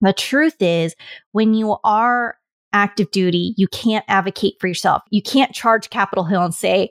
the 0.00 0.12
truth 0.12 0.60
is 0.60 0.94
when 1.32 1.54
you 1.54 1.76
are 1.84 2.37
active 2.72 3.10
duty, 3.10 3.54
you 3.56 3.68
can't 3.68 4.04
advocate 4.08 4.54
for 4.60 4.66
yourself. 4.66 5.02
You 5.10 5.22
can't 5.22 5.54
charge 5.54 5.90
Capitol 5.90 6.24
Hill 6.24 6.42
and 6.42 6.54
say, 6.54 6.90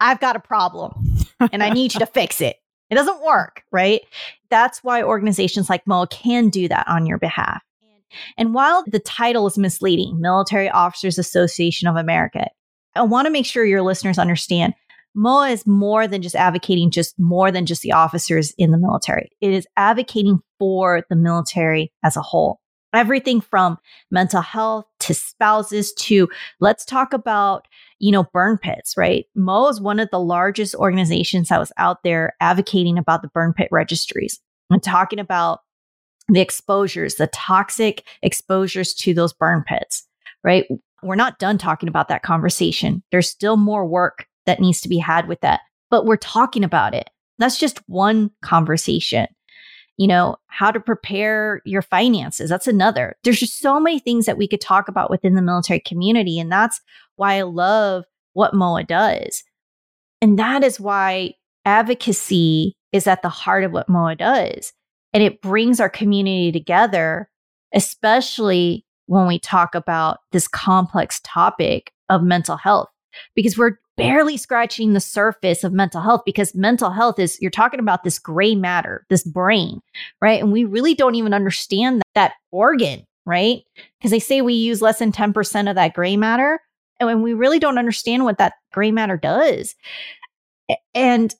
I've 0.00 0.20
got 0.20 0.36
a 0.36 0.40
problem 0.40 0.92
and 1.52 1.62
I 1.62 1.70
need 1.70 1.94
you 1.94 2.00
to 2.00 2.06
fix 2.14 2.40
it. 2.40 2.56
It 2.90 2.94
doesn't 2.94 3.22
work, 3.22 3.64
right? 3.70 4.00
That's 4.50 4.82
why 4.82 5.02
organizations 5.02 5.68
like 5.68 5.86
MOA 5.86 6.06
can 6.06 6.48
do 6.48 6.68
that 6.68 6.88
on 6.88 7.04
your 7.04 7.18
behalf. 7.18 7.62
And 8.38 8.54
while 8.54 8.84
the 8.86 9.00
title 9.00 9.46
is 9.46 9.58
misleading, 9.58 10.18
Military 10.20 10.70
Officers 10.70 11.18
Association 11.18 11.88
of 11.88 11.96
America, 11.96 12.48
I 12.94 13.02
want 13.02 13.26
to 13.26 13.30
make 13.30 13.44
sure 13.44 13.64
your 13.64 13.82
listeners 13.82 14.18
understand 14.18 14.74
MOA 15.14 15.50
is 15.50 15.66
more 15.66 16.06
than 16.06 16.22
just 16.22 16.36
advocating 16.36 16.90
just 16.90 17.18
more 17.18 17.50
than 17.50 17.66
just 17.66 17.82
the 17.82 17.92
officers 17.92 18.54
in 18.56 18.70
the 18.70 18.78
military. 18.78 19.30
It 19.40 19.52
is 19.52 19.66
advocating 19.76 20.40
for 20.58 21.02
the 21.10 21.16
military 21.16 21.92
as 22.04 22.16
a 22.16 22.22
whole. 22.22 22.60
Everything 22.94 23.40
from 23.40 23.78
mental 24.10 24.40
health 24.40 24.86
to 25.00 25.14
spouses 25.14 25.92
to 25.94 26.28
let's 26.60 26.84
talk 26.84 27.12
about 27.12 27.66
you 27.98 28.12
know, 28.12 28.24
burn 28.32 28.58
pits, 28.58 28.96
right? 28.96 29.26
MOA 29.34 29.70
is 29.70 29.80
one 29.80 30.00
of 30.00 30.08
the 30.10 30.20
largest 30.20 30.74
organizations 30.76 31.48
that 31.48 31.58
was 31.58 31.72
out 31.76 32.02
there 32.02 32.34
advocating 32.40 32.98
about 32.98 33.22
the 33.22 33.28
burn 33.28 33.52
pit 33.52 33.68
registries 33.70 34.40
and 34.70 34.82
talking 34.82 35.18
about 35.18 35.60
the 36.28 36.40
exposures, 36.40 37.16
the 37.16 37.26
toxic 37.28 38.04
exposures 38.22 38.94
to 38.94 39.14
those 39.14 39.32
burn 39.32 39.64
pits, 39.66 40.06
right? 40.44 40.66
We're 41.02 41.16
not 41.16 41.38
done 41.38 41.58
talking 41.58 41.88
about 41.88 42.08
that 42.08 42.22
conversation. 42.22 43.02
There's 43.10 43.28
still 43.28 43.56
more 43.56 43.86
work 43.86 44.26
that 44.46 44.60
needs 44.60 44.80
to 44.82 44.88
be 44.88 44.98
had 44.98 45.26
with 45.26 45.40
that, 45.40 45.60
but 45.90 46.04
we're 46.04 46.16
talking 46.16 46.64
about 46.64 46.94
it. 46.94 47.10
That's 47.38 47.58
just 47.58 47.78
one 47.88 48.30
conversation. 48.42 49.26
You 49.98 50.06
know, 50.06 50.36
how 50.46 50.70
to 50.70 50.80
prepare 50.80 51.60
your 51.64 51.82
finances. 51.82 52.48
That's 52.48 52.66
another. 52.66 53.16
There's 53.24 53.40
just 53.40 53.58
so 53.58 53.78
many 53.78 53.98
things 53.98 54.26
that 54.26 54.38
we 54.38 54.48
could 54.48 54.60
talk 54.60 54.88
about 54.88 55.10
within 55.10 55.34
the 55.34 55.42
military 55.42 55.80
community. 55.80 56.38
And 56.38 56.50
that's 56.50 56.80
why 57.16 57.34
I 57.34 57.42
love 57.42 58.04
what 58.32 58.54
MOA 58.54 58.84
does. 58.84 59.42
And 60.22 60.38
that 60.38 60.62
is 60.64 60.78
why 60.78 61.34
advocacy 61.64 62.76
is 62.92 63.06
at 63.06 63.22
the 63.22 63.28
heart 63.28 63.64
of 63.64 63.72
what 63.72 63.88
MOA 63.88 64.14
does. 64.14 64.72
And 65.12 65.22
it 65.22 65.42
brings 65.42 65.80
our 65.80 65.90
community 65.90 66.52
together, 66.52 67.28
especially 67.74 68.84
when 69.06 69.26
we 69.26 69.38
talk 69.38 69.74
about 69.74 70.18
this 70.32 70.46
complex 70.46 71.20
topic 71.24 71.92
of 72.08 72.22
mental 72.22 72.56
health, 72.56 72.88
because 73.34 73.58
we're 73.58 73.78
barely 73.98 74.36
scratching 74.36 74.92
the 74.92 75.00
surface 75.00 75.64
of 75.64 75.72
mental 75.72 76.00
health 76.00 76.22
because 76.24 76.54
mental 76.54 76.90
health 76.90 77.18
is, 77.18 77.38
you're 77.40 77.50
talking 77.50 77.80
about 77.80 78.04
this 78.04 78.18
gray 78.18 78.54
matter, 78.54 79.04
this 79.10 79.24
brain, 79.24 79.80
right? 80.22 80.40
And 80.40 80.52
we 80.52 80.64
really 80.64 80.94
don't 80.94 81.16
even 81.16 81.34
understand 81.34 81.98
that, 81.98 82.06
that 82.14 82.32
organ, 82.50 83.04
right? 83.26 83.62
Because 83.98 84.10
they 84.10 84.18
say 84.18 84.40
we 84.40 84.54
use 84.54 84.80
less 84.80 85.00
than 85.00 85.12
10% 85.12 85.68
of 85.68 85.74
that 85.74 85.94
gray 85.94 86.16
matter 86.16 86.60
and 87.00 87.22
we 87.22 87.32
really 87.32 87.58
don't 87.58 87.78
understand 87.78 88.24
what 88.24 88.38
that 88.38 88.54
gray 88.72 88.90
matter 88.90 89.16
does. 89.16 89.74
And 90.94 91.34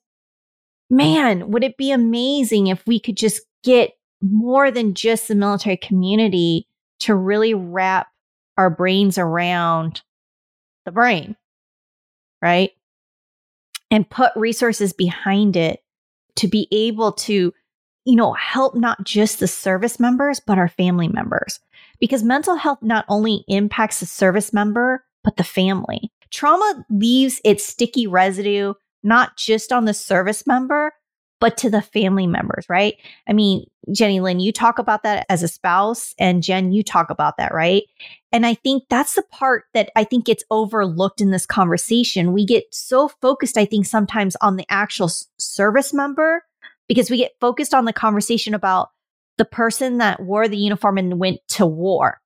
man, 0.90 1.50
would 1.50 1.64
it 1.64 1.76
be 1.76 1.90
amazing 1.90 2.68
if 2.68 2.86
we 2.86 3.00
could 3.00 3.16
just 3.16 3.42
get 3.64 3.92
more 4.22 4.70
than 4.70 4.94
just 4.94 5.28
the 5.28 5.34
military 5.34 5.76
community 5.76 6.66
to 7.00 7.14
really 7.14 7.54
wrap 7.54 8.08
our 8.56 8.70
brains 8.70 9.18
around 9.18 10.02
the 10.84 10.92
brain, 10.92 11.36
right? 12.42 12.70
And 13.90 14.08
put 14.08 14.32
resources 14.36 14.92
behind 14.92 15.56
it 15.56 15.82
to 16.36 16.48
be 16.48 16.68
able 16.70 17.12
to, 17.12 17.52
you 18.04 18.16
know, 18.16 18.32
help 18.34 18.74
not 18.74 19.04
just 19.04 19.40
the 19.40 19.48
service 19.48 19.98
members, 19.98 20.40
but 20.40 20.58
our 20.58 20.68
family 20.68 21.08
members. 21.08 21.60
Because 22.00 22.22
mental 22.22 22.56
health 22.56 22.78
not 22.82 23.04
only 23.08 23.44
impacts 23.48 24.00
the 24.00 24.06
service 24.06 24.52
member, 24.52 25.04
but 25.24 25.36
the 25.36 25.44
family. 25.44 26.12
Trauma 26.30 26.84
leaves 26.90 27.40
its 27.44 27.64
sticky 27.64 28.06
residue 28.06 28.74
not 29.02 29.36
just 29.36 29.72
on 29.72 29.84
the 29.84 29.94
service 29.94 30.46
member, 30.46 30.92
but 31.40 31.56
to 31.58 31.70
the 31.70 31.82
family 31.82 32.26
members, 32.26 32.66
right? 32.68 32.94
I 33.28 33.32
mean, 33.32 33.64
Jenny 33.92 34.20
Lynn, 34.20 34.40
you 34.40 34.52
talk 34.52 34.78
about 34.78 35.02
that 35.04 35.26
as 35.28 35.42
a 35.42 35.48
spouse, 35.48 36.14
and 36.18 36.42
Jen, 36.42 36.72
you 36.72 36.82
talk 36.82 37.10
about 37.10 37.36
that, 37.38 37.54
right? 37.54 37.84
And 38.32 38.44
I 38.44 38.54
think 38.54 38.84
that's 38.90 39.14
the 39.14 39.22
part 39.22 39.64
that 39.74 39.90
I 39.96 40.04
think 40.04 40.26
gets 40.26 40.44
overlooked 40.50 41.20
in 41.20 41.30
this 41.30 41.46
conversation. 41.46 42.32
We 42.32 42.44
get 42.44 42.64
so 42.72 43.08
focused, 43.20 43.56
I 43.56 43.64
think, 43.64 43.86
sometimes 43.86 44.36
on 44.40 44.56
the 44.56 44.66
actual 44.68 45.10
service 45.38 45.94
member 45.94 46.44
because 46.88 47.10
we 47.10 47.18
get 47.18 47.36
focused 47.40 47.74
on 47.74 47.84
the 47.84 47.92
conversation 47.92 48.54
about 48.54 48.90
the 49.36 49.44
person 49.44 49.98
that 49.98 50.20
wore 50.20 50.48
the 50.48 50.56
uniform 50.56 50.98
and 50.98 51.18
went 51.18 51.40
to 51.48 51.64
war. 51.64 52.20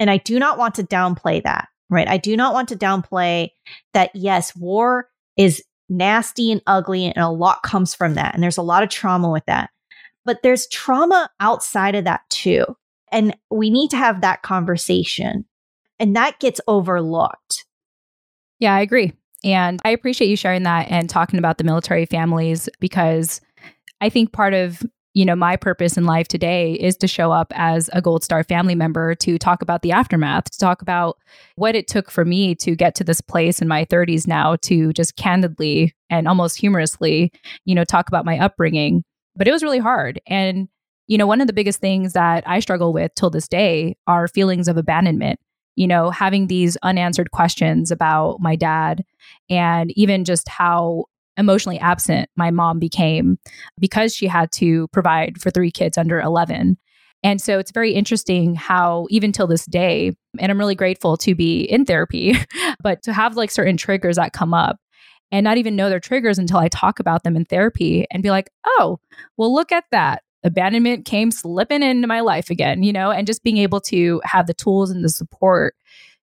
And 0.00 0.10
I 0.10 0.16
do 0.16 0.38
not 0.38 0.58
want 0.58 0.76
to 0.76 0.82
downplay 0.82 1.42
that 1.42 1.68
right? 1.90 2.08
I 2.08 2.16
do 2.16 2.36
not 2.36 2.54
want 2.54 2.68
to 2.70 2.76
downplay 2.76 3.50
that, 3.92 4.10
yes, 4.14 4.54
war 4.56 5.08
is 5.36 5.62
nasty 5.96 6.50
and 6.52 6.62
ugly, 6.66 7.06
and 7.06 7.18
a 7.18 7.28
lot 7.28 7.62
comes 7.62 7.94
from 7.94 8.14
that. 8.14 8.34
And 8.34 8.42
there's 8.42 8.56
a 8.56 8.62
lot 8.62 8.82
of 8.82 8.88
trauma 8.88 9.30
with 9.30 9.44
that. 9.46 9.70
But 10.24 10.42
there's 10.42 10.66
trauma 10.68 11.30
outside 11.40 11.94
of 11.94 12.04
that 12.04 12.22
too. 12.30 12.64
And 13.12 13.36
we 13.50 13.70
need 13.70 13.90
to 13.90 13.96
have 13.96 14.20
that 14.20 14.42
conversation. 14.42 15.44
And 15.98 16.16
that 16.16 16.40
gets 16.40 16.60
overlooked. 16.66 17.64
Yeah, 18.58 18.74
I 18.74 18.80
agree. 18.80 19.12
And 19.44 19.80
I 19.84 19.90
appreciate 19.90 20.28
you 20.28 20.36
sharing 20.36 20.62
that 20.62 20.90
and 20.90 21.08
talking 21.08 21.38
about 21.38 21.58
the 21.58 21.64
military 21.64 22.06
families 22.06 22.68
because 22.80 23.40
I 24.00 24.08
think 24.08 24.32
part 24.32 24.54
of 24.54 24.82
you 25.14 25.24
know, 25.24 25.36
my 25.36 25.54
purpose 25.56 25.96
in 25.96 26.04
life 26.04 26.26
today 26.26 26.72
is 26.74 26.96
to 26.96 27.06
show 27.06 27.30
up 27.30 27.52
as 27.54 27.88
a 27.92 28.02
Gold 28.02 28.24
Star 28.24 28.42
family 28.42 28.74
member 28.74 29.14
to 29.14 29.38
talk 29.38 29.62
about 29.62 29.82
the 29.82 29.92
aftermath, 29.92 30.50
to 30.50 30.58
talk 30.58 30.82
about 30.82 31.18
what 31.54 31.76
it 31.76 31.86
took 31.86 32.10
for 32.10 32.24
me 32.24 32.56
to 32.56 32.74
get 32.74 32.96
to 32.96 33.04
this 33.04 33.20
place 33.20 33.62
in 33.62 33.68
my 33.68 33.84
30s 33.84 34.26
now 34.26 34.56
to 34.62 34.92
just 34.92 35.16
candidly 35.16 35.94
and 36.10 36.26
almost 36.26 36.58
humorously, 36.58 37.32
you 37.64 37.76
know, 37.76 37.84
talk 37.84 38.08
about 38.08 38.24
my 38.24 38.38
upbringing. 38.38 39.04
But 39.36 39.46
it 39.46 39.52
was 39.52 39.62
really 39.62 39.78
hard. 39.78 40.20
And, 40.26 40.68
you 41.06 41.16
know, 41.16 41.28
one 41.28 41.40
of 41.40 41.46
the 41.46 41.52
biggest 41.52 41.80
things 41.80 42.12
that 42.14 42.42
I 42.46 42.58
struggle 42.58 42.92
with 42.92 43.14
till 43.14 43.30
this 43.30 43.48
day 43.48 43.96
are 44.08 44.26
feelings 44.26 44.66
of 44.66 44.76
abandonment. 44.76 45.38
You 45.76 45.86
know, 45.88 46.10
having 46.10 46.46
these 46.46 46.76
unanswered 46.82 47.32
questions 47.32 47.90
about 47.90 48.40
my 48.40 48.54
dad 48.54 49.04
and 49.50 49.90
even 49.96 50.24
just 50.24 50.48
how 50.48 51.06
emotionally 51.36 51.78
absent 51.78 52.28
my 52.36 52.50
mom 52.50 52.78
became 52.78 53.38
because 53.78 54.14
she 54.14 54.26
had 54.26 54.50
to 54.52 54.88
provide 54.88 55.40
for 55.40 55.50
three 55.50 55.70
kids 55.70 55.98
under 55.98 56.20
11. 56.20 56.76
And 57.22 57.40
so 57.40 57.58
it's 57.58 57.72
very 57.72 57.92
interesting 57.92 58.54
how, 58.54 59.06
even 59.08 59.32
till 59.32 59.46
this 59.46 59.64
day, 59.64 60.12
and 60.38 60.52
I'm 60.52 60.58
really 60.58 60.74
grateful 60.74 61.16
to 61.18 61.34
be 61.34 61.62
in 61.62 61.86
therapy, 61.86 62.34
but 62.82 63.02
to 63.04 63.12
have 63.12 63.36
like 63.36 63.50
certain 63.50 63.78
triggers 63.78 64.16
that 64.16 64.34
come 64.34 64.52
up 64.52 64.76
and 65.32 65.42
not 65.42 65.56
even 65.56 65.74
know 65.74 65.88
their 65.88 66.00
triggers 66.00 66.38
until 66.38 66.58
I 66.58 66.68
talk 66.68 67.00
about 67.00 67.24
them 67.24 67.34
in 67.34 67.46
therapy 67.46 68.06
and 68.10 68.22
be 68.22 68.30
like, 68.30 68.50
oh, 68.66 69.00
well, 69.36 69.52
look 69.52 69.72
at 69.72 69.84
that. 69.90 70.22
Abandonment 70.44 71.06
came 71.06 71.30
slipping 71.30 71.82
into 71.82 72.06
my 72.06 72.20
life 72.20 72.50
again, 72.50 72.82
you 72.82 72.92
know, 72.92 73.10
and 73.10 73.26
just 73.26 73.42
being 73.42 73.56
able 73.56 73.80
to 73.80 74.20
have 74.24 74.46
the 74.46 74.52
tools 74.52 74.90
and 74.90 75.02
the 75.02 75.08
support 75.08 75.74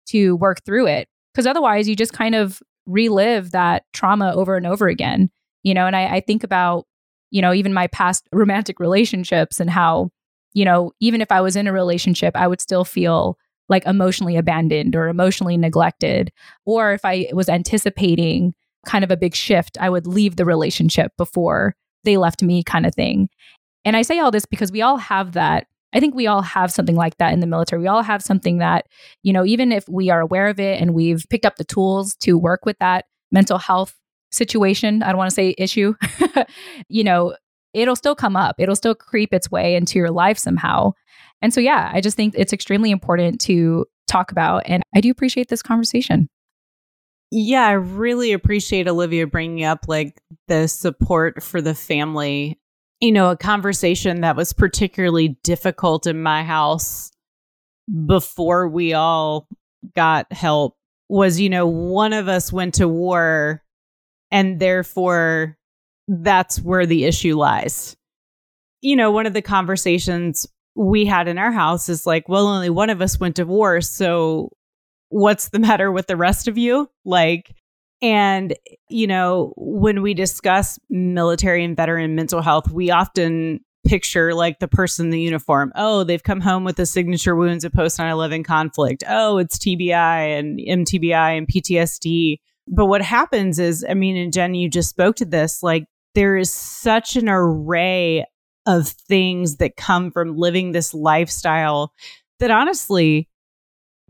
to 0.07 0.35
work 0.35 0.65
through 0.65 0.87
it. 0.87 1.07
Because 1.33 1.47
otherwise, 1.47 1.87
you 1.87 1.95
just 1.95 2.11
kind 2.11 2.35
of 2.35 2.61
relive 2.89 3.51
that 3.51 3.83
trauma 3.93 4.33
over 4.33 4.57
and 4.57 4.65
over 4.65 4.87
again. 4.87 5.29
You 5.63 5.73
know, 5.73 5.87
and 5.87 5.95
I, 5.95 6.15
I 6.15 6.19
think 6.21 6.43
about, 6.43 6.85
you 7.31 7.41
know, 7.41 7.53
even 7.53 7.73
my 7.73 7.87
past 7.87 8.27
romantic 8.33 8.79
relationships 8.79 9.59
and 9.59 9.69
how, 9.69 10.09
you 10.53 10.65
know, 10.65 10.91
even 10.99 11.21
if 11.21 11.31
I 11.31 11.41
was 11.41 11.55
in 11.55 11.67
a 11.67 11.73
relationship, 11.73 12.35
I 12.35 12.47
would 12.47 12.61
still 12.61 12.85
feel 12.85 13.37
like 13.67 13.85
emotionally 13.85 14.35
abandoned 14.35 14.95
or 14.95 15.07
emotionally 15.07 15.57
neglected. 15.57 16.31
Or 16.65 16.91
if 16.91 17.05
I 17.05 17.29
was 17.33 17.49
anticipating 17.49 18.53
kind 18.85 19.03
of 19.03 19.11
a 19.11 19.17
big 19.17 19.35
shift, 19.35 19.77
I 19.79 19.89
would 19.89 20.07
leave 20.07 20.35
the 20.35 20.45
relationship 20.45 21.11
before 21.17 21.75
they 22.03 22.17
left 22.17 22.41
me, 22.41 22.63
kind 22.63 22.85
of 22.85 22.95
thing. 22.95 23.29
And 23.85 23.95
I 23.95 24.01
say 24.01 24.19
all 24.19 24.31
this 24.31 24.45
because 24.45 24.71
we 24.71 24.81
all 24.81 24.97
have 24.97 25.33
that 25.33 25.67
I 25.93 25.99
think 25.99 26.13
we 26.13 26.27
all 26.27 26.41
have 26.41 26.71
something 26.71 26.95
like 26.95 27.17
that 27.17 27.33
in 27.33 27.39
the 27.39 27.47
military. 27.47 27.81
We 27.81 27.87
all 27.87 28.03
have 28.03 28.21
something 28.21 28.59
that, 28.59 28.85
you 29.23 29.33
know, 29.33 29.45
even 29.45 29.71
if 29.71 29.87
we 29.89 30.09
are 30.09 30.21
aware 30.21 30.47
of 30.47 30.59
it 30.59 30.79
and 30.79 30.93
we've 30.93 31.25
picked 31.29 31.45
up 31.45 31.55
the 31.55 31.63
tools 31.63 32.15
to 32.21 32.37
work 32.37 32.65
with 32.65 32.77
that 32.79 33.05
mental 33.31 33.57
health 33.57 33.95
situation, 34.31 35.01
I 35.01 35.09
don't 35.09 35.17
want 35.17 35.31
to 35.31 35.35
say 35.35 35.55
issue, 35.57 35.95
you 36.89 37.03
know, 37.03 37.35
it'll 37.73 37.95
still 37.95 38.15
come 38.15 38.35
up. 38.35 38.55
It'll 38.59 38.75
still 38.75 38.95
creep 38.95 39.33
its 39.33 39.49
way 39.49 39.75
into 39.75 39.97
your 39.97 40.11
life 40.11 40.37
somehow. 40.37 40.93
And 41.41 41.53
so, 41.53 41.61
yeah, 41.61 41.89
I 41.93 42.01
just 42.01 42.17
think 42.17 42.35
it's 42.37 42.53
extremely 42.53 42.91
important 42.91 43.41
to 43.41 43.85
talk 44.07 44.31
about. 44.31 44.63
And 44.65 44.83
I 44.95 45.01
do 45.01 45.09
appreciate 45.09 45.47
this 45.47 45.61
conversation. 45.61 46.27
Yeah, 47.31 47.65
I 47.65 47.73
really 47.73 48.31
appreciate 48.31 48.87
Olivia 48.87 49.27
bringing 49.27 49.63
up 49.63 49.85
like 49.87 50.19
the 50.47 50.67
support 50.67 51.43
for 51.43 51.61
the 51.61 51.75
family 51.75 52.59
you 52.99 53.11
know, 53.11 53.31
a 53.31 53.37
conversation 53.37 54.21
that 54.21 54.35
was 54.35 54.53
particularly 54.53 55.37
difficult 55.43 56.05
in 56.05 56.21
my 56.21 56.43
house 56.43 57.11
before 58.05 58.67
we 58.67 58.93
all 58.93 59.47
got 59.95 60.31
help 60.31 60.75
was, 61.07 61.39
you 61.39 61.49
know, 61.49 61.65
one 61.65 62.13
of 62.13 62.27
us 62.27 62.51
went 62.51 62.75
to 62.75 62.87
war 62.87 63.63
and 64.31 64.59
therefore 64.59 65.57
that's 66.07 66.61
where 66.61 66.85
the 66.85 67.05
issue 67.05 67.35
lies. 67.35 67.95
You 68.81 68.95
know, 68.95 69.11
one 69.11 69.25
of 69.25 69.33
the 69.33 69.41
conversations 69.41 70.47
we 70.75 71.05
had 71.05 71.27
in 71.27 71.37
our 71.37 71.51
house 71.51 71.89
is 71.89 72.05
like, 72.05 72.29
well, 72.29 72.47
only 72.47 72.69
one 72.69 72.89
of 72.89 73.01
us 73.01 73.19
went 73.19 73.37
to 73.37 73.45
war. 73.45 73.81
So 73.81 74.51
what's 75.09 75.49
the 75.49 75.59
matter 75.59 75.91
with 75.91 76.07
the 76.07 76.17
rest 76.17 76.47
of 76.47 76.57
you? 76.57 76.89
Like, 77.05 77.53
and, 78.01 78.55
you 78.89 79.07
know, 79.07 79.53
when 79.57 80.01
we 80.01 80.13
discuss 80.13 80.79
military 80.89 81.63
and 81.63 81.75
veteran 81.75 82.15
mental 82.15 82.41
health, 82.41 82.71
we 82.71 82.91
often 82.91 83.59
picture 83.85 84.33
like 84.33 84.59
the 84.59 84.67
person 84.67 85.07
in 85.07 85.09
the 85.11 85.21
uniform. 85.21 85.71
Oh, 85.75 86.03
they've 86.03 86.23
come 86.23 86.41
home 86.41 86.63
with 86.63 86.75
the 86.75 86.85
signature 86.85 87.35
wounds 87.35 87.63
of 87.63 87.73
post 87.73 87.99
9 87.99 88.09
11 88.09 88.43
conflict. 88.43 89.03
Oh, 89.07 89.37
it's 89.37 89.57
TBI 89.57 90.39
and 90.39 90.59
MTBI 90.59 91.37
and 91.37 91.47
PTSD. 91.47 92.39
But 92.67 92.85
what 92.85 93.01
happens 93.01 93.57
is, 93.57 93.85
I 93.89 93.93
mean, 93.93 94.15
and 94.15 94.31
Jen, 94.31 94.53
you 94.53 94.69
just 94.69 94.89
spoke 94.89 95.15
to 95.17 95.25
this, 95.25 95.63
like 95.63 95.85
there 96.13 96.37
is 96.37 96.53
such 96.53 97.15
an 97.15 97.29
array 97.29 98.25
of 98.65 98.87
things 98.87 99.57
that 99.57 99.77
come 99.77 100.11
from 100.11 100.37
living 100.37 100.71
this 100.71 100.93
lifestyle 100.93 101.93
that 102.39 102.51
honestly, 102.51 103.28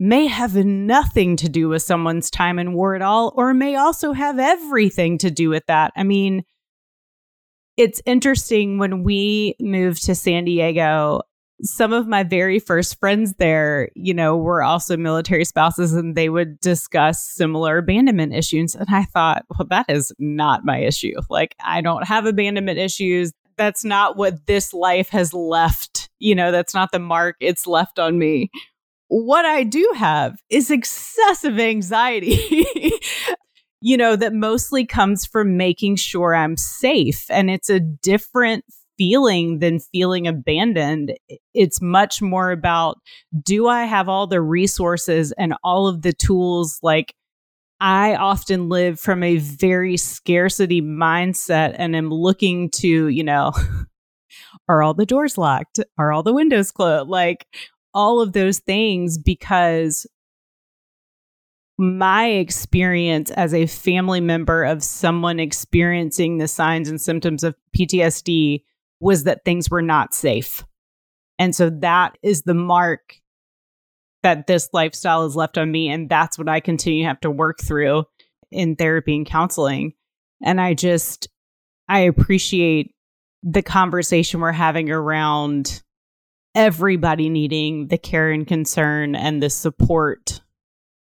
may 0.00 0.26
have 0.26 0.56
nothing 0.56 1.36
to 1.36 1.48
do 1.48 1.68
with 1.68 1.82
someone's 1.82 2.30
time 2.30 2.58
in 2.58 2.72
war 2.72 2.94
at 2.96 3.02
all, 3.02 3.32
or 3.36 3.52
may 3.52 3.76
also 3.76 4.12
have 4.12 4.38
everything 4.38 5.18
to 5.18 5.30
do 5.30 5.50
with 5.50 5.64
that. 5.66 5.92
I 5.94 6.02
mean, 6.02 6.42
it's 7.76 8.00
interesting 8.06 8.78
when 8.78 9.04
we 9.04 9.54
moved 9.60 10.04
to 10.06 10.14
San 10.14 10.44
Diego, 10.44 11.20
some 11.62 11.92
of 11.92 12.08
my 12.08 12.22
very 12.22 12.58
first 12.58 12.98
friends 12.98 13.34
there, 13.34 13.90
you 13.94 14.14
know, 14.14 14.36
were 14.36 14.62
also 14.62 14.96
military 14.96 15.44
spouses 15.44 15.92
and 15.92 16.16
they 16.16 16.30
would 16.30 16.58
discuss 16.60 17.22
similar 17.22 17.76
abandonment 17.78 18.34
issues. 18.34 18.74
And 18.74 18.88
I 18.90 19.04
thought, 19.04 19.44
well, 19.50 19.66
that 19.68 19.86
is 19.90 20.12
not 20.18 20.64
my 20.64 20.78
issue. 20.78 21.20
Like, 21.28 21.54
I 21.62 21.82
don't 21.82 22.06
have 22.06 22.24
abandonment 22.24 22.78
issues. 22.78 23.32
That's 23.58 23.84
not 23.84 24.16
what 24.16 24.46
this 24.46 24.72
life 24.72 25.10
has 25.10 25.34
left. 25.34 26.08
You 26.18 26.34
know, 26.34 26.50
that's 26.50 26.72
not 26.72 26.92
the 26.92 26.98
mark 26.98 27.36
it's 27.40 27.66
left 27.66 27.98
on 27.98 28.18
me. 28.18 28.50
What 29.10 29.44
I 29.44 29.64
do 29.64 29.92
have 29.96 30.38
is 30.50 30.70
excessive 30.70 31.58
anxiety. 31.58 32.64
you 33.80 33.96
know, 33.96 34.14
that 34.14 34.32
mostly 34.32 34.86
comes 34.86 35.26
from 35.26 35.56
making 35.56 35.96
sure 35.96 36.32
I'm 36.32 36.56
safe. 36.56 37.26
And 37.28 37.50
it's 37.50 37.68
a 37.68 37.80
different 37.80 38.64
feeling 38.96 39.58
than 39.58 39.80
feeling 39.80 40.28
abandoned. 40.28 41.14
It's 41.54 41.82
much 41.82 42.22
more 42.22 42.52
about 42.52 42.98
do 43.42 43.66
I 43.66 43.84
have 43.84 44.08
all 44.08 44.28
the 44.28 44.40
resources 44.40 45.32
and 45.32 45.54
all 45.64 45.88
of 45.88 46.02
the 46.02 46.12
tools? 46.12 46.78
Like, 46.80 47.12
I 47.80 48.14
often 48.14 48.68
live 48.68 49.00
from 49.00 49.24
a 49.24 49.38
very 49.38 49.96
scarcity 49.96 50.80
mindset 50.80 51.74
and 51.76 51.96
am 51.96 52.10
looking 52.10 52.70
to, 52.76 53.08
you 53.08 53.24
know, 53.24 53.50
are 54.68 54.84
all 54.84 54.94
the 54.94 55.04
doors 55.04 55.36
locked? 55.36 55.80
Are 55.98 56.12
all 56.12 56.22
the 56.22 56.32
windows 56.32 56.70
closed? 56.70 57.08
Like, 57.08 57.44
all 57.94 58.20
of 58.20 58.32
those 58.32 58.58
things 58.58 59.18
because 59.18 60.06
my 61.78 62.26
experience 62.26 63.30
as 63.30 63.54
a 63.54 63.66
family 63.66 64.20
member 64.20 64.64
of 64.64 64.82
someone 64.82 65.40
experiencing 65.40 66.36
the 66.36 66.46
signs 66.46 66.90
and 66.90 67.00
symptoms 67.00 67.42
of 67.42 67.54
PTSD 67.76 68.62
was 69.00 69.24
that 69.24 69.44
things 69.44 69.70
were 69.70 69.80
not 69.80 70.12
safe. 70.12 70.62
And 71.38 71.56
so 71.56 71.70
that 71.70 72.18
is 72.22 72.42
the 72.42 72.54
mark 72.54 73.16
that 74.22 74.46
this 74.46 74.68
lifestyle 74.74 75.22
has 75.22 75.34
left 75.34 75.56
on 75.56 75.72
me. 75.72 75.88
And 75.88 76.08
that's 76.08 76.36
what 76.36 76.50
I 76.50 76.60
continue 76.60 77.04
to 77.04 77.08
have 77.08 77.20
to 77.20 77.30
work 77.30 77.60
through 77.60 78.04
in 78.50 78.76
therapy 78.76 79.16
and 79.16 79.24
counseling. 79.24 79.94
And 80.44 80.60
I 80.60 80.74
just, 80.74 81.28
I 81.88 82.00
appreciate 82.00 82.94
the 83.42 83.62
conversation 83.62 84.40
we're 84.40 84.52
having 84.52 84.90
around 84.90 85.82
everybody 86.54 87.28
needing 87.28 87.88
the 87.88 87.98
care 87.98 88.30
and 88.30 88.46
concern 88.46 89.14
and 89.14 89.42
the 89.42 89.50
support 89.50 90.40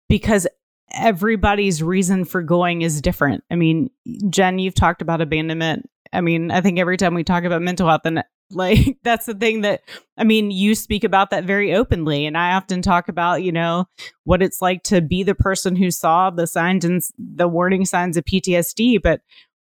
because 0.08 0.46
everybody's 0.94 1.82
reason 1.82 2.24
for 2.24 2.42
going 2.42 2.82
is 2.82 3.00
different. 3.00 3.42
I 3.50 3.56
mean, 3.56 3.90
Jen, 4.28 4.58
you've 4.58 4.74
talked 4.74 5.02
about 5.02 5.20
abandonment. 5.20 5.88
I 6.12 6.20
mean, 6.20 6.50
I 6.50 6.60
think 6.60 6.78
every 6.78 6.96
time 6.96 7.14
we 7.14 7.24
talk 7.24 7.44
about 7.44 7.62
mental 7.62 7.88
health 7.88 8.02
and 8.04 8.22
like 8.54 8.98
that's 9.02 9.24
the 9.24 9.34
thing 9.34 9.62
that 9.62 9.80
I 10.18 10.24
mean, 10.24 10.50
you 10.50 10.74
speak 10.74 11.04
about 11.04 11.30
that 11.30 11.44
very 11.44 11.74
openly 11.74 12.26
and 12.26 12.36
I 12.36 12.52
often 12.52 12.82
talk 12.82 13.08
about, 13.08 13.42
you 13.42 13.50
know, 13.50 13.86
what 14.24 14.42
it's 14.42 14.60
like 14.60 14.82
to 14.84 15.00
be 15.00 15.22
the 15.22 15.34
person 15.34 15.74
who 15.74 15.90
saw 15.90 16.28
the 16.28 16.46
signs 16.46 16.84
and 16.84 17.02
the 17.18 17.48
warning 17.48 17.86
signs 17.86 18.18
of 18.18 18.24
PTSD, 18.26 19.00
but 19.02 19.22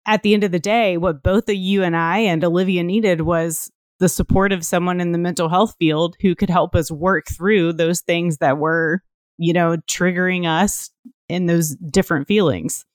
at 0.05 0.23
the 0.23 0.33
end 0.33 0.45
of 0.45 0.51
the 0.51 0.59
day, 0.59 0.97
what 0.97 1.21
both 1.21 1.49
of 1.49 1.55
you 1.55 1.83
and 1.83 1.95
I 1.95 2.19
and 2.19 2.43
Olivia 2.43 2.83
needed 2.83 3.21
was 3.21 3.69
the 3.99 4.09
support 4.09 4.51
of 4.51 4.65
someone 4.65 5.01
in 5.01 5.11
the 5.11 5.17
mental 5.17 5.49
health 5.49 5.75
field 5.79 6.15
who 6.21 6.35
could 6.35 6.49
help 6.49 6.75
us 6.75 6.91
work 6.91 7.27
through 7.27 7.73
those 7.73 8.01
things 8.01 8.37
that 8.37 8.57
were, 8.57 9.03
you 9.37 9.53
know, 9.53 9.77
triggering 9.87 10.47
us 10.47 10.89
in 11.27 11.45
those 11.45 11.75
different 11.75 12.27
feelings. 12.27 12.85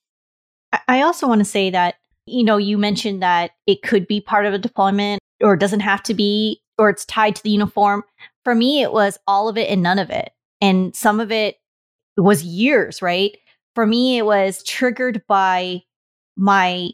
I 0.87 1.01
also 1.01 1.27
want 1.27 1.39
to 1.39 1.45
say 1.45 1.69
that, 1.69 1.95
you 2.25 2.43
know, 2.43 2.57
you 2.57 2.77
mentioned 2.77 3.21
that 3.21 3.51
it 3.67 3.81
could 3.81 4.07
be 4.07 4.19
part 4.19 4.45
of 4.45 4.53
a 4.53 4.57
deployment 4.59 5.19
or 5.41 5.53
it 5.53 5.59
doesn't 5.59 5.81
have 5.81 6.03
to 6.03 6.13
be, 6.13 6.61
or 6.77 6.89
it's 6.89 7.05
tied 7.05 7.35
to 7.35 7.43
the 7.43 7.51
uniform. 7.51 8.03
For 8.43 8.55
me, 8.55 8.81
it 8.81 8.91
was 8.91 9.17
all 9.27 9.47
of 9.47 9.57
it 9.57 9.69
and 9.69 9.81
none 9.81 9.99
of 9.99 10.09
it. 10.09 10.31
And 10.61 10.95
some 10.95 11.19
of 11.19 11.31
it 11.31 11.57
was 12.17 12.43
years, 12.43 13.01
right? 13.01 13.37
for 13.75 13.85
me, 13.85 14.17
it 14.17 14.25
was 14.25 14.63
triggered 14.63 15.21
by 15.27 15.83
my 16.37 16.89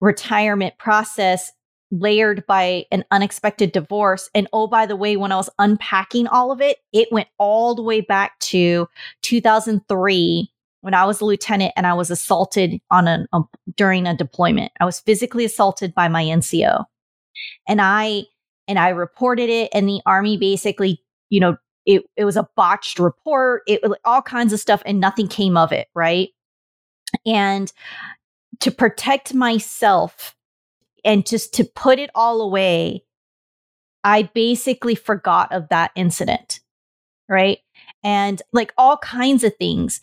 retirement 0.00 0.76
process 0.76 1.52
layered 1.90 2.44
by 2.46 2.84
an 2.90 3.04
unexpected 3.10 3.72
divorce. 3.72 4.28
And 4.34 4.48
oh, 4.52 4.66
by 4.66 4.86
the 4.86 4.96
way, 4.96 5.16
when 5.16 5.32
I 5.32 5.36
was 5.36 5.50
unpacking 5.58 6.26
all 6.26 6.50
of 6.50 6.60
it, 6.60 6.78
it 6.92 7.08
went 7.12 7.28
all 7.38 7.74
the 7.74 7.82
way 7.82 8.00
back 8.00 8.38
to 8.40 8.88
2003 9.22 10.50
when 10.80 10.94
I 10.94 11.04
was 11.04 11.20
a 11.20 11.24
lieutenant 11.24 11.72
and 11.76 11.86
I 11.86 11.94
was 11.94 12.10
assaulted 12.10 12.80
on 12.92 13.08
a, 13.08 13.26
a 13.32 13.36
um, 13.36 13.48
during 13.76 14.06
a 14.06 14.16
deployment. 14.16 14.70
I 14.78 14.84
was 14.84 15.00
physically 15.00 15.44
assaulted 15.44 15.94
by 15.94 16.06
my 16.08 16.22
NCO. 16.22 16.84
And 17.66 17.80
I 17.80 18.22
and 18.68 18.78
I 18.78 18.90
reported 18.90 19.50
it 19.50 19.70
and 19.72 19.88
the 19.88 20.00
army 20.06 20.36
basically, 20.36 21.02
you 21.28 21.40
know, 21.40 21.56
it, 21.86 22.04
it 22.16 22.24
was 22.24 22.36
a 22.36 22.48
botched 22.56 22.98
report, 22.98 23.62
it 23.66 23.80
all 24.04 24.22
kinds 24.22 24.52
of 24.52 24.60
stuff 24.60 24.80
and 24.86 25.00
nothing 25.00 25.26
came 25.26 25.56
of 25.56 25.72
it, 25.72 25.88
right? 25.94 26.28
And 27.24 27.72
to 28.60 28.70
protect 28.70 29.34
myself 29.34 30.35
and 31.06 31.24
just 31.24 31.54
to 31.54 31.64
put 31.64 31.98
it 31.98 32.10
all 32.14 32.42
away, 32.42 33.04
I 34.04 34.24
basically 34.34 34.94
forgot 34.94 35.52
of 35.52 35.68
that 35.70 35.92
incident, 35.94 36.60
right? 37.28 37.58
And 38.04 38.42
like 38.52 38.74
all 38.76 38.98
kinds 38.98 39.44
of 39.44 39.56
things 39.56 40.00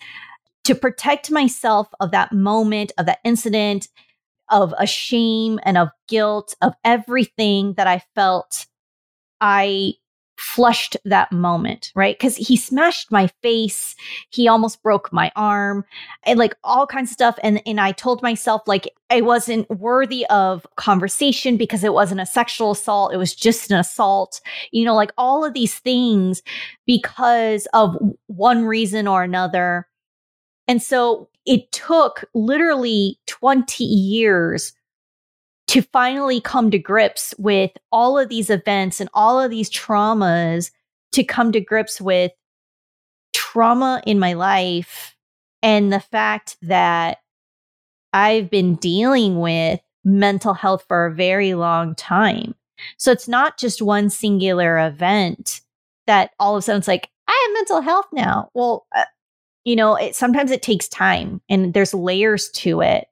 to 0.63 0.75
protect 0.75 1.29
myself 1.29 1.89
of 1.99 2.11
that 2.11 2.31
moment, 2.31 2.93
of 2.97 3.05
that 3.05 3.19
incident, 3.23 3.89
of 4.49 4.73
a 4.77 4.87
shame 4.87 5.59
and 5.63 5.77
of 5.77 5.89
guilt, 6.07 6.55
of 6.61 6.73
everything 6.83 7.73
that 7.73 7.87
I 7.87 8.01
felt. 8.15 8.65
I 9.41 9.95
flushed 10.37 10.97
that 11.05 11.31
moment, 11.31 11.91
right? 11.95 12.17
Because 12.17 12.35
he 12.35 12.57
smashed 12.57 13.11
my 13.11 13.27
face, 13.41 13.95
he 14.29 14.47
almost 14.47 14.81
broke 14.81 15.11
my 15.13 15.31
arm, 15.35 15.85
and 16.23 16.39
like 16.39 16.55
all 16.63 16.87
kinds 16.87 17.11
of 17.11 17.13
stuff. 17.13 17.37
And 17.43 17.61
and 17.65 17.79
I 17.79 17.91
told 17.91 18.21
myself 18.21 18.61
like 18.67 18.89
I 19.09 19.21
wasn't 19.21 19.69
worthy 19.69 20.25
of 20.27 20.65
conversation 20.75 21.57
because 21.57 21.83
it 21.83 21.93
wasn't 21.93 22.21
a 22.21 22.25
sexual 22.25 22.71
assault, 22.71 23.13
it 23.13 23.17
was 23.17 23.35
just 23.35 23.71
an 23.71 23.79
assault. 23.79 24.41
You 24.71 24.85
know, 24.85 24.95
like 24.95 25.11
all 25.17 25.45
of 25.45 25.53
these 25.53 25.77
things 25.79 26.41
because 26.85 27.67
of 27.73 27.95
one 28.27 28.65
reason 28.65 29.07
or 29.07 29.23
another. 29.23 29.87
And 30.67 30.81
so 30.81 31.29
it 31.45 31.71
took 31.71 32.23
literally 32.33 33.19
20 33.27 33.83
years 33.83 34.73
to 35.73 35.81
finally 35.81 36.39
come 36.39 36.69
to 36.69 36.77
grips 36.77 37.33
with 37.39 37.71
all 37.91 38.19
of 38.19 38.29
these 38.29 38.51
events 38.51 39.01
and 39.01 39.09
all 39.11 39.41
of 39.41 39.49
these 39.49 39.71
traumas 39.71 40.69
to 41.11 41.23
come 41.23 41.51
to 41.51 41.59
grips 41.59 41.99
with 41.99 42.31
trauma 43.33 43.99
in 44.05 44.19
my 44.19 44.33
life 44.33 45.15
and 45.63 45.91
the 45.91 45.99
fact 45.99 46.57
that 46.61 47.21
I've 48.13 48.51
been 48.51 48.75
dealing 48.75 49.39
with 49.39 49.79
mental 50.05 50.53
health 50.53 50.85
for 50.87 51.07
a 51.07 51.15
very 51.15 51.55
long 51.55 51.95
time. 51.95 52.53
So 52.97 53.11
it's 53.11 53.27
not 53.27 53.57
just 53.57 53.81
one 53.81 54.11
singular 54.11 54.77
event 54.77 55.61
that 56.05 56.35
all 56.39 56.55
of 56.55 56.59
a 56.59 56.61
sudden 56.61 56.77
it's 56.77 56.87
like, 56.87 57.09
I 57.27 57.47
have 57.47 57.53
mental 57.55 57.81
health 57.81 58.05
now. 58.13 58.51
Well, 58.53 58.85
uh, 58.95 59.05
you 59.63 59.75
know, 59.75 59.95
it, 59.95 60.15
sometimes 60.15 60.51
it 60.51 60.61
takes 60.61 60.87
time 60.87 61.41
and 61.49 61.73
there's 61.73 61.95
layers 61.95 62.51
to 62.51 62.81
it. 62.81 63.07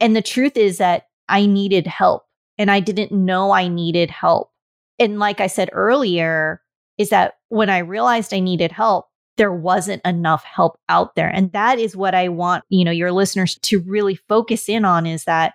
And 0.00 0.16
the 0.16 0.22
truth 0.22 0.56
is 0.56 0.78
that 0.78 1.06
I 1.28 1.46
needed 1.46 1.86
help 1.86 2.24
and 2.58 2.70
I 2.70 2.80
didn't 2.80 3.12
know 3.12 3.50
I 3.50 3.68
needed 3.68 4.10
help. 4.10 4.50
And 4.98 5.18
like 5.18 5.40
I 5.40 5.46
said 5.46 5.68
earlier, 5.72 6.62
is 6.98 7.10
that 7.10 7.34
when 7.48 7.68
I 7.68 7.78
realized 7.78 8.32
I 8.32 8.40
needed 8.40 8.72
help, 8.72 9.08
there 9.36 9.52
wasn't 9.52 10.04
enough 10.04 10.44
help 10.44 10.78
out 10.88 11.14
there. 11.14 11.28
And 11.28 11.52
that 11.52 11.78
is 11.78 11.96
what 11.96 12.14
I 12.14 12.28
want, 12.28 12.64
you 12.70 12.84
know, 12.84 12.90
your 12.90 13.12
listeners 13.12 13.58
to 13.62 13.80
really 13.80 14.14
focus 14.28 14.68
in 14.68 14.84
on 14.84 15.06
is 15.06 15.24
that 15.24 15.54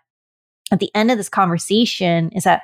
at 0.71 0.79
the 0.79 0.91
end 0.95 1.11
of 1.11 1.17
this 1.17 1.29
conversation 1.29 2.29
is 2.29 2.43
that 2.43 2.63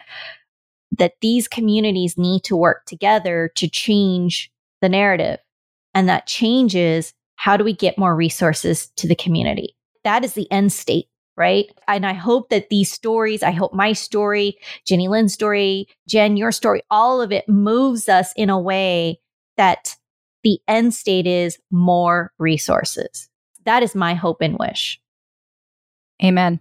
that 0.97 1.13
these 1.21 1.47
communities 1.47 2.17
need 2.17 2.43
to 2.45 2.55
work 2.55 2.85
together 2.85 3.51
to 3.55 3.67
change 3.67 4.49
the 4.81 4.87
narrative. 4.87 5.39
And 5.93 6.07
that 6.07 6.27
changes 6.27 7.13
how 7.35 7.57
do 7.57 7.63
we 7.63 7.73
get 7.73 7.97
more 7.97 8.15
resources 8.15 8.87
to 8.95 9.07
the 9.07 9.15
community? 9.15 9.75
That 10.03 10.23
is 10.23 10.33
the 10.33 10.49
end 10.51 10.71
state 10.71 11.07
right? 11.37 11.67
And 11.87 12.05
I 12.05 12.13
hope 12.13 12.49
that 12.49 12.69
these 12.69 12.91
stories, 12.91 13.43
I 13.43 13.51
hope 13.51 13.73
my 13.73 13.93
story, 13.93 14.57
Jenny 14.85 15.07
Lynn's 15.07 15.33
story, 15.33 15.87
Jen, 16.07 16.35
your 16.35 16.51
story, 16.51 16.81
all 16.89 17.21
of 17.21 17.31
it 17.31 17.47
moves 17.47 18.09
us 18.09 18.33
in 18.35 18.49
a 18.49 18.59
way 18.59 19.19
that 19.55 19.95
the 20.43 20.59
end 20.67 20.93
state 20.93 21.27
is 21.27 21.57
more 21.71 22.33
resources. 22.39 23.29
That 23.65 23.83
is 23.83 23.95
my 23.95 24.13
hope 24.13 24.41
and 24.41 24.57
wish. 24.57 24.99
Amen. 26.23 26.59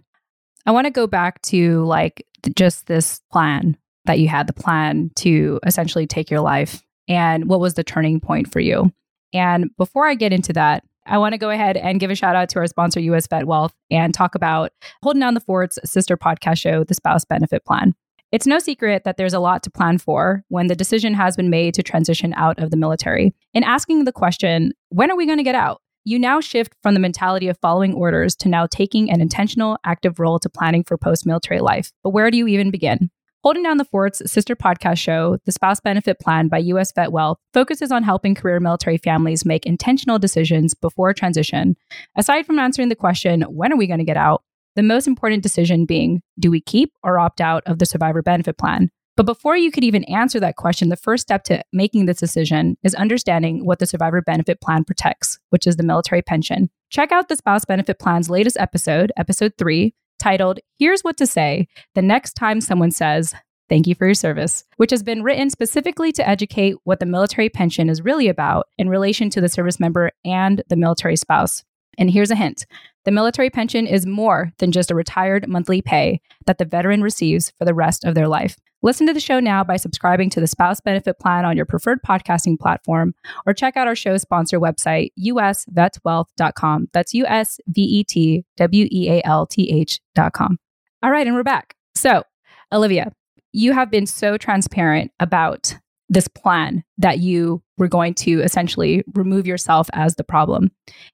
I 0.65 0.71
want 0.71 0.85
to 0.85 0.91
go 0.91 1.07
back 1.07 1.41
to 1.43 1.83
like 1.85 2.25
just 2.55 2.87
this 2.87 3.21
plan 3.31 3.77
that 4.05 4.19
you 4.19 4.27
had, 4.27 4.47
the 4.47 4.53
plan 4.53 5.11
to 5.15 5.59
essentially 5.65 6.05
take 6.05 6.29
your 6.29 6.41
life, 6.41 6.83
and 7.07 7.49
what 7.49 7.59
was 7.59 7.73
the 7.73 7.83
turning 7.83 8.19
point 8.19 8.51
for 8.51 8.59
you. 8.59 8.91
And 9.33 9.69
before 9.77 10.07
I 10.07 10.15
get 10.15 10.33
into 10.33 10.53
that, 10.53 10.83
I 11.07 11.17
want 11.17 11.33
to 11.33 11.37
go 11.37 11.49
ahead 11.49 11.77
and 11.77 11.99
give 11.99 12.11
a 12.11 12.15
shout 12.15 12.35
out 12.35 12.49
to 12.49 12.59
our 12.59 12.67
sponsor, 12.67 12.99
US 12.99 13.27
Vet 13.27 13.47
Wealth, 13.47 13.73
and 13.89 14.13
talk 14.13 14.35
about 14.35 14.71
Holding 15.01 15.21
Down 15.21 15.33
the 15.33 15.39
Fort's 15.39 15.79
sister 15.85 16.17
podcast 16.17 16.59
show, 16.59 16.83
The 16.83 16.93
Spouse 16.93 17.23
Benefit 17.23 17.63
Plan. 17.65 17.95
It's 18.33 18.45
no 18.45 18.59
secret 18.59 19.05
that 19.05 19.15
there's 19.15 19.33
a 19.33 19.39
lot 19.39 19.63
to 19.63 19.71
plan 19.71 19.99
for 19.99 20.43
when 20.49 20.67
the 20.67 20.75
decision 20.75 21.13
has 21.13 21.37
been 21.37 21.49
made 21.49 21.73
to 21.75 21.83
transition 21.83 22.33
out 22.35 22.59
of 22.59 22.71
the 22.71 22.77
military. 22.77 23.33
In 23.53 23.63
asking 23.63 24.03
the 24.03 24.11
question, 24.11 24.73
when 24.89 25.09
are 25.09 25.15
we 25.15 25.25
going 25.25 25.37
to 25.37 25.43
get 25.45 25.55
out? 25.55 25.81
You 26.03 26.19
now 26.19 26.41
shift 26.41 26.73
from 26.83 26.93
the 26.93 26.99
mentality 26.99 27.47
of 27.47 27.57
following 27.61 27.93
orders 27.93 28.35
to 28.37 28.49
now 28.49 28.65
taking 28.65 29.09
an 29.09 29.21
intentional, 29.21 29.77
active 29.85 30.19
role 30.19 30.39
to 30.39 30.49
planning 30.49 30.83
for 30.83 30.97
post 30.97 31.25
military 31.25 31.61
life. 31.61 31.93
But 32.03 32.09
where 32.09 32.29
do 32.29 32.37
you 32.37 32.47
even 32.47 32.69
begin? 32.69 33.11
Holding 33.43 33.63
Down 33.63 33.77
the 33.77 33.85
Fort's 33.85 34.21
sister 34.29 34.55
podcast 34.55 34.97
show, 34.97 35.37
The 35.45 35.51
Spouse 35.51 35.79
Benefit 35.79 36.19
Plan 36.19 36.47
by 36.47 36.57
US 36.57 36.91
Vet 36.91 37.11
Wealth, 37.11 37.37
focuses 37.53 37.91
on 37.91 38.01
helping 38.01 38.33
career 38.33 38.59
military 38.59 38.97
families 38.97 39.45
make 39.45 39.65
intentional 39.65 40.17
decisions 40.17 40.73
before 40.73 41.13
transition. 41.13 41.77
Aside 42.17 42.47
from 42.47 42.57
answering 42.57 42.89
the 42.89 42.95
question, 42.95 43.43
when 43.43 43.71
are 43.71 43.77
we 43.77 43.85
going 43.85 43.99
to 43.99 44.05
get 44.05 44.17
out? 44.17 44.43
The 44.75 44.81
most 44.81 45.07
important 45.07 45.43
decision 45.43 45.85
being, 45.85 46.23
do 46.39 46.49
we 46.49 46.59
keep 46.59 46.93
or 47.03 47.19
opt 47.19 47.39
out 47.39 47.61
of 47.67 47.77
the 47.77 47.85
survivor 47.85 48.23
benefit 48.23 48.57
plan? 48.57 48.89
But 49.15 49.27
before 49.27 49.55
you 49.55 49.71
could 49.71 49.83
even 49.83 50.03
answer 50.05 50.39
that 50.39 50.55
question, 50.55 50.89
the 50.89 50.95
first 50.95 51.21
step 51.21 51.43
to 51.45 51.63
making 51.71 52.05
this 52.05 52.19
decision 52.19 52.75
is 52.83 52.95
understanding 52.95 53.65
what 53.65 53.77
the 53.77 53.85
survivor 53.85 54.21
benefit 54.21 54.61
plan 54.61 54.83
protects, 54.83 55.39
which 55.51 55.67
is 55.67 55.75
the 55.75 55.83
military 55.83 56.23
pension. 56.23 56.69
Check 56.89 57.11
out 57.11 57.29
the 57.29 57.35
spouse 57.35 57.65
benefit 57.65 57.99
plan's 57.99 58.29
latest 58.29 58.57
episode, 58.59 59.11
episode 59.15 59.53
three, 59.57 59.93
titled 60.19 60.59
Here's 60.77 61.01
What 61.01 61.17
to 61.17 61.27
Say 61.27 61.67
the 61.95 62.01
Next 62.01 62.33
Time 62.33 62.61
Someone 62.61 62.91
Says, 62.91 63.33
Thank 63.69 63.85
you 63.85 63.95
for 63.95 64.05
your 64.05 64.13
service, 64.13 64.63
which 64.77 64.91
has 64.91 65.03
been 65.03 65.23
written 65.23 65.49
specifically 65.49 66.11
to 66.13 66.27
educate 66.27 66.75
what 66.85 66.99
the 66.99 67.05
military 67.05 67.49
pension 67.49 67.89
is 67.89 68.01
really 68.01 68.29
about 68.29 68.67
in 68.77 68.87
relation 68.87 69.29
to 69.31 69.41
the 69.41 69.49
service 69.49 69.79
member 69.79 70.11
and 70.23 70.63
the 70.69 70.77
military 70.77 71.17
spouse. 71.17 71.63
And 71.97 72.09
here's 72.11 72.31
a 72.31 72.35
hint 72.35 72.65
the 73.05 73.11
military 73.11 73.49
pension 73.49 73.87
is 73.87 74.05
more 74.05 74.51
than 74.59 74.71
just 74.71 74.91
a 74.91 74.95
retired 74.95 75.47
monthly 75.47 75.81
pay 75.81 76.19
that 76.45 76.57
the 76.57 76.65
veteran 76.65 77.01
receives 77.01 77.51
for 77.57 77.63
the 77.63 77.73
rest 77.73 78.03
of 78.03 78.15
their 78.15 78.27
life. 78.27 78.57
Listen 78.83 79.07
to 79.07 79.13
the 79.13 79.19
show 79.19 79.39
now 79.39 79.63
by 79.63 79.75
subscribing 79.77 80.29
to 80.29 80.39
the 80.39 80.45
spouse 80.45 80.79
benefit 80.79 81.17
plan 81.19 81.45
on 81.45 81.57
your 81.57 81.65
preferred 81.65 81.99
podcasting 82.03 82.59
platform 82.59 83.15
or 83.45 83.53
check 83.53 83.75
out 83.75 83.87
our 83.87 83.95
show 83.95 84.17
sponsor 84.17 84.59
website, 84.59 85.11
usvetwealth.com. 85.19 86.87
That's 86.93 87.13
U 87.13 87.25
S 87.25 87.59
V 87.67 87.81
E 87.81 88.03
T 88.03 88.45
W 88.57 88.87
E 88.91 89.09
A 89.09 89.21
L 89.25 89.47
T 89.47 89.71
H.com. 89.71 90.57
All 91.01 91.11
right, 91.11 91.25
and 91.25 91.35
we're 91.35 91.43
back. 91.43 91.75
So, 91.95 92.23
Olivia, 92.71 93.11
you 93.51 93.73
have 93.73 93.89
been 93.89 94.05
so 94.05 94.37
transparent 94.37 95.11
about 95.19 95.75
this 96.09 96.27
plan 96.27 96.83
that 96.97 97.19
you 97.19 97.61
were 97.77 97.87
going 97.87 98.13
to 98.13 98.41
essentially 98.41 99.03
remove 99.13 99.45
yourself 99.45 99.89
as 99.93 100.15
the 100.15 100.23
problem. 100.23 100.71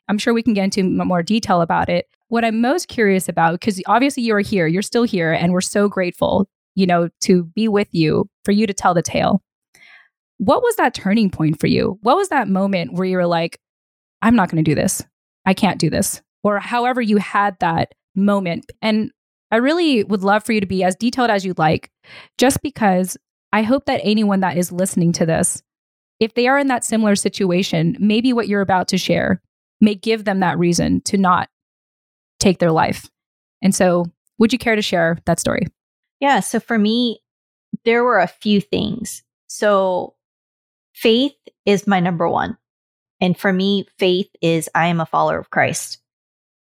I'm 0.07 0.17
sure 0.17 0.33
we 0.33 0.43
can 0.43 0.53
get 0.53 0.65
into 0.65 0.83
more 0.83 1.23
detail 1.23 1.61
about 1.61 1.89
it. 1.89 2.07
What 2.27 2.45
I'm 2.45 2.61
most 2.61 2.87
curious 2.87 3.27
about, 3.27 3.59
because 3.59 3.81
obviously 3.87 4.23
you're 4.23 4.39
here, 4.39 4.67
you're 4.67 4.81
still 4.81 5.03
here, 5.03 5.31
and 5.31 5.51
we're 5.51 5.61
so 5.61 5.87
grateful 5.87 6.47
you 6.75 6.85
know, 6.87 7.09
to 7.21 7.43
be 7.43 7.67
with 7.67 7.87
you, 7.91 8.29
for 8.45 8.51
you 8.51 8.67
to 8.67 8.73
tell 8.73 8.93
the 8.93 9.01
tale. 9.01 9.41
What 10.37 10.61
was 10.61 10.75
that 10.77 10.93
turning 10.93 11.29
point 11.29 11.59
for 11.59 11.67
you? 11.67 11.99
What 12.01 12.17
was 12.17 12.29
that 12.29 12.47
moment 12.47 12.93
where 12.93 13.05
you 13.05 13.17
were 13.17 13.27
like, 13.27 13.59
I'm 14.21 14.35
not 14.35 14.49
going 14.49 14.63
to 14.63 14.69
do 14.69 14.75
this. 14.75 15.03
I 15.45 15.53
can't 15.53 15.79
do 15.79 15.89
this. 15.89 16.21
Or 16.43 16.59
however 16.59 17.01
you 17.01 17.17
had 17.17 17.57
that 17.59 17.93
moment. 18.15 18.71
And 18.81 19.11
I 19.51 19.57
really 19.57 20.03
would 20.03 20.23
love 20.23 20.43
for 20.43 20.51
you 20.51 20.59
to 20.59 20.67
be 20.67 20.83
as 20.83 20.95
detailed 20.95 21.29
as 21.29 21.45
you'd 21.45 21.59
like, 21.59 21.91
just 22.37 22.61
because 22.61 23.17
I 23.53 23.61
hope 23.61 23.85
that 23.85 24.01
anyone 24.03 24.41
that 24.41 24.57
is 24.57 24.71
listening 24.71 25.13
to 25.13 25.25
this, 25.25 25.63
if 26.19 26.33
they 26.33 26.47
are 26.47 26.59
in 26.59 26.67
that 26.67 26.83
similar 26.83 27.15
situation, 27.15 27.95
maybe 27.99 28.33
what 28.33 28.49
you're 28.49 28.59
about 28.59 28.89
to 28.89 28.97
share 28.97 29.41
may 29.79 29.95
give 29.95 30.25
them 30.25 30.41
that 30.41 30.59
reason 30.59 30.99
to 31.01 31.17
not 31.17 31.47
take 32.39 32.59
their 32.59 32.71
life. 32.71 33.09
And 33.61 33.73
so, 33.73 34.07
would 34.39 34.51
you 34.51 34.59
care 34.59 34.75
to 34.75 34.81
share 34.81 35.19
that 35.25 35.39
story? 35.39 35.67
Yeah. 36.19 36.41
So 36.41 36.59
for 36.59 36.77
me, 36.77 37.21
there 37.85 38.03
were 38.03 38.19
a 38.19 38.27
few 38.27 38.59
things. 38.59 39.23
So 39.47 40.15
faith 40.93 41.35
is 41.65 41.87
my 41.87 41.99
number 41.99 42.27
one. 42.27 42.57
And 43.21 43.37
for 43.37 43.53
me, 43.53 43.87
faith 43.97 44.29
is 44.41 44.69
I 44.75 44.87
am 44.87 44.99
a 44.99 45.05
follower 45.05 45.37
of 45.37 45.49
Christ. 45.49 45.99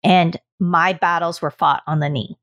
and 0.03 0.38
my 0.59 0.93
battles 0.93 1.41
were 1.41 1.51
fought 1.51 1.84
on 1.88 1.99
the 1.99 2.09
knee. 2.09 2.38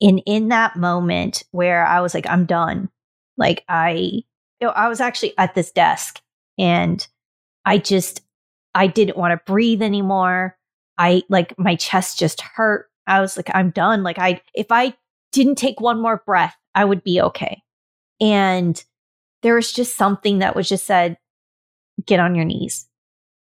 And 0.00 0.22
in 0.26 0.48
that 0.48 0.76
moment 0.76 1.42
where 1.50 1.86
I 1.86 2.00
was 2.00 2.14
like, 2.14 2.26
I'm 2.28 2.44
done, 2.44 2.88
like 3.36 3.64
I, 3.68 3.90
you 3.90 4.24
know, 4.60 4.70
I 4.70 4.88
was 4.88 5.00
actually 5.00 5.36
at 5.38 5.54
this 5.54 5.72
desk 5.72 6.20
and 6.58 7.06
I 7.64 7.78
just, 7.78 8.22
I 8.74 8.86
didn't 8.86 9.16
want 9.16 9.32
to 9.32 9.52
breathe 9.52 9.82
anymore. 9.82 10.56
I 10.98 11.22
like 11.28 11.58
my 11.58 11.76
chest 11.76 12.18
just 12.18 12.40
hurt. 12.40 12.88
I 13.06 13.20
was 13.20 13.36
like, 13.36 13.50
I'm 13.54 13.70
done. 13.70 14.02
Like 14.02 14.18
I, 14.18 14.40
if 14.54 14.66
I 14.70 14.94
didn't 15.32 15.56
take 15.56 15.80
one 15.80 16.00
more 16.00 16.22
breath, 16.24 16.56
I 16.74 16.84
would 16.84 17.02
be 17.02 17.20
okay. 17.20 17.62
And 18.20 18.82
there 19.42 19.54
was 19.54 19.72
just 19.72 19.96
something 19.96 20.38
that 20.38 20.54
was 20.54 20.68
just 20.68 20.86
said, 20.86 21.18
get 22.06 22.20
on 22.20 22.34
your 22.34 22.44
knees, 22.44 22.88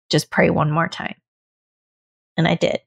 just 0.09 0.31
pray 0.31 0.49
one 0.49 0.71
more 0.71 0.87
time. 0.87 1.15
And 2.37 2.47
I 2.47 2.55
did. 2.55 2.79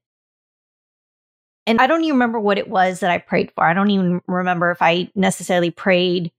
And 1.66 1.80
I 1.80 1.86
don't 1.86 2.02
even 2.02 2.14
remember 2.14 2.38
what 2.38 2.58
it 2.58 2.68
was 2.68 3.00
that 3.00 3.10
I 3.10 3.18
prayed 3.18 3.52
for. 3.54 3.64
I 3.64 3.72
don't 3.72 3.90
even 3.90 4.20
remember 4.26 4.70
if 4.70 4.82
I 4.82 5.10
necessarily 5.14 5.70
prayed 5.70 6.30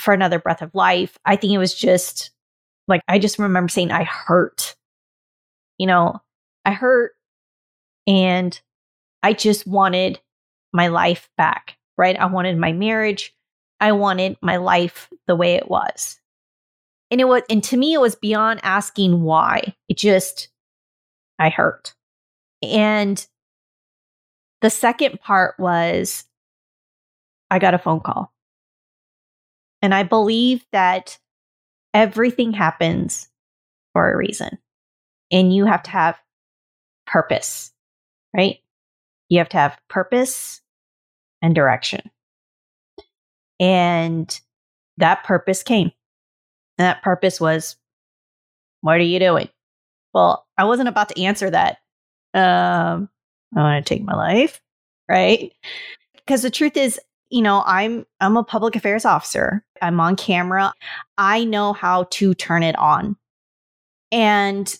for 0.00 0.14
another 0.14 0.38
breath 0.38 0.62
of 0.62 0.74
life. 0.74 1.18
I 1.24 1.36
think 1.36 1.52
it 1.52 1.58
was 1.58 1.74
just 1.74 2.30
like, 2.88 3.02
I 3.08 3.18
just 3.18 3.38
remember 3.38 3.68
saying, 3.68 3.90
I 3.90 4.04
hurt. 4.04 4.74
You 5.78 5.86
know, 5.86 6.20
I 6.64 6.72
hurt 6.72 7.12
and 8.06 8.60
I 9.22 9.32
just 9.32 9.66
wanted 9.66 10.20
my 10.72 10.88
life 10.88 11.28
back, 11.36 11.76
right? 11.96 12.18
I 12.18 12.26
wanted 12.26 12.58
my 12.58 12.72
marriage. 12.72 13.34
I 13.80 13.92
wanted 13.92 14.36
my 14.42 14.56
life 14.56 15.08
the 15.26 15.36
way 15.36 15.54
it 15.54 15.70
was. 15.70 16.20
And 17.10 17.20
it 17.20 17.24
was, 17.24 17.42
and 17.48 17.62
to 17.64 17.76
me, 17.76 17.94
it 17.94 18.00
was 18.00 18.14
beyond 18.14 18.60
asking 18.62 19.22
why. 19.22 19.74
It 19.88 19.96
just, 19.96 20.48
I 21.38 21.48
hurt. 21.48 21.94
And 22.62 23.26
the 24.60 24.70
second 24.70 25.20
part 25.20 25.58
was 25.58 26.24
I 27.50 27.58
got 27.58 27.74
a 27.74 27.78
phone 27.78 28.00
call. 28.00 28.32
And 29.82 29.94
I 29.94 30.02
believe 30.02 30.64
that 30.72 31.18
everything 31.94 32.52
happens 32.52 33.28
for 33.92 34.12
a 34.12 34.16
reason. 34.16 34.58
And 35.32 35.54
you 35.54 35.64
have 35.64 35.82
to 35.84 35.90
have 35.90 36.18
purpose, 37.06 37.72
right? 38.36 38.58
You 39.28 39.38
have 39.38 39.48
to 39.50 39.56
have 39.56 39.78
purpose 39.88 40.60
and 41.42 41.54
direction. 41.54 42.10
And 43.58 44.40
that 44.96 45.24
purpose 45.24 45.62
came. 45.62 45.92
And 46.78 46.86
that 46.86 47.02
purpose 47.02 47.40
was, 47.40 47.76
what 48.80 48.96
are 48.96 49.04
you 49.04 49.18
doing? 49.18 49.48
Well, 50.14 50.46
I 50.56 50.64
wasn't 50.64 50.88
about 50.88 51.10
to 51.10 51.22
answer 51.22 51.50
that. 51.50 51.78
Um, 52.34 53.08
I 53.56 53.60
want 53.60 53.84
to 53.84 53.94
take 53.94 54.02
my 54.02 54.14
life, 54.14 54.60
right? 55.08 55.52
Because 56.14 56.42
the 56.42 56.50
truth 56.50 56.76
is, 56.76 56.98
you 57.30 57.42
know, 57.42 57.62
I'm 57.66 58.06
I'm 58.20 58.36
a 58.36 58.44
public 58.44 58.76
affairs 58.76 59.04
officer. 59.04 59.64
I'm 59.80 60.00
on 60.00 60.16
camera. 60.16 60.74
I 61.18 61.44
know 61.44 61.72
how 61.72 62.04
to 62.12 62.34
turn 62.34 62.62
it 62.62 62.76
on. 62.78 63.16
And 64.12 64.72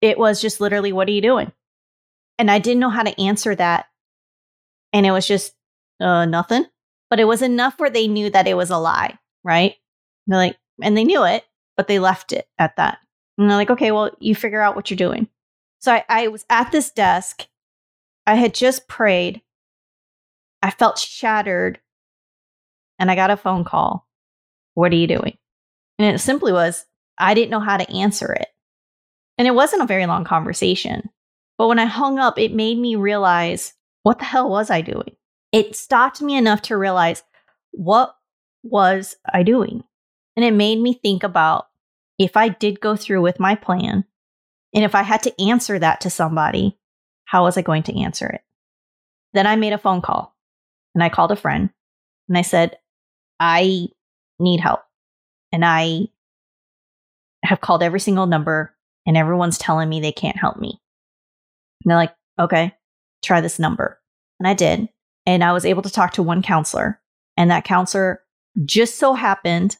it 0.00 0.18
was 0.18 0.40
just 0.40 0.60
literally, 0.60 0.92
what 0.92 1.08
are 1.08 1.12
you 1.12 1.20
doing? 1.20 1.52
And 2.38 2.50
I 2.50 2.60
didn't 2.60 2.80
know 2.80 2.90
how 2.90 3.02
to 3.02 3.20
answer 3.20 3.54
that. 3.56 3.86
And 4.92 5.04
it 5.06 5.10
was 5.10 5.26
just 5.26 5.54
uh 6.00 6.24
nothing. 6.24 6.66
But 7.10 7.20
it 7.20 7.24
was 7.24 7.42
enough 7.42 7.78
where 7.78 7.90
they 7.90 8.06
knew 8.08 8.30
that 8.30 8.46
it 8.46 8.54
was 8.54 8.70
a 8.70 8.78
lie, 8.78 9.18
right? 9.44 9.74
And 10.26 10.32
they're 10.32 10.38
like, 10.38 10.56
and 10.82 10.96
they 10.96 11.04
knew 11.04 11.24
it, 11.24 11.44
but 11.76 11.88
they 11.88 11.98
left 11.98 12.32
it 12.32 12.48
at 12.58 12.76
that. 12.76 12.98
And 13.38 13.48
they're 13.48 13.56
like, 13.56 13.70
okay, 13.70 13.92
well, 13.92 14.10
you 14.20 14.34
figure 14.34 14.60
out 14.60 14.76
what 14.76 14.90
you're 14.90 14.96
doing. 14.96 15.28
So 15.80 15.92
I, 15.92 16.04
I 16.08 16.28
was 16.28 16.44
at 16.50 16.70
this 16.72 16.90
desk 16.90 17.46
I 18.28 18.34
had 18.34 18.52
just 18.52 18.88
prayed. 18.88 19.40
I 20.60 20.70
felt 20.70 20.98
shattered. 20.98 21.80
And 22.98 23.10
I 23.10 23.14
got 23.14 23.30
a 23.30 23.36
phone 23.36 23.64
call. 23.64 24.06
What 24.74 24.92
are 24.92 24.96
you 24.96 25.06
doing? 25.06 25.36
And 25.98 26.14
it 26.14 26.18
simply 26.18 26.52
was, 26.52 26.84
I 27.18 27.34
didn't 27.34 27.50
know 27.50 27.60
how 27.60 27.76
to 27.76 27.90
answer 27.90 28.32
it. 28.32 28.48
And 29.36 29.46
it 29.46 29.54
wasn't 29.54 29.82
a 29.82 29.86
very 29.86 30.06
long 30.06 30.24
conversation. 30.24 31.10
But 31.56 31.68
when 31.68 31.78
I 31.78 31.86
hung 31.86 32.18
up, 32.18 32.38
it 32.38 32.54
made 32.54 32.78
me 32.78 32.96
realize 32.96 33.74
what 34.02 34.18
the 34.18 34.24
hell 34.24 34.48
was 34.48 34.70
I 34.70 34.80
doing? 34.80 35.16
It 35.52 35.76
stopped 35.76 36.20
me 36.20 36.36
enough 36.36 36.62
to 36.62 36.76
realize 36.76 37.22
what 37.72 38.14
was 38.62 39.16
I 39.32 39.42
doing? 39.42 39.82
And 40.36 40.44
it 40.44 40.54
made 40.54 40.80
me 40.80 40.94
think 40.94 41.24
about 41.24 41.68
if 42.18 42.36
I 42.36 42.48
did 42.48 42.80
go 42.80 42.96
through 42.96 43.22
with 43.22 43.40
my 43.40 43.54
plan 43.54 44.04
and 44.74 44.84
if 44.84 44.94
I 44.94 45.02
had 45.02 45.22
to 45.24 45.42
answer 45.42 45.78
that 45.78 46.00
to 46.02 46.10
somebody, 46.10 46.78
how 47.24 47.44
was 47.44 47.56
I 47.56 47.62
going 47.62 47.82
to 47.84 48.00
answer 48.00 48.28
it? 48.28 48.42
Then 49.32 49.46
I 49.46 49.56
made 49.56 49.72
a 49.72 49.78
phone 49.78 50.00
call 50.00 50.36
and 50.94 51.02
I 51.02 51.08
called 51.08 51.32
a 51.32 51.36
friend 51.36 51.70
and 52.28 52.38
I 52.38 52.42
said, 52.42 52.76
I 53.40 53.88
need 54.38 54.60
help. 54.60 54.80
And 55.52 55.64
I 55.64 56.08
have 57.44 57.60
called 57.60 57.82
every 57.82 58.00
single 58.00 58.26
number 58.26 58.74
and 59.06 59.16
everyone's 59.16 59.58
telling 59.58 59.88
me 59.88 60.00
they 60.00 60.12
can't 60.12 60.36
help 60.36 60.58
me. 60.58 60.80
And 61.84 61.90
they're 61.90 61.96
like, 61.96 62.14
okay, 62.38 62.74
try 63.24 63.40
this 63.40 63.58
number. 63.58 64.00
And 64.38 64.46
I 64.46 64.54
did. 64.54 64.88
And 65.26 65.44
I 65.44 65.52
was 65.52 65.64
able 65.64 65.82
to 65.82 65.90
talk 65.90 66.12
to 66.14 66.22
one 66.22 66.42
counselor. 66.42 67.00
And 67.36 67.50
that 67.50 67.64
counselor 67.64 68.22
just 68.64 68.98
so 68.98 69.14
happened 69.14 69.76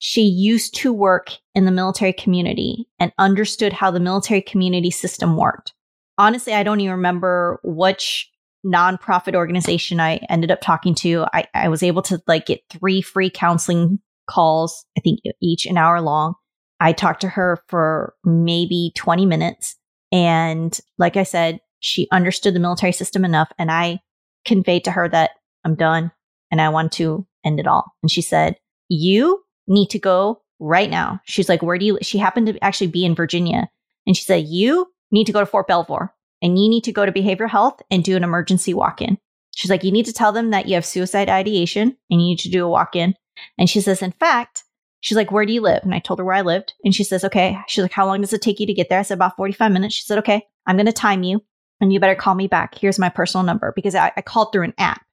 she 0.00 0.22
used 0.22 0.76
to 0.76 0.92
work 0.92 1.32
in 1.56 1.64
the 1.64 1.72
military 1.72 2.12
community 2.12 2.86
and 3.00 3.12
understood 3.18 3.72
how 3.72 3.90
the 3.90 3.98
military 3.98 4.40
community 4.40 4.92
system 4.92 5.36
worked 5.36 5.72
honestly, 6.18 6.52
I 6.52 6.64
don't 6.64 6.80
even 6.80 6.96
remember 6.96 7.60
which 7.62 8.30
nonprofit 8.66 9.34
organization 9.34 10.00
I 10.00 10.16
ended 10.28 10.50
up 10.50 10.60
talking 10.60 10.94
to. 10.96 11.26
I, 11.32 11.46
I 11.54 11.68
was 11.68 11.82
able 11.82 12.02
to 12.02 12.20
like 12.26 12.46
get 12.46 12.60
three 12.70 13.00
free 13.00 13.30
counseling 13.30 14.00
calls, 14.28 14.84
I 14.96 15.00
think 15.00 15.20
each 15.40 15.66
an 15.66 15.78
hour 15.78 16.00
long. 16.00 16.34
I 16.80 16.92
talked 16.92 17.22
to 17.22 17.28
her 17.28 17.62
for 17.68 18.14
maybe 18.24 18.92
20 18.96 19.26
minutes. 19.26 19.76
And 20.12 20.78
like 20.96 21.16
I 21.16 21.24
said, 21.24 21.60
she 21.80 22.08
understood 22.12 22.54
the 22.54 22.60
military 22.60 22.92
system 22.92 23.24
enough. 23.24 23.50
And 23.58 23.70
I 23.70 24.00
conveyed 24.44 24.84
to 24.84 24.90
her 24.90 25.08
that 25.08 25.30
I'm 25.64 25.74
done 25.74 26.12
and 26.50 26.60
I 26.60 26.68
want 26.68 26.92
to 26.92 27.26
end 27.44 27.60
it 27.60 27.66
all. 27.66 27.92
And 28.02 28.10
she 28.10 28.22
said, 28.22 28.56
You 28.88 29.42
need 29.66 29.90
to 29.90 29.98
go 29.98 30.42
right 30.60 30.90
now. 30.90 31.20
She's 31.24 31.48
like, 31.48 31.62
Where 31.62 31.78
do 31.78 31.84
you? 31.84 31.98
She 32.02 32.18
happened 32.18 32.46
to 32.46 32.64
actually 32.64 32.88
be 32.88 33.04
in 33.04 33.14
Virginia. 33.14 33.68
And 34.06 34.16
she 34.16 34.24
said, 34.24 34.46
You 34.46 34.86
need 35.10 35.26
to 35.26 35.32
go 35.32 35.40
to 35.40 35.46
Fort 35.46 35.66
Belvoir 35.66 36.14
and 36.42 36.58
you 36.58 36.68
need 36.68 36.84
to 36.84 36.92
go 36.92 37.04
to 37.04 37.12
behavioral 37.12 37.50
health 37.50 37.80
and 37.90 38.04
do 38.04 38.16
an 38.16 38.24
emergency 38.24 38.74
walk 38.74 39.02
in. 39.02 39.18
She's 39.54 39.70
like, 39.70 39.82
you 39.82 39.90
need 39.90 40.06
to 40.06 40.12
tell 40.12 40.32
them 40.32 40.50
that 40.50 40.68
you 40.68 40.74
have 40.74 40.86
suicide 40.86 41.28
ideation 41.28 41.96
and 42.10 42.20
you 42.20 42.28
need 42.28 42.38
to 42.40 42.50
do 42.50 42.64
a 42.64 42.68
walk 42.68 42.94
in. 42.94 43.14
And 43.58 43.68
she 43.68 43.80
says, 43.80 44.02
in 44.02 44.12
fact, 44.12 44.62
she's 45.00 45.16
like, 45.16 45.32
where 45.32 45.44
do 45.44 45.52
you 45.52 45.60
live? 45.60 45.82
And 45.82 45.94
I 45.94 45.98
told 45.98 46.20
her 46.20 46.24
where 46.24 46.36
I 46.36 46.42
lived. 46.42 46.74
And 46.84 46.94
she 46.94 47.04
says, 47.04 47.24
okay. 47.24 47.58
She's 47.66 47.82
like, 47.82 47.92
how 47.92 48.06
long 48.06 48.20
does 48.20 48.32
it 48.32 48.42
take 48.42 48.60
you 48.60 48.66
to 48.66 48.74
get 48.74 48.88
there? 48.88 49.00
I 49.00 49.02
said, 49.02 49.14
about 49.14 49.36
45 49.36 49.72
minutes. 49.72 49.94
She 49.94 50.04
said, 50.04 50.18
okay, 50.18 50.46
I'm 50.66 50.76
going 50.76 50.86
to 50.86 50.92
time 50.92 51.24
you 51.24 51.42
and 51.80 51.92
you 51.92 51.98
better 51.98 52.14
call 52.14 52.34
me 52.34 52.46
back. 52.46 52.76
Here's 52.76 52.98
my 52.98 53.08
personal 53.08 53.44
number 53.44 53.72
because 53.74 53.94
I, 53.94 54.12
I 54.16 54.22
called 54.22 54.52
through 54.52 54.64
an 54.64 54.74
app. 54.78 55.04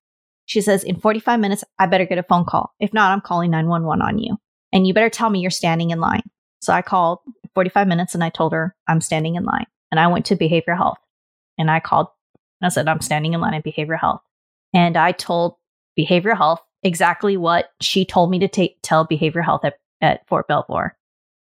She 0.46 0.62
says, 0.62 0.84
in 0.84 1.00
45 1.00 1.40
minutes, 1.40 1.64
I 1.80 1.88
better 1.88 2.06
get 2.06 2.20
a 2.20 2.24
phone 2.24 2.46
call. 2.46 2.72
If 2.80 2.94
not, 2.94 3.12
I'm 3.12 3.22
calling 3.22 3.50
911 3.50 4.02
on 4.02 4.20
you. 4.20 4.38
And 4.72 4.86
you 4.86 4.94
better 4.94 5.10
tell 5.10 5.30
me 5.32 5.40
you're 5.40 5.50
standing 5.50 5.90
in 5.90 6.00
line. 6.00 6.22
So 6.60 6.72
I 6.72 6.84
called 6.84 7.20
45 7.56 7.88
minutes 7.88 8.14
and 8.14 8.24
I 8.24 8.30
told 8.30 8.54
her 8.54 8.76
I'm 8.88 9.02
standing 9.02 9.36
in 9.36 9.44
line. 9.44 9.66
And 9.92 10.00
I 10.00 10.08
went 10.08 10.26
to 10.28 10.36
behavioral 10.36 10.78
health 10.78 10.98
and 11.58 11.72
I 11.72 11.80
called 11.80 12.08
I 12.62 12.70
said, 12.70 12.88
I'm 12.88 13.02
standing 13.02 13.34
in 13.34 13.42
line 13.42 13.54
at 13.54 13.64
behavioral 13.64 14.00
health. 14.00 14.22
And 14.74 14.98
I 14.98 15.12
told 15.12 15.56
behavioral 15.98 16.38
health 16.38 16.62
exactly 16.84 17.38
what 17.38 17.70
she 17.82 18.06
told 18.06 18.32
me 18.32 18.40
to 18.40 18.48
t- 18.48 18.78
tell 18.82 19.08
behavioral 19.08 19.44
health 19.44 19.66
at, 19.66 19.76
at 20.02 20.28
Fort 20.28 20.48
Belvoir. 20.48 20.98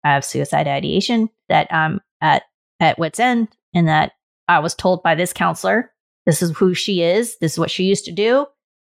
I 0.05 0.15
have 0.15 0.25
suicide 0.25 0.67
ideation, 0.67 1.29
that 1.49 1.73
I'm 1.73 2.01
at, 2.21 2.45
at 2.81 2.99
wit's 2.99 3.21
end, 3.21 3.49
and 3.75 3.89
that 3.89 4.13
I 4.49 4.61
was 4.61 4.75
told 4.75 5.03
by 5.03 5.15
this 5.15 5.33
counselor, 5.33 5.93
this 6.27 6.43
is 6.43 6.57
who 6.57 6.75
she 6.75 7.03
is, 7.03 7.37
this 7.39 7.53
is 7.53 7.59
what 7.59 7.71
she 7.71 7.85
used 7.85 8.05
to 8.07 8.13
do, 8.13 8.47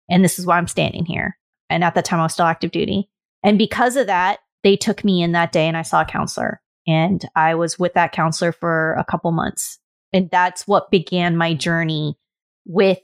and 0.10 0.24
this 0.24 0.40
is 0.40 0.46
why 0.46 0.58
I'm 0.58 0.68
standing 0.68 1.06
here. 1.06 1.38
And 1.70 1.84
at 1.84 1.96
that 1.96 2.06
time, 2.06 2.20
I 2.20 2.24
was 2.24 2.34
still 2.34 2.46
active 2.46 2.72
duty. 2.72 3.10
And 3.44 3.58
because 3.58 3.96
of 3.96 4.08
that, 4.08 4.40
they 4.64 4.76
took 4.76 5.04
me 5.04 5.22
in 5.22 5.32
that 5.34 5.52
day 5.52 5.68
and 5.68 5.76
I 5.76 5.82
saw 5.82 6.02
a 6.02 6.06
counselor. 6.06 6.62
And 6.88 7.24
I 7.36 7.56
was 7.56 7.80
with 7.80 7.94
that 7.94 8.12
counselor 8.12 8.52
for 8.52 8.94
a 8.96 9.06
couple 9.06 9.32
months. 9.32 9.80
And 10.14 10.30
that's 10.30 10.68
what 10.68 10.92
began 10.92 11.38
my 11.38 11.54
journey 11.54 12.18
with 12.66 13.00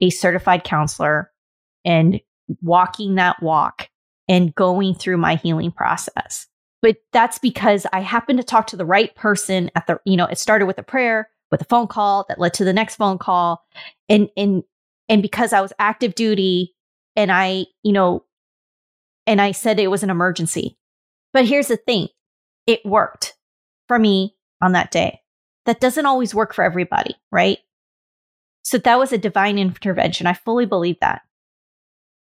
a 0.00 0.10
certified 0.10 0.64
counselor 0.64 1.30
and 1.84 2.20
walking 2.60 3.16
that 3.16 3.42
walk 3.42 3.88
and 4.28 4.54
going 4.54 4.94
through 4.94 5.16
my 5.16 5.36
healing 5.36 5.72
process. 5.72 6.46
But 6.80 6.96
that's 7.12 7.38
because 7.38 7.86
I 7.92 8.00
happened 8.00 8.38
to 8.38 8.44
talk 8.44 8.66
to 8.68 8.76
the 8.76 8.84
right 8.84 9.14
person 9.14 9.70
at 9.76 9.86
the, 9.86 10.00
you 10.04 10.16
know, 10.16 10.26
it 10.26 10.38
started 10.38 10.66
with 10.66 10.78
a 10.78 10.82
prayer, 10.82 11.28
with 11.50 11.60
a 11.62 11.66
phone 11.66 11.86
call 11.86 12.26
that 12.28 12.40
led 12.40 12.54
to 12.54 12.64
the 12.64 12.72
next 12.72 12.96
phone 12.96 13.18
call. 13.18 13.64
And 14.08 14.28
and 14.36 14.64
and 15.08 15.22
because 15.22 15.52
I 15.52 15.60
was 15.60 15.72
active 15.78 16.14
duty 16.14 16.74
and 17.14 17.30
I, 17.30 17.66
you 17.82 17.92
know, 17.92 18.24
and 19.26 19.40
I 19.40 19.52
said 19.52 19.78
it 19.78 19.90
was 19.90 20.02
an 20.02 20.10
emergency. 20.10 20.76
But 21.32 21.46
here's 21.46 21.68
the 21.68 21.76
thing 21.76 22.08
it 22.66 22.84
worked 22.84 23.34
for 23.86 23.98
me 23.98 24.36
on 24.60 24.72
that 24.72 24.90
day. 24.90 25.21
That 25.66 25.80
doesn't 25.80 26.06
always 26.06 26.34
work 26.34 26.54
for 26.54 26.64
everybody, 26.64 27.14
right? 27.30 27.58
So 28.62 28.78
that 28.78 28.98
was 28.98 29.12
a 29.12 29.18
divine 29.18 29.58
intervention. 29.58 30.26
I 30.26 30.34
fully 30.34 30.66
believe 30.66 30.98
that. 31.00 31.22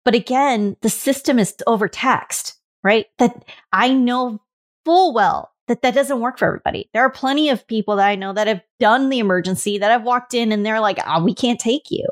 But 0.03 0.15
again, 0.15 0.75
the 0.81 0.89
system 0.89 1.39
is 1.39 1.55
overtaxed, 1.67 2.55
right? 2.83 3.05
That 3.19 3.45
I 3.71 3.93
know 3.93 4.41
full 4.85 5.13
well 5.13 5.51
that 5.67 5.83
that 5.83 5.93
doesn't 5.93 6.19
work 6.19 6.39
for 6.39 6.47
everybody. 6.47 6.89
There 6.93 7.03
are 7.03 7.11
plenty 7.11 7.49
of 7.49 7.67
people 7.67 7.95
that 7.95 8.07
I 8.07 8.15
know 8.15 8.33
that 8.33 8.47
have 8.47 8.61
done 8.79 9.09
the 9.09 9.19
emergency 9.19 9.77
that 9.77 9.91
have 9.91 10.03
walked 10.03 10.33
in 10.33 10.51
and 10.51 10.65
they're 10.65 10.79
like, 10.79 10.99
oh, 11.05 11.23
we 11.23 11.33
can't 11.33 11.59
take 11.59 11.91
you. 11.91 12.07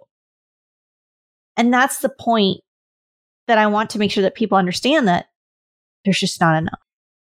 And 1.57 1.73
that's 1.73 1.99
the 1.99 2.09
point 2.09 2.61
that 3.47 3.57
I 3.57 3.67
want 3.67 3.89
to 3.91 3.99
make 3.99 4.11
sure 4.11 4.21
that 4.21 4.35
people 4.35 4.57
understand 4.57 5.07
that 5.07 5.25
there's 6.05 6.19
just 6.19 6.39
not 6.39 6.57
enough. 6.57 6.79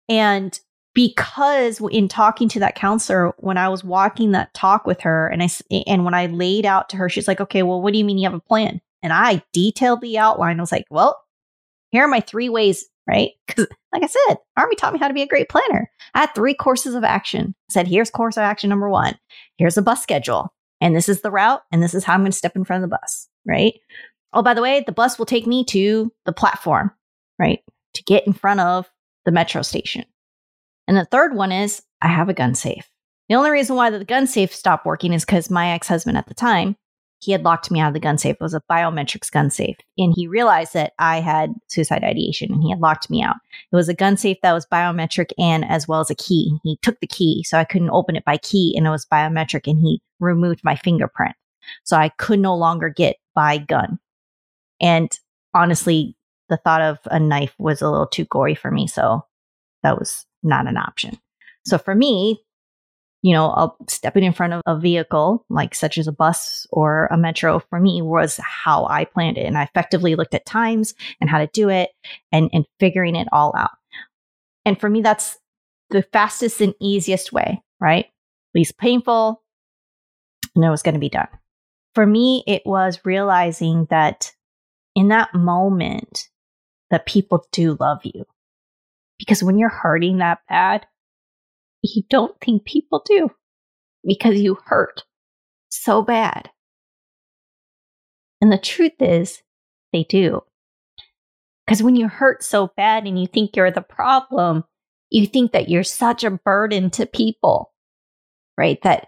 And 0.09 0.59
because 0.93 1.81
in 1.91 2.07
talking 2.07 2.47
to 2.49 2.59
that 2.59 2.75
counselor, 2.75 3.33
when 3.37 3.57
I 3.57 3.69
was 3.69 3.83
walking 3.83 4.31
that 4.31 4.53
talk 4.53 4.85
with 4.85 5.01
her 5.01 5.27
and 5.27 5.41
I, 5.41 5.49
and 5.87 6.05
when 6.05 6.13
I 6.13 6.27
laid 6.27 6.65
out 6.65 6.89
to 6.89 6.97
her, 6.97 7.09
she's 7.09 7.27
like, 7.27 7.41
okay, 7.41 7.63
well, 7.63 7.81
what 7.81 7.93
do 7.93 7.99
you 7.99 8.05
mean 8.05 8.17
you 8.17 8.29
have 8.29 8.33
a 8.33 8.39
plan? 8.39 8.79
And 9.01 9.11
I 9.11 9.43
detailed 9.51 10.01
the 10.01 10.17
outline. 10.17 10.59
I 10.59 10.63
was 10.63 10.71
like, 10.71 10.85
well, 10.89 11.19
here 11.91 12.03
are 12.03 12.07
my 12.07 12.21
three 12.21 12.49
ways, 12.49 12.85
right? 13.07 13.31
Because, 13.47 13.67
like 13.91 14.03
I 14.03 14.07
said, 14.07 14.37
Army 14.57 14.75
taught 14.75 14.93
me 14.93 14.99
how 14.99 15.07
to 15.07 15.13
be 15.13 15.21
a 15.21 15.27
great 15.27 15.49
planner. 15.49 15.91
I 16.15 16.21
had 16.21 16.33
three 16.33 16.55
courses 16.55 16.95
of 16.95 17.03
action. 17.03 17.53
I 17.69 17.73
said, 17.73 17.87
here's 17.87 18.09
course 18.09 18.37
of 18.37 18.41
action 18.41 18.67
number 18.67 18.89
one. 18.89 19.15
Here's 19.57 19.77
a 19.77 19.83
bus 19.83 20.01
schedule. 20.01 20.51
And 20.81 20.95
this 20.95 21.07
is 21.07 21.21
the 21.21 21.29
route. 21.29 21.61
And 21.71 21.83
this 21.83 21.93
is 21.93 22.03
how 22.03 22.13
I'm 22.13 22.21
going 22.21 22.31
to 22.31 22.37
step 22.37 22.55
in 22.55 22.63
front 22.63 22.83
of 22.83 22.89
the 22.89 22.97
bus, 22.97 23.29
right? 23.45 23.73
Oh, 24.33 24.41
by 24.41 24.55
the 24.55 24.61
way, 24.63 24.83
the 24.83 24.91
bus 24.91 25.19
will 25.19 25.27
take 25.27 25.45
me 25.45 25.63
to 25.65 26.11
the 26.25 26.33
platform, 26.33 26.89
right? 27.37 27.59
To 27.93 28.03
get 28.03 28.25
in 28.25 28.33
front 28.33 28.59
of 28.59 28.89
the 29.25 29.31
metro 29.31 29.61
station. 29.61 30.05
And 30.87 30.97
the 30.97 31.05
third 31.05 31.35
one 31.35 31.51
is 31.51 31.81
I 32.01 32.07
have 32.07 32.29
a 32.29 32.33
gun 32.33 32.55
safe. 32.55 32.89
The 33.29 33.35
only 33.35 33.51
reason 33.51 33.75
why 33.75 33.89
the 33.89 34.03
gun 34.03 34.27
safe 34.27 34.53
stopped 34.53 34.85
working 34.85 35.13
is 35.13 35.25
because 35.25 35.49
my 35.49 35.69
ex 35.69 35.87
husband 35.87 36.17
at 36.17 36.27
the 36.27 36.33
time 36.33 36.75
he 37.23 37.31
had 37.31 37.43
locked 37.43 37.71
me 37.71 37.79
out 37.79 37.87
of 37.87 37.93
the 37.93 37.99
gun 37.99 38.17
safe. 38.17 38.35
It 38.35 38.41
was 38.41 38.53
a 38.53 38.61
biometrics 38.69 39.31
gun 39.31 39.49
safe. 39.49 39.77
And 39.97 40.13
he 40.13 40.27
realized 40.27 40.73
that 40.73 40.91
I 40.99 41.21
had 41.21 41.53
suicide 41.69 42.03
ideation 42.03 42.51
and 42.51 42.61
he 42.61 42.69
had 42.69 42.81
locked 42.81 43.09
me 43.09 43.23
out. 43.23 43.37
It 43.71 43.75
was 43.75 43.87
a 43.87 43.93
gun 43.93 44.17
safe 44.17 44.37
that 44.43 44.51
was 44.51 44.65
biometric 44.65 45.31
and 45.37 45.63
as 45.63 45.87
well 45.87 46.01
as 46.01 46.09
a 46.09 46.15
key. 46.15 46.57
He 46.63 46.77
took 46.81 46.99
the 46.99 47.07
key, 47.07 47.43
so 47.43 47.57
I 47.57 47.63
couldn't 47.63 47.91
open 47.91 48.17
it 48.17 48.25
by 48.25 48.37
key 48.37 48.73
and 48.75 48.85
it 48.85 48.89
was 48.89 49.05
biometric 49.05 49.71
and 49.71 49.79
he 49.79 50.01
removed 50.19 50.61
my 50.63 50.75
fingerprint. 50.75 51.35
So 51.85 51.95
I 51.95 52.09
could 52.09 52.39
no 52.39 52.55
longer 52.55 52.89
get 52.89 53.15
by 53.33 53.57
gun. 53.57 53.99
And 54.81 55.17
honestly, 55.53 56.17
the 56.49 56.57
thought 56.57 56.81
of 56.81 56.99
a 57.05 57.21
knife 57.21 57.55
was 57.57 57.81
a 57.81 57.89
little 57.89 58.07
too 58.07 58.25
gory 58.25 58.53
for 58.53 58.69
me. 58.69 58.85
So 58.85 59.25
that 59.81 59.97
was 59.97 60.25
not 60.43 60.67
an 60.67 60.77
option. 60.77 61.17
So 61.65 61.77
for 61.77 61.95
me, 61.95 62.43
you 63.21 63.33
know, 63.33 63.75
stepping 63.87 64.23
in 64.23 64.33
front 64.33 64.53
of 64.53 64.61
a 64.65 64.77
vehicle, 64.77 65.45
like 65.49 65.73
such 65.73 65.97
as 65.97 66.07
a 66.07 66.11
bus 66.11 66.67
or 66.71 67.07
a 67.09 67.17
metro, 67.17 67.59
for 67.69 67.79
me 67.79 68.01
was 68.01 68.37
how 68.43 68.85
I 68.85 69.05
planned 69.05 69.37
it. 69.37 69.45
And 69.45 69.57
I 69.57 69.63
effectively 69.63 70.15
looked 70.15 70.33
at 70.33 70.45
times 70.45 70.93
and 71.21 71.29
how 71.29 71.37
to 71.37 71.47
do 71.47 71.69
it 71.69 71.91
and, 72.33 72.49
and 72.51 72.65
figuring 72.81 73.15
it 73.15 73.29
all 73.31 73.53
out. 73.57 73.71
And 74.65 74.79
for 74.79 74.89
me, 74.89 75.01
that's 75.01 75.37
the 75.89 76.03
fastest 76.11 76.59
and 76.59 76.73
easiest 76.81 77.31
way, 77.31 77.61
right? 77.79 78.07
Least 78.53 78.77
painful, 78.77 79.41
and 80.55 80.63
it 80.63 80.69
was 80.69 80.83
going 80.83 80.93
to 80.93 80.99
be 80.99 81.09
done. 81.09 81.27
For 81.95 82.05
me, 82.05 82.43
it 82.45 82.63
was 82.65 82.99
realizing 83.05 83.87
that 83.89 84.31
in 84.95 85.07
that 85.09 85.33
moment, 85.33 86.29
that 86.91 87.05
people 87.05 87.45
do 87.51 87.77
love 87.79 88.01
you. 88.03 88.25
Because 89.25 89.41
when 89.41 89.57
you're 89.57 89.69
hurting 89.69 90.17
that 90.17 90.39
bad, 90.49 90.85
you 91.81 92.03
don't 92.09 92.35
think 92.41 92.65
people 92.65 93.01
do 93.05 93.29
because 94.05 94.41
you 94.41 94.57
hurt 94.65 95.03
so 95.69 96.01
bad. 96.01 96.49
And 98.41 98.51
the 98.51 98.57
truth 98.57 98.99
is, 98.99 99.41
they 99.93 100.03
do. 100.03 100.41
Because 101.65 101.81
when 101.81 101.95
you 101.95 102.09
hurt 102.09 102.43
so 102.43 102.71
bad 102.75 103.07
and 103.07 103.17
you 103.17 103.25
think 103.25 103.55
you're 103.55 103.71
the 103.71 103.81
problem, 103.81 104.65
you 105.09 105.25
think 105.25 105.53
that 105.53 105.69
you're 105.69 105.83
such 105.83 106.25
a 106.25 106.31
burden 106.31 106.89
to 106.89 107.05
people, 107.05 107.71
right? 108.57 108.81
That 108.81 109.07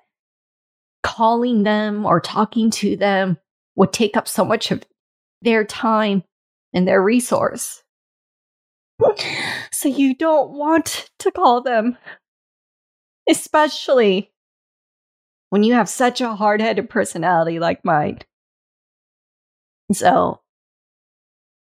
calling 1.03 1.63
them 1.63 2.05
or 2.05 2.21
talking 2.21 2.71
to 2.71 2.95
them 2.95 3.37
would 3.75 3.91
take 3.91 4.15
up 4.15 4.29
so 4.29 4.45
much 4.45 4.71
of 4.71 4.83
their 5.41 5.65
time 5.65 6.23
and 6.73 6.87
their 6.87 7.03
resource. 7.03 7.83
So 9.71 9.89
you 9.89 10.15
don't 10.15 10.51
want 10.51 11.09
to 11.19 11.31
call 11.31 11.61
them 11.61 11.97
especially 13.29 14.31
when 15.49 15.63
you 15.63 15.73
have 15.73 15.89
such 15.89 16.21
a 16.21 16.35
hard 16.35 16.61
headed 16.61 16.89
personality 16.89 17.59
like 17.59 17.83
mine. 17.83 18.19
So 19.91 20.41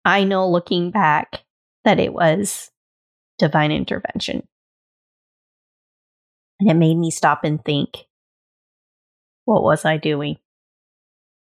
I 0.06 0.24
know 0.24 0.50
looking 0.50 0.92
back 0.92 1.44
that 1.84 2.00
it 2.00 2.14
was 2.14 2.72
divine 3.40 3.72
intervention. 3.72 4.48
And 6.60 6.70
it 6.70 6.76
made 6.76 6.96
me 6.96 7.12
stop 7.12 7.44
and 7.44 7.64
think 7.64 8.06
what 9.46 9.64
was 9.64 9.86
I 9.86 9.98
doing? 9.98 10.38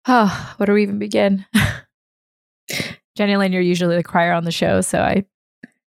Oh, 0.07 0.55
where 0.59 0.67
do 0.67 0.75
we 0.75 0.83
even 0.83 0.99
begin? 0.99 1.47
Jenny 3.17 3.37
Lane, 3.39 3.55
you're 3.55 3.63
usually 3.63 3.97
the 3.97 4.03
crier 4.03 4.33
on 4.35 4.45
the 4.45 4.53
show, 4.53 4.83
so 4.83 5.01
I 5.01 5.25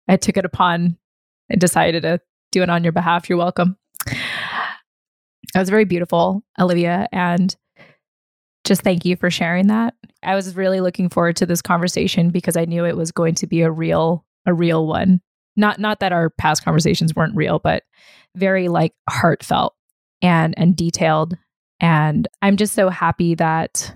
I 0.07 0.17
took 0.17 0.37
it 0.37 0.45
upon 0.45 0.97
and 1.49 1.61
decided 1.61 2.03
to 2.03 2.19
do 2.51 2.63
it 2.63 2.69
on 2.69 2.83
your 2.83 2.93
behalf. 2.93 3.29
You're 3.29 3.37
welcome. 3.37 3.77
That 4.05 5.61
was 5.61 5.69
very 5.69 5.85
beautiful, 5.85 6.43
Olivia. 6.59 7.07
And 7.11 7.55
just 8.65 8.81
thank 8.81 9.05
you 9.05 9.15
for 9.15 9.31
sharing 9.31 9.67
that. 9.67 9.93
I 10.23 10.35
was 10.35 10.55
really 10.55 10.81
looking 10.81 11.09
forward 11.09 11.37
to 11.37 11.45
this 11.45 11.61
conversation 11.61 12.29
because 12.29 12.57
I 12.57 12.65
knew 12.65 12.85
it 12.85 12.97
was 12.97 13.11
going 13.11 13.35
to 13.35 13.47
be 13.47 13.61
a 13.61 13.71
real, 13.71 14.25
a 14.45 14.53
real 14.53 14.87
one. 14.87 15.21
Not 15.55 15.79
not 15.79 15.99
that 16.01 16.11
our 16.11 16.29
past 16.29 16.63
conversations 16.63 17.15
weren't 17.15 17.35
real, 17.35 17.59
but 17.59 17.83
very 18.35 18.67
like 18.67 18.93
heartfelt 19.09 19.73
and 20.21 20.53
and 20.57 20.75
detailed. 20.75 21.37
And 21.79 22.27
I'm 22.41 22.57
just 22.57 22.73
so 22.73 22.89
happy 22.89 23.35
that 23.35 23.95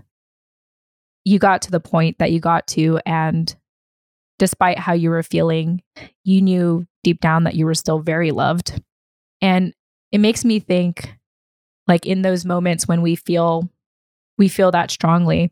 you 1.25 1.37
got 1.37 1.61
to 1.63 1.71
the 1.71 1.79
point 1.79 2.17
that 2.19 2.31
you 2.31 2.39
got 2.39 2.65
to 2.67 2.99
and 3.05 3.55
despite 4.41 4.79
how 4.79 4.91
you 4.91 5.11
were 5.11 5.21
feeling, 5.21 5.83
you 6.23 6.41
knew 6.41 6.83
deep 7.03 7.21
down 7.21 7.43
that 7.43 7.53
you 7.53 7.63
were 7.63 7.75
still 7.75 7.99
very 7.99 8.31
loved. 8.31 8.81
And 9.39 9.71
it 10.11 10.17
makes 10.17 10.43
me 10.43 10.59
think 10.59 11.13
like 11.87 12.07
in 12.07 12.23
those 12.23 12.43
moments 12.43 12.87
when 12.87 13.03
we 13.03 13.15
feel 13.15 13.69
we 14.39 14.47
feel 14.47 14.71
that 14.71 14.89
strongly 14.89 15.51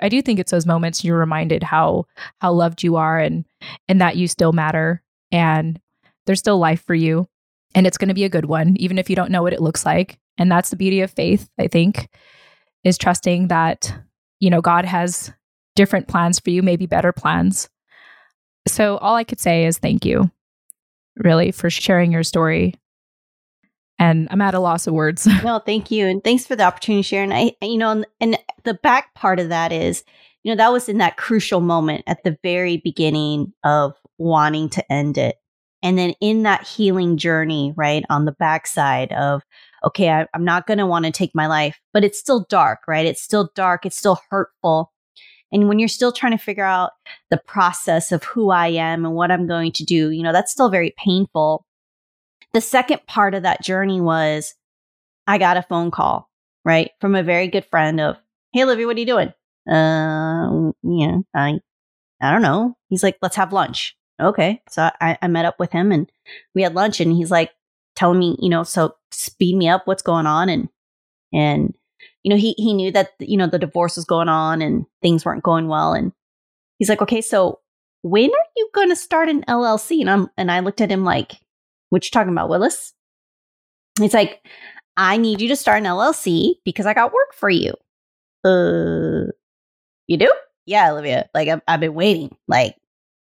i 0.00 0.08
do 0.08 0.22
think 0.22 0.38
it's 0.38 0.50
those 0.50 0.66
moments 0.66 1.04
you're 1.04 1.18
reminded 1.18 1.62
how 1.62 2.06
how 2.40 2.52
loved 2.52 2.82
you 2.82 2.96
are 2.96 3.18
and 3.18 3.44
and 3.88 4.00
that 4.00 4.16
you 4.16 4.26
still 4.26 4.52
matter 4.52 5.02
and 5.30 5.80
there's 6.26 6.38
still 6.38 6.58
life 6.58 6.82
for 6.86 6.94
you 6.94 7.26
and 7.74 7.86
it's 7.86 7.98
going 7.98 8.08
to 8.08 8.14
be 8.14 8.24
a 8.24 8.28
good 8.30 8.46
one 8.46 8.76
even 8.78 8.98
if 8.98 9.10
you 9.10 9.16
don't 9.16 9.30
know 9.30 9.42
what 9.42 9.52
it 9.52 9.60
looks 9.60 9.84
like 9.84 10.18
and 10.38 10.50
that's 10.50 10.70
the 10.70 10.76
beauty 10.76 11.00
of 11.00 11.10
faith 11.10 11.50
i 11.58 11.66
think 11.66 12.08
is 12.84 12.96
trusting 12.96 13.48
that 13.48 13.94
you 14.40 14.48
know 14.48 14.60
god 14.60 14.84
has 14.84 15.32
different 15.76 16.08
plans 16.08 16.40
for 16.40 16.50
you 16.50 16.62
maybe 16.62 16.86
better 16.86 17.12
plans 17.12 17.68
so 18.72 18.96
all 18.98 19.14
i 19.14 19.24
could 19.24 19.40
say 19.40 19.64
is 19.64 19.78
thank 19.78 20.04
you 20.04 20.30
really 21.16 21.50
for 21.50 21.68
sharing 21.70 22.12
your 22.12 22.22
story 22.22 22.74
and 23.98 24.28
I'm 24.30 24.40
at 24.40 24.54
a 24.54 24.60
loss 24.60 24.86
of 24.86 24.94
words. 24.94 25.28
well, 25.44 25.60
thank 25.60 25.90
you. 25.90 26.06
And 26.06 26.22
thanks 26.22 26.46
for 26.46 26.56
the 26.56 26.62
opportunity 26.62 27.02
to 27.02 27.08
share. 27.08 27.22
And 27.24 27.34
I, 27.34 27.52
you 27.60 27.78
know, 27.78 27.90
and, 27.90 28.06
and 28.20 28.38
the 28.64 28.74
back 28.74 29.14
part 29.14 29.40
of 29.40 29.48
that 29.48 29.72
is, 29.72 30.04
you 30.44 30.52
know, 30.52 30.56
that 30.56 30.72
was 30.72 30.88
in 30.88 30.98
that 30.98 31.16
crucial 31.16 31.60
moment 31.60 32.04
at 32.06 32.22
the 32.22 32.38
very 32.42 32.76
beginning 32.76 33.52
of 33.64 33.94
wanting 34.18 34.68
to 34.70 34.92
end 34.92 35.18
it. 35.18 35.36
And 35.82 35.98
then 35.98 36.14
in 36.20 36.42
that 36.42 36.66
healing 36.66 37.16
journey, 37.16 37.72
right, 37.76 38.04
on 38.10 38.24
the 38.24 38.32
backside 38.32 39.12
of, 39.12 39.42
okay, 39.84 40.10
I, 40.10 40.26
I'm 40.34 40.44
not 40.44 40.66
going 40.66 40.78
to 40.78 40.86
want 40.86 41.04
to 41.04 41.12
take 41.12 41.34
my 41.34 41.46
life, 41.46 41.80
but 41.92 42.04
it's 42.04 42.18
still 42.18 42.46
dark, 42.48 42.80
right? 42.88 43.06
It's 43.06 43.22
still 43.22 43.50
dark. 43.54 43.86
It's 43.86 43.98
still 43.98 44.20
hurtful. 44.30 44.92
And 45.52 45.68
when 45.68 45.78
you're 45.78 45.88
still 45.88 46.12
trying 46.12 46.32
to 46.36 46.42
figure 46.42 46.64
out 46.64 46.92
the 47.30 47.38
process 47.38 48.12
of 48.12 48.24
who 48.24 48.50
I 48.50 48.68
am 48.68 49.04
and 49.04 49.14
what 49.14 49.30
I'm 49.30 49.46
going 49.46 49.72
to 49.72 49.84
do, 49.84 50.10
you 50.10 50.22
know, 50.22 50.32
that's 50.32 50.52
still 50.52 50.68
very 50.68 50.94
painful. 50.98 51.64
The 52.52 52.60
second 52.60 53.06
part 53.06 53.34
of 53.34 53.42
that 53.42 53.62
journey 53.62 54.00
was 54.00 54.54
I 55.26 55.38
got 55.38 55.56
a 55.56 55.62
phone 55.62 55.90
call, 55.90 56.30
right, 56.64 56.90
from 57.00 57.14
a 57.14 57.22
very 57.22 57.48
good 57.48 57.64
friend 57.66 58.00
of, 58.00 58.16
Hey, 58.52 58.62
Olivia, 58.62 58.86
what 58.86 58.96
are 58.96 59.00
you 59.00 59.06
doing? 59.06 59.32
Uh, 59.70 60.72
yeah, 60.82 61.18
I, 61.34 61.60
I 62.20 62.32
don't 62.32 62.42
know. 62.42 62.76
He's 62.88 63.02
like, 63.02 63.18
let's 63.20 63.36
have 63.36 63.52
lunch. 63.52 63.96
Okay. 64.20 64.62
So 64.68 64.90
I, 65.00 65.18
I 65.20 65.28
met 65.28 65.44
up 65.44 65.58
with 65.60 65.70
him 65.70 65.92
and 65.92 66.10
we 66.54 66.62
had 66.62 66.74
lunch 66.74 67.00
and 67.00 67.12
he's 67.12 67.30
like 67.30 67.52
telling 67.94 68.18
me, 68.18 68.36
you 68.40 68.48
know, 68.48 68.64
so 68.64 68.96
speed 69.10 69.56
me 69.56 69.68
up 69.68 69.86
what's 69.86 70.02
going 70.02 70.26
on. 70.26 70.48
And, 70.48 70.68
and, 71.32 71.74
you 72.22 72.30
know, 72.30 72.36
he, 72.36 72.54
he 72.56 72.74
knew 72.74 72.90
that, 72.92 73.10
you 73.20 73.36
know, 73.36 73.46
the 73.46 73.58
divorce 73.58 73.96
was 73.96 74.04
going 74.04 74.28
on 74.28 74.62
and 74.62 74.86
things 75.02 75.24
weren't 75.24 75.42
going 75.42 75.68
well. 75.68 75.92
And 75.94 76.12
he's 76.78 76.88
like, 76.88 77.02
okay, 77.02 77.20
so 77.20 77.60
when 78.02 78.30
are 78.30 78.46
you 78.56 78.70
going 78.74 78.90
to 78.90 78.96
start 78.96 79.28
an 79.28 79.44
LLC? 79.48 80.00
And 80.00 80.10
I'm, 80.10 80.28
and 80.36 80.50
I 80.50 80.60
looked 80.60 80.80
at 80.80 80.90
him 80.90 81.04
like, 81.04 81.32
what 81.90 82.04
you 82.04 82.10
talking 82.10 82.32
about, 82.32 82.48
Willis? 82.48 82.92
It's 84.00 84.14
like, 84.14 84.46
I 84.96 85.16
need 85.16 85.40
you 85.40 85.48
to 85.48 85.56
start 85.56 85.78
an 85.78 85.84
LLC 85.84 86.54
because 86.64 86.86
I 86.86 86.94
got 86.94 87.12
work 87.12 87.34
for 87.34 87.50
you. 87.50 87.72
uh, 88.44 89.30
you 90.06 90.16
do? 90.16 90.32
Yeah, 90.66 90.92
Olivia. 90.92 91.28
Like, 91.34 91.48
I've, 91.48 91.62
I've 91.68 91.80
been 91.80 91.94
waiting. 91.94 92.36
Like, 92.46 92.76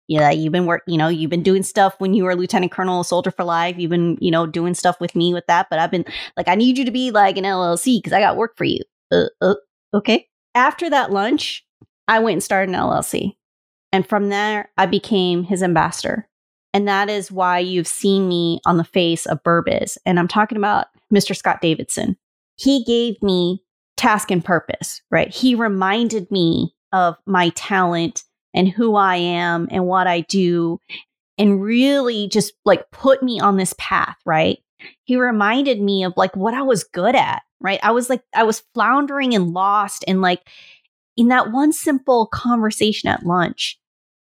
yeah, 0.10 0.32
you've 0.32 0.51
been 0.51 0.66
work, 0.66 0.82
you 0.88 0.97
know, 0.97 1.07
you've 1.07 1.30
been 1.30 1.43
doing 1.43 1.62
stuff 1.62 1.93
when 1.99 2.16
you 2.16 2.24
were 2.24 2.36
Lieutenant 2.36 2.72
Colonel, 2.72 3.03
Soldier 3.03 3.30
for 3.30 3.43
Life. 3.43 3.76
You've 3.78 3.91
been, 3.91 4.18
you 4.20 4.32
know, 4.32 4.47
doing 4.47 4.74
stuff 4.74 4.99
with 4.99 5.16
me 5.16 5.36
with 5.36 5.45
that. 5.45 5.68
But 5.70 5.78
I've 5.78 5.91
been 5.91 6.03
like, 6.36 6.47
I 6.47 6.55
need 6.55 6.80
you 6.80 6.86
to 6.86 6.91
be 6.91 7.12
like 7.12 7.38
an 7.38 7.43
LLC 7.43 7.99
because 7.99 8.12
I 8.12 8.20
got 8.20 8.36
work 8.36 8.57
for 8.57 8.64
you. 8.64 8.80
Uh, 9.12 9.26
uh, 9.39 9.53
okay. 9.93 10.28
After 10.55 10.89
that 10.89 11.12
lunch, 11.12 11.64
I 12.07 12.18
went 12.18 12.34
and 12.34 12.43
started 12.43 12.74
an 12.74 12.82
LLC. 12.82 13.36
And 13.91 14.07
from 14.07 14.30
there, 14.30 14.72
I 14.80 14.88
became 14.88 15.43
his 15.43 15.62
ambassador. 15.62 16.28
And 16.74 16.88
that 16.88 17.07
is 17.07 17.32
why 17.32 17.60
you've 17.60 17.88
seen 17.88 18.28
me 18.28 18.62
on 18.66 18.78
the 18.78 18.84
face 18.84 19.28
of 19.28 19.43
Burbiz. 19.43 19.95
And 20.07 20.20
I'm 20.20 20.28
talking 20.28 20.57
about 20.57 20.88
Mr. 21.14 21.36
Scott 21.36 21.62
Davidson. 21.62 22.18
He 22.55 22.84
gave 22.84 23.22
me 23.22 23.64
task 23.95 24.32
and 24.32 24.43
purpose, 24.43 25.03
right? 25.12 25.32
He 25.32 25.53
reminded 25.53 26.32
me 26.32 26.74
of 26.93 27.16
my 27.28 27.49
talent 27.49 28.24
and 28.53 28.67
who 28.67 28.95
I 28.95 29.17
am 29.17 29.67
and 29.71 29.85
what 29.85 30.07
I 30.07 30.21
do 30.21 30.79
and 31.37 31.61
really 31.61 32.27
just 32.27 32.53
like 32.65 32.91
put 32.91 33.23
me 33.23 33.39
on 33.39 33.57
this 33.57 33.73
path, 33.77 34.17
right? 34.25 34.59
He 35.03 35.15
reminded 35.15 35.81
me 35.81 36.03
of 36.03 36.13
like 36.17 36.35
what 36.35 36.53
I 36.53 36.61
was 36.61 36.83
good 36.83 37.15
at, 37.15 37.41
right? 37.59 37.79
I 37.83 37.91
was 37.91 38.09
like, 38.09 38.23
I 38.35 38.43
was 38.43 38.63
floundering 38.73 39.33
and 39.33 39.53
lost 39.53 40.03
and 40.07 40.21
like 40.21 40.41
in 41.17 41.27
that 41.27 41.51
one 41.51 41.73
simple 41.73 42.27
conversation 42.27 43.09
at 43.09 43.25
lunch, 43.25 43.77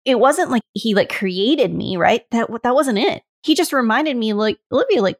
it 0.05 0.19
wasn't 0.19 0.49
like 0.49 0.63
he 0.73 0.95
like 0.95 1.09
created 1.09 1.73
me, 1.73 1.97
right? 1.97 2.23
That 2.31 2.49
that 2.63 2.75
wasn't 2.75 2.99
it. 2.99 3.23
He 3.43 3.55
just 3.55 3.73
reminded 3.73 4.15
me 4.15 4.33
like 4.33 4.57
Olivia, 4.71 5.01
like, 5.01 5.19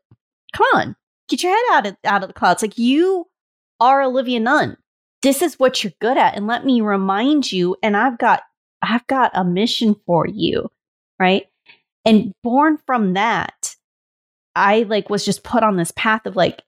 come 0.54 0.66
on, 0.74 0.96
get 1.28 1.44
your 1.44 1.52
head 1.52 1.78
out 1.78 1.88
of 1.88 1.98
out 2.06 2.24
of 2.24 2.30
the 2.30 2.34
clouds. 2.34 2.62
Like 2.62 2.78
you 2.78 3.26
are 3.82 4.02
Olivia 4.02 4.40
Nunn. 4.40 4.78
This 5.24 5.42
is 5.42 5.60
what 5.60 5.84
you're 5.84 5.94
good 6.00 6.18
at, 6.18 6.36
and 6.36 6.48
let 6.48 6.66
me 6.66 6.80
remind 6.80 7.52
you. 7.52 7.76
And 7.84 7.98
I've 7.98 8.18
got 8.18 8.44
I've 8.88 9.08
got 9.08 9.32
a 9.34 9.44
mission 9.44 9.96
for 10.06 10.28
you, 10.28 10.70
right? 11.20 11.46
And 12.06 12.32
born 12.44 12.78
from 12.86 13.14
that, 13.14 13.76
I 14.56 14.84
like 14.84 15.10
was 15.10 15.26
just 15.26 15.44
put 15.44 15.64
on 15.64 15.78
this 15.78 15.92
path 15.96 16.26
of 16.26 16.36
like, 16.36 16.64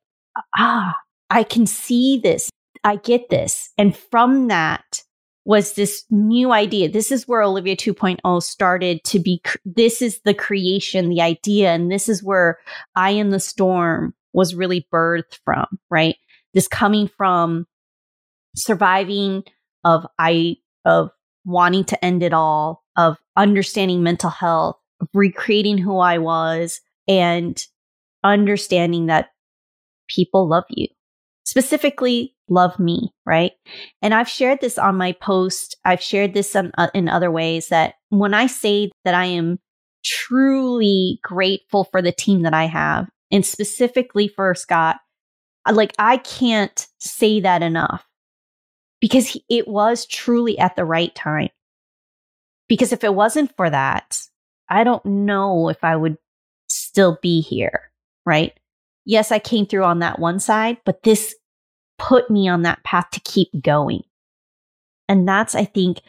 ah, 0.57 0.95
I 1.29 1.43
can 1.43 1.65
see 1.65 2.19
this. 2.19 2.49
I 2.83 2.97
get 2.97 3.29
this. 3.29 3.71
And 3.77 3.95
from 3.95 4.47
that 4.47 5.01
was 5.45 5.73
this 5.73 6.05
new 6.09 6.51
idea. 6.51 6.89
This 6.89 7.11
is 7.11 7.27
where 7.27 7.41
Olivia 7.41 7.75
2.0 7.75 8.43
started 8.43 9.03
to 9.05 9.19
be. 9.19 9.41
This 9.65 10.01
is 10.01 10.21
the 10.23 10.33
creation, 10.33 11.09
the 11.09 11.21
idea. 11.21 11.71
And 11.71 11.91
this 11.91 12.07
is 12.07 12.23
where 12.23 12.59
I 12.95 13.11
Am 13.11 13.31
the 13.31 13.39
Storm 13.39 14.13
was 14.33 14.53
really 14.53 14.87
birthed 14.93 15.39
from, 15.43 15.65
right? 15.89 16.15
This 16.53 16.67
coming 16.67 17.07
from 17.07 17.65
surviving 18.55 19.43
of 19.83 20.05
I, 20.19 20.57
of 20.85 21.09
wanting 21.45 21.83
to 21.85 22.05
end 22.05 22.23
it 22.23 22.33
all, 22.33 22.83
of 22.97 23.17
understanding 23.37 24.03
mental 24.03 24.29
health, 24.29 24.77
of 25.01 25.07
recreating 25.13 25.77
who 25.77 25.99
I 25.99 26.17
was, 26.17 26.81
and 27.07 27.61
understanding 28.23 29.07
that 29.07 29.29
people 30.07 30.47
love 30.47 30.65
you 30.69 30.87
specifically 31.49 32.35
love 32.47 32.77
me, 32.77 33.11
right? 33.25 33.53
And 34.03 34.13
I've 34.13 34.29
shared 34.29 34.61
this 34.61 34.77
on 34.77 34.97
my 34.97 35.13
post. 35.13 35.75
I've 35.83 36.01
shared 36.01 36.35
this 36.35 36.55
on, 36.55 36.71
uh, 36.77 36.89
in 36.93 37.09
other 37.09 37.31
ways 37.31 37.69
that 37.69 37.95
when 38.09 38.35
I 38.35 38.45
say 38.45 38.91
that 39.03 39.15
I 39.15 39.25
am 39.25 39.57
truly 40.05 41.19
grateful 41.23 41.85
for 41.85 42.03
the 42.03 42.11
team 42.11 42.43
that 42.43 42.53
I 42.53 42.65
have, 42.65 43.09
and 43.31 43.43
specifically 43.43 44.27
for 44.27 44.53
Scott, 44.53 44.97
like 45.71 45.93
I 45.97 46.17
can't 46.17 46.87
say 46.99 47.39
that 47.39 47.63
enough 47.63 48.05
because 48.99 49.27
he, 49.27 49.43
it 49.49 49.67
was 49.67 50.05
truly 50.05 50.57
at 50.57 50.75
the 50.75 50.85
right 50.85 51.13
time. 51.15 51.49
Because 52.67 52.91
if 52.91 53.03
it 53.03 53.15
wasn't 53.15 53.55
for 53.55 53.69
that, 53.69 54.21
I 54.69 54.83
don't 54.83 55.05
know 55.05 55.69
if 55.69 55.83
I 55.83 55.95
would 55.95 56.17
still 56.67 57.17
be 57.21 57.41
here, 57.41 57.91
right? 58.25 58.53
Yes, 59.05 59.31
I 59.31 59.39
came 59.39 59.65
through 59.65 59.85
on 59.85 59.99
that 59.99 60.19
one 60.19 60.39
side, 60.39 60.77
but 60.85 61.03
this 61.03 61.35
put 61.97 62.29
me 62.29 62.47
on 62.47 62.61
that 62.61 62.83
path 62.83 63.09
to 63.11 63.19
keep 63.21 63.49
going. 63.61 64.03
And 65.07 65.27
that's, 65.27 65.55
I 65.55 65.65
think, 65.65 66.01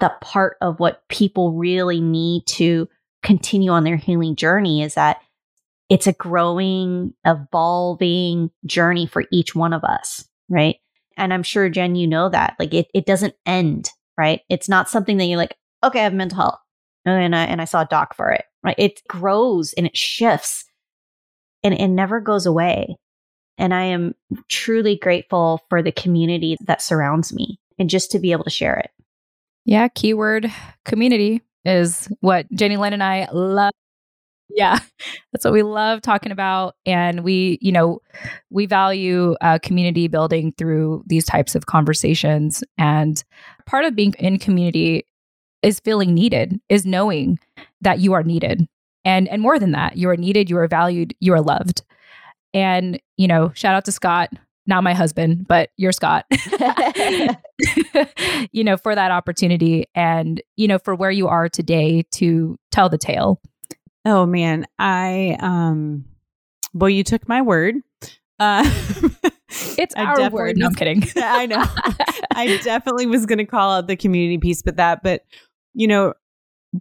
the 0.00 0.12
part 0.20 0.56
of 0.60 0.80
what 0.80 1.06
people 1.08 1.52
really 1.52 2.00
need 2.00 2.46
to 2.46 2.88
continue 3.22 3.70
on 3.70 3.84
their 3.84 3.96
healing 3.96 4.36
journey 4.36 4.82
is 4.82 4.94
that 4.94 5.20
it's 5.88 6.06
a 6.06 6.12
growing, 6.12 7.14
evolving 7.24 8.50
journey 8.66 9.06
for 9.06 9.24
each 9.32 9.54
one 9.54 9.72
of 9.72 9.84
us, 9.84 10.28
right? 10.48 10.76
And 11.18 11.34
I'm 11.34 11.42
sure, 11.42 11.68
Jen, 11.68 11.96
you 11.96 12.06
know 12.06 12.28
that. 12.28 12.56
Like 12.58 12.72
it, 12.72 12.86
it 12.94 13.04
doesn't 13.06 13.34
end, 13.44 13.90
right? 14.16 14.40
It's 14.48 14.68
not 14.68 14.88
something 14.88 15.18
that 15.18 15.26
you're 15.26 15.36
like, 15.36 15.56
okay, 15.84 16.00
I 16.00 16.04
have 16.04 16.14
mental 16.14 16.38
health. 16.38 16.58
And 17.04 17.34
I, 17.34 17.44
and 17.44 17.60
I 17.60 17.64
saw 17.64 17.82
a 17.82 17.88
doc 17.90 18.14
for 18.14 18.30
it, 18.30 18.44
right? 18.62 18.74
It 18.78 19.00
grows 19.08 19.72
and 19.74 19.86
it 19.86 19.96
shifts 19.96 20.64
and 21.62 21.74
it 21.74 21.88
never 21.88 22.20
goes 22.20 22.46
away. 22.46 22.96
And 23.56 23.74
I 23.74 23.84
am 23.84 24.14
truly 24.48 24.96
grateful 24.96 25.62
for 25.68 25.82
the 25.82 25.92
community 25.92 26.56
that 26.66 26.82
surrounds 26.82 27.32
me 27.32 27.58
and 27.78 27.90
just 27.90 28.10
to 28.12 28.18
be 28.18 28.32
able 28.32 28.44
to 28.44 28.50
share 28.50 28.76
it. 28.76 28.90
Yeah, 29.64 29.88
keyword 29.88 30.52
community 30.84 31.42
is 31.64 32.08
what 32.20 32.50
Jenny 32.52 32.76
Lynn 32.76 32.92
and 32.92 33.02
I 33.02 33.28
love. 33.32 33.72
Yeah, 34.50 34.78
that's 35.32 35.44
what 35.44 35.52
we 35.52 35.62
love 35.62 36.00
talking 36.00 36.32
about. 36.32 36.74
And 36.86 37.22
we, 37.22 37.58
you 37.60 37.70
know, 37.70 38.00
we 38.50 38.66
value 38.66 39.34
uh, 39.40 39.58
community 39.62 40.08
building 40.08 40.54
through 40.56 41.04
these 41.06 41.26
types 41.26 41.54
of 41.54 41.66
conversations. 41.66 42.64
And 42.78 43.22
part 43.66 43.84
of 43.84 43.94
being 43.94 44.14
in 44.18 44.38
community 44.38 45.06
is 45.62 45.80
feeling 45.80 46.14
needed, 46.14 46.60
is 46.68 46.86
knowing 46.86 47.38
that 47.80 47.98
you 48.00 48.14
are 48.14 48.22
needed. 48.22 48.66
And, 49.04 49.28
and 49.28 49.42
more 49.42 49.58
than 49.58 49.72
that, 49.72 49.96
you 49.96 50.08
are 50.08 50.16
needed, 50.16 50.48
you 50.48 50.58
are 50.58 50.68
valued, 50.68 51.14
you 51.20 51.34
are 51.34 51.40
loved. 51.40 51.82
And, 52.54 53.00
you 53.16 53.28
know, 53.28 53.52
shout 53.54 53.74
out 53.74 53.84
to 53.84 53.92
Scott, 53.92 54.30
not 54.66 54.82
my 54.82 54.94
husband, 54.94 55.46
but 55.46 55.70
you're 55.76 55.92
Scott, 55.92 56.24
you 58.52 58.64
know, 58.64 58.76
for 58.76 58.94
that 58.94 59.10
opportunity 59.10 59.86
and, 59.94 60.40
you 60.56 60.68
know, 60.68 60.78
for 60.78 60.94
where 60.94 61.10
you 61.10 61.28
are 61.28 61.48
today 61.48 62.04
to 62.12 62.58
tell 62.70 62.88
the 62.88 62.98
tale. 62.98 63.40
Oh 64.10 64.24
man, 64.24 64.66
I, 64.78 65.36
um, 65.38 66.06
well, 66.72 66.88
you 66.88 67.04
took 67.04 67.28
my 67.28 67.42
word. 67.42 67.74
Uh, 68.40 68.64
it's 69.76 69.94
I 69.94 70.04
our 70.04 70.30
word. 70.30 70.56
No, 70.56 70.68
I'm 70.68 70.74
kidding. 70.74 71.04
I 71.18 71.44
know. 71.44 71.62
I 72.34 72.58
definitely 72.64 73.04
was 73.04 73.26
going 73.26 73.36
to 73.36 73.44
call 73.44 73.70
out 73.70 73.86
the 73.86 73.96
community 73.96 74.38
piece, 74.38 74.62
but 74.62 74.76
that, 74.76 75.02
but, 75.02 75.26
you 75.74 75.86
know, 75.86 76.14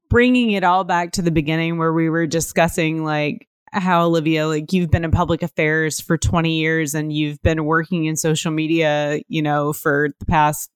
bringing 0.09 0.51
it 0.51 0.63
all 0.63 0.85
back 0.85 1.11
to 1.13 1.21
the 1.21 1.31
beginning 1.31 1.77
where 1.77 1.91
we 1.91 2.09
were 2.09 2.27
discussing 2.27 3.03
like 3.03 3.49
how 3.73 4.05
Olivia, 4.05 4.47
like 4.47 4.71
you've 4.71 4.89
been 4.89 5.03
in 5.03 5.11
public 5.11 5.43
affairs 5.43 5.99
for 5.99 6.17
20 6.17 6.57
years 6.57 6.93
and 6.93 7.11
you've 7.11 7.41
been 7.41 7.65
working 7.65 8.05
in 8.05 8.15
social 8.15 8.51
media, 8.51 9.19
you 9.27 9.41
know, 9.41 9.73
for 9.73 10.11
the 10.19 10.25
past 10.25 10.71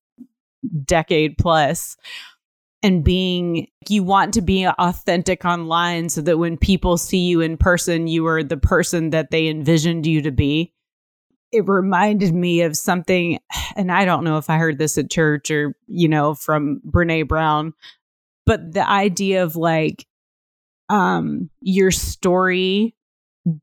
decade 0.84 1.38
plus 1.38 1.96
and 2.84 3.04
being 3.04 3.68
you 3.90 4.04
want 4.04 4.34
to 4.34 4.42
be 4.42 4.66
authentic 4.66 5.46
online 5.46 6.10
so 6.10 6.22
that 6.22 6.38
when 6.38 6.58
people 6.58 6.98
see 6.98 7.28
you 7.28 7.42
in 7.42 7.58
person 7.58 8.08
you 8.08 8.26
are 8.28 8.44
the 8.44 8.58
person 8.58 9.12
that 9.12 9.32
they 9.32 9.48
envisioned 9.48 10.06
you 10.06 10.22
to 10.22 10.32
be. 10.32 10.74
It 11.52 11.68
reminded 11.68 12.34
me 12.34 12.62
of 12.62 12.78
something 12.78 13.40
and 13.76 13.92
i 13.92 14.06
don't 14.06 14.24
know 14.24 14.38
if 14.38 14.50
i 14.50 14.58
heard 14.58 14.78
this 14.78 14.98
at 14.98 15.12
church 15.12 15.52
or 15.52 15.76
you 15.88 16.08
know 16.08 16.34
from 16.34 16.82
brene 16.90 17.28
brown 17.28 17.74
but 18.46 18.72
the 18.74 18.88
idea 18.88 19.44
of 19.44 19.56
like 19.56 20.08
um 20.90 21.50
your 21.60 21.92
story 21.92 22.96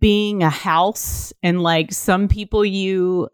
being 0.00 0.42
a 0.42 0.50
house 0.50 1.32
and 1.42 1.62
like 1.62 1.92
some 1.92 2.28
people 2.28 2.64
you 2.64 3.28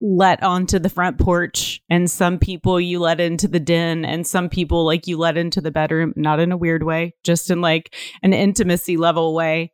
let 0.00 0.42
onto 0.42 0.78
the 0.78 0.90
front 0.90 1.18
porch 1.18 1.80
and 1.88 2.10
some 2.10 2.38
people 2.38 2.80
you 2.80 2.98
let 2.98 3.20
into 3.20 3.48
the 3.48 3.60
den 3.60 4.04
and 4.04 4.26
some 4.26 4.48
people 4.48 4.84
like 4.84 5.06
you 5.06 5.16
let 5.16 5.38
into 5.38 5.60
the 5.60 5.70
bedroom 5.70 6.12
not 6.16 6.38
in 6.38 6.52
a 6.52 6.56
weird 6.56 6.82
way 6.82 7.14
just 7.24 7.50
in 7.50 7.60
like 7.60 7.94
an 8.22 8.34
intimacy 8.34 8.98
level 8.98 9.34
way 9.34 9.72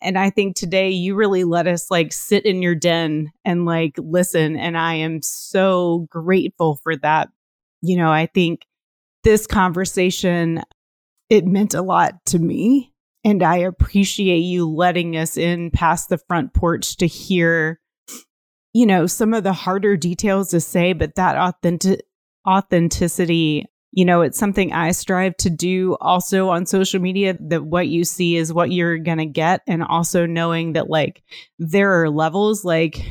and 0.00 0.16
i 0.16 0.30
think 0.30 0.54
today 0.54 0.90
you 0.90 1.16
really 1.16 1.42
let 1.42 1.66
us 1.66 1.90
like 1.90 2.12
sit 2.12 2.46
in 2.46 2.62
your 2.62 2.76
den 2.76 3.30
and 3.44 3.64
like 3.64 3.94
listen 3.98 4.56
and 4.56 4.78
i 4.78 4.94
am 4.94 5.20
so 5.20 6.06
grateful 6.10 6.78
for 6.84 6.96
that 6.96 7.28
you 7.82 7.96
know 7.96 8.10
i 8.10 8.26
think 8.26 8.66
this 9.24 9.48
conversation 9.48 10.62
it 11.28 11.46
meant 11.46 11.74
a 11.74 11.82
lot 11.82 12.24
to 12.26 12.38
me. 12.38 12.92
And 13.24 13.42
I 13.42 13.56
appreciate 13.58 14.38
you 14.40 14.68
letting 14.68 15.16
us 15.16 15.36
in 15.36 15.70
past 15.70 16.08
the 16.08 16.18
front 16.18 16.54
porch 16.54 16.96
to 16.98 17.06
hear, 17.06 17.80
you 18.76 18.84
know, 18.84 19.06
some 19.06 19.32
of 19.32 19.42
the 19.42 19.54
harder 19.54 19.96
details 19.96 20.50
to 20.50 20.60
say, 20.60 20.92
but 20.92 21.14
that 21.14 21.34
authentic 21.34 22.02
authenticity, 22.46 23.64
you 23.92 24.04
know, 24.04 24.20
it's 24.20 24.38
something 24.38 24.70
I 24.70 24.90
strive 24.90 25.34
to 25.38 25.48
do 25.48 25.96
also 25.98 26.50
on 26.50 26.66
social 26.66 27.00
media 27.00 27.38
that 27.48 27.64
what 27.64 27.88
you 27.88 28.04
see 28.04 28.36
is 28.36 28.52
what 28.52 28.70
you're 28.70 28.98
going 28.98 29.16
to 29.16 29.24
get. 29.24 29.62
And 29.66 29.82
also 29.82 30.26
knowing 30.26 30.74
that 30.74 30.90
like 30.90 31.22
there 31.58 32.02
are 32.02 32.10
levels 32.10 32.66
like 32.66 33.02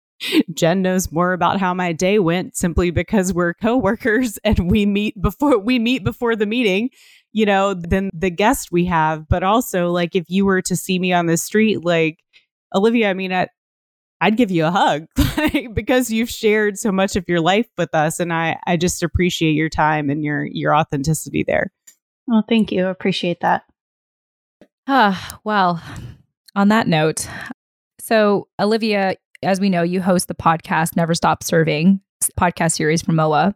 Jen 0.54 0.80
knows 0.80 1.12
more 1.12 1.34
about 1.34 1.60
how 1.60 1.74
my 1.74 1.92
day 1.92 2.18
went 2.18 2.56
simply 2.56 2.90
because 2.90 3.34
we're 3.34 3.52
coworkers 3.52 4.38
and 4.44 4.70
we 4.70 4.86
meet 4.86 5.20
before 5.20 5.58
we 5.58 5.78
meet 5.78 6.02
before 6.02 6.34
the 6.34 6.46
meeting, 6.46 6.88
you 7.32 7.44
know, 7.44 7.74
than 7.74 8.08
the 8.14 8.30
guest 8.30 8.72
we 8.72 8.86
have. 8.86 9.28
But 9.28 9.42
also, 9.42 9.90
like, 9.90 10.16
if 10.16 10.30
you 10.30 10.46
were 10.46 10.62
to 10.62 10.76
see 10.76 10.98
me 10.98 11.12
on 11.12 11.26
the 11.26 11.36
street, 11.36 11.84
like 11.84 12.20
Olivia, 12.74 13.10
I 13.10 13.12
mean, 13.12 13.34
I, 13.34 13.48
I'd 14.20 14.36
give 14.36 14.50
you 14.50 14.66
a 14.66 14.70
hug 14.70 15.06
like, 15.36 15.74
because 15.74 16.10
you've 16.10 16.30
shared 16.30 16.78
so 16.78 16.92
much 16.92 17.16
of 17.16 17.28
your 17.28 17.40
life 17.40 17.68
with 17.78 17.94
us, 17.94 18.20
and 18.20 18.32
I 18.32 18.58
I 18.66 18.76
just 18.76 19.02
appreciate 19.02 19.52
your 19.52 19.68
time 19.68 20.10
and 20.10 20.24
your 20.24 20.44
your 20.44 20.74
authenticity 20.74 21.44
there. 21.46 21.72
Well, 22.26 22.44
thank 22.48 22.70
you. 22.70 22.86
Appreciate 22.86 23.40
that. 23.40 23.64
Ah, 24.86 25.38
well, 25.44 25.82
on 26.54 26.68
that 26.68 26.86
note, 26.86 27.28
so 27.98 28.48
Olivia, 28.60 29.16
as 29.42 29.60
we 29.60 29.68
know, 29.68 29.82
you 29.82 30.00
host 30.00 30.28
the 30.28 30.34
podcast 30.34 30.96
Never 30.96 31.14
Stop 31.14 31.42
Serving 31.42 32.00
podcast 32.38 32.72
series 32.72 33.02
from 33.02 33.16
MOA. 33.16 33.54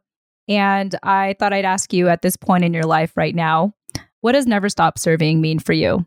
And 0.48 0.94
I 1.02 1.36
thought 1.38 1.52
I'd 1.52 1.64
ask 1.64 1.92
you 1.92 2.08
at 2.08 2.22
this 2.22 2.36
point 2.36 2.64
in 2.64 2.74
your 2.74 2.84
life 2.84 3.16
right 3.16 3.34
now, 3.34 3.72
what 4.20 4.32
does 4.32 4.46
Never 4.46 4.68
Stop 4.68 4.98
Serving 4.98 5.40
mean 5.40 5.58
for 5.58 5.72
you? 5.72 6.06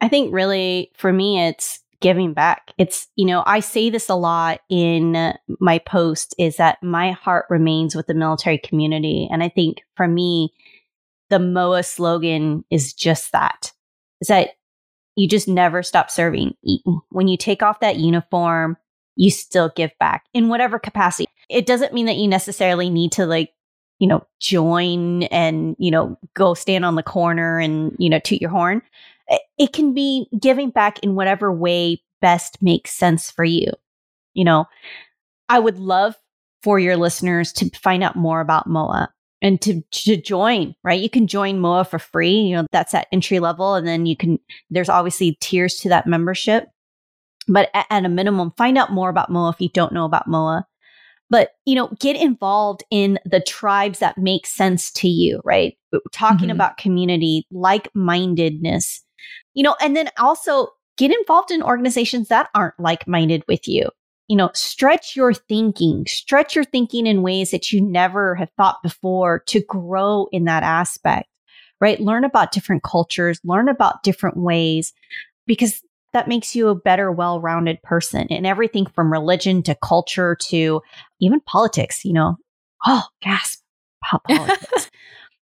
I 0.00 0.08
think 0.08 0.32
really 0.32 0.90
for 0.96 1.12
me, 1.12 1.40
it's 1.46 1.80
giving 2.00 2.32
back. 2.32 2.72
It's, 2.78 3.08
you 3.16 3.26
know, 3.26 3.42
I 3.46 3.60
say 3.60 3.90
this 3.90 4.08
a 4.08 4.14
lot 4.14 4.60
in 4.68 5.34
my 5.60 5.78
post 5.78 6.34
is 6.38 6.56
that 6.56 6.82
my 6.82 7.12
heart 7.12 7.46
remains 7.50 7.94
with 7.94 8.06
the 8.06 8.14
military 8.14 8.58
community. 8.58 9.28
And 9.30 9.42
I 9.42 9.48
think 9.48 9.82
for 9.96 10.06
me, 10.06 10.52
the 11.30 11.38
MOA 11.38 11.82
slogan 11.82 12.64
is 12.70 12.92
just 12.92 13.32
that 13.32 13.72
is 14.20 14.28
that 14.28 14.50
you 15.16 15.28
just 15.28 15.48
never 15.48 15.82
stop 15.82 16.10
serving. 16.10 16.54
When 17.10 17.28
you 17.28 17.36
take 17.36 17.62
off 17.62 17.80
that 17.80 17.96
uniform, 17.96 18.76
you 19.16 19.30
still 19.30 19.70
give 19.74 19.92
back 20.00 20.24
in 20.34 20.48
whatever 20.48 20.78
capacity. 20.78 21.28
It 21.48 21.66
doesn't 21.66 21.92
mean 21.92 22.06
that 22.06 22.16
you 22.16 22.26
necessarily 22.26 22.90
need 22.90 23.12
to 23.12 23.26
like, 23.26 23.52
you 24.00 24.08
know, 24.08 24.26
join 24.40 25.24
and, 25.24 25.76
you 25.78 25.90
know, 25.90 26.18
go 26.34 26.54
stand 26.54 26.84
on 26.84 26.96
the 26.96 27.02
corner 27.02 27.60
and, 27.60 27.94
you 27.98 28.10
know, 28.10 28.18
toot 28.18 28.40
your 28.40 28.50
horn 28.50 28.82
it 29.58 29.72
can 29.72 29.94
be 29.94 30.26
giving 30.40 30.70
back 30.70 30.98
in 31.00 31.14
whatever 31.14 31.52
way 31.52 32.02
best 32.20 32.62
makes 32.62 32.92
sense 32.92 33.30
for 33.30 33.44
you. 33.44 33.70
You 34.34 34.44
know, 34.44 34.66
I 35.48 35.58
would 35.58 35.78
love 35.78 36.16
for 36.62 36.78
your 36.78 36.96
listeners 36.96 37.52
to 37.52 37.70
find 37.70 38.02
out 38.02 38.16
more 38.16 38.40
about 38.40 38.66
MOA 38.66 39.12
and 39.42 39.60
to, 39.60 39.82
to 39.90 40.16
join, 40.16 40.74
right? 40.82 41.00
You 41.00 41.10
can 41.10 41.26
join 41.26 41.60
MOA 41.60 41.84
for 41.84 41.98
free. 41.98 42.36
You 42.36 42.56
know, 42.56 42.66
that's 42.72 42.94
at 42.94 43.08
entry 43.12 43.38
level. 43.38 43.74
And 43.74 43.86
then 43.86 44.06
you 44.06 44.16
can, 44.16 44.38
there's 44.70 44.88
obviously 44.88 45.36
tiers 45.40 45.76
to 45.76 45.90
that 45.90 46.06
membership. 46.06 46.66
But 47.46 47.68
at, 47.74 47.86
at 47.90 48.06
a 48.06 48.08
minimum, 48.08 48.54
find 48.56 48.78
out 48.78 48.92
more 48.92 49.10
about 49.10 49.30
MOA 49.30 49.50
if 49.50 49.60
you 49.60 49.68
don't 49.68 49.92
know 49.92 50.06
about 50.06 50.26
MOA. 50.26 50.66
But, 51.28 51.50
you 51.66 51.74
know, 51.74 51.88
get 52.00 52.16
involved 52.16 52.84
in 52.90 53.18
the 53.26 53.40
tribes 53.40 53.98
that 53.98 54.16
make 54.16 54.46
sense 54.46 54.90
to 54.92 55.08
you, 55.08 55.42
right? 55.44 55.76
Talking 56.12 56.48
mm-hmm. 56.48 56.50
about 56.52 56.78
community, 56.78 57.46
like 57.50 57.88
mindedness, 57.94 59.03
you 59.54 59.62
know, 59.62 59.76
and 59.80 59.96
then 59.96 60.10
also 60.18 60.68
get 60.96 61.12
involved 61.12 61.50
in 61.50 61.62
organizations 61.62 62.28
that 62.28 62.50
aren't 62.54 62.78
like 62.78 63.08
minded 63.08 63.44
with 63.48 63.66
you. 63.66 63.88
You 64.28 64.36
know, 64.36 64.50
stretch 64.54 65.16
your 65.16 65.34
thinking, 65.34 66.06
stretch 66.06 66.54
your 66.54 66.64
thinking 66.64 67.06
in 67.06 67.22
ways 67.22 67.50
that 67.50 67.72
you 67.72 67.80
never 67.82 68.34
have 68.36 68.50
thought 68.56 68.82
before 68.82 69.40
to 69.46 69.60
grow 69.60 70.28
in 70.32 70.44
that 70.44 70.62
aspect, 70.62 71.28
right? 71.80 72.00
Learn 72.00 72.24
about 72.24 72.52
different 72.52 72.82
cultures, 72.82 73.38
learn 73.44 73.68
about 73.68 74.02
different 74.02 74.38
ways, 74.38 74.94
because 75.46 75.82
that 76.14 76.28
makes 76.28 76.56
you 76.56 76.68
a 76.68 76.74
better, 76.74 77.12
well 77.12 77.40
rounded 77.40 77.82
person 77.82 78.28
in 78.28 78.46
everything 78.46 78.86
from 78.86 79.12
religion 79.12 79.62
to 79.64 79.74
culture 79.74 80.36
to 80.36 80.80
even 81.20 81.40
politics, 81.40 82.04
you 82.04 82.14
know. 82.14 82.36
Oh, 82.86 83.04
gasp, 83.20 83.60
politics, 84.26 84.90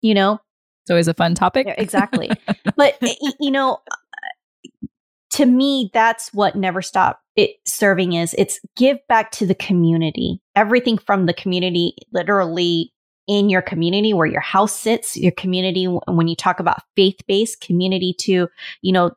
you 0.02 0.14
know? 0.14 0.40
It's 0.88 0.92
always 0.92 1.10
a 1.10 1.14
fun 1.14 1.36
topic. 1.36 1.68
exactly. 1.78 2.32
but, 2.78 2.98
you 3.42 3.52
know, 3.52 3.82
uh, 3.92 4.88
to 5.32 5.46
me, 5.46 5.92
that's 5.94 6.34
what 6.34 6.56
Never 6.56 6.82
Stop 6.82 7.20
it 7.36 7.58
serving 7.66 8.14
is. 8.14 8.34
It's 8.38 8.62
give 8.78 8.98
back 9.10 9.32
to 9.32 9.46
the 9.46 9.54
community. 9.54 10.42
Everything 10.56 10.98
from 10.98 11.26
the 11.26 11.34
community, 11.34 11.94
literally 12.14 12.94
in 13.28 13.50
your 13.50 13.62
community 13.62 14.14
where 14.14 14.26
your 14.26 14.40
house 14.40 14.74
sits, 14.74 15.18
your 15.18 15.34
community, 15.34 15.86
when 15.86 16.30
you 16.30 16.38
talk 16.38 16.62
about 16.62 16.82
faith 16.96 17.20
based 17.28 17.60
community 17.60 18.16
to, 18.22 18.48
you 18.82 18.94
know, 18.94 19.12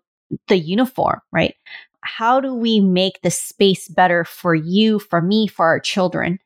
the 0.48 0.58
uniform, 0.58 1.20
right? 1.30 1.54
How 2.00 2.40
do 2.40 2.52
we 2.52 2.80
make 2.80 3.22
the 3.22 3.30
space 3.30 3.86
better 3.86 4.24
for 4.24 4.56
you, 4.56 4.98
for 4.98 5.22
me, 5.22 5.46
for 5.46 5.66
our 5.66 5.78
children? 5.78 6.40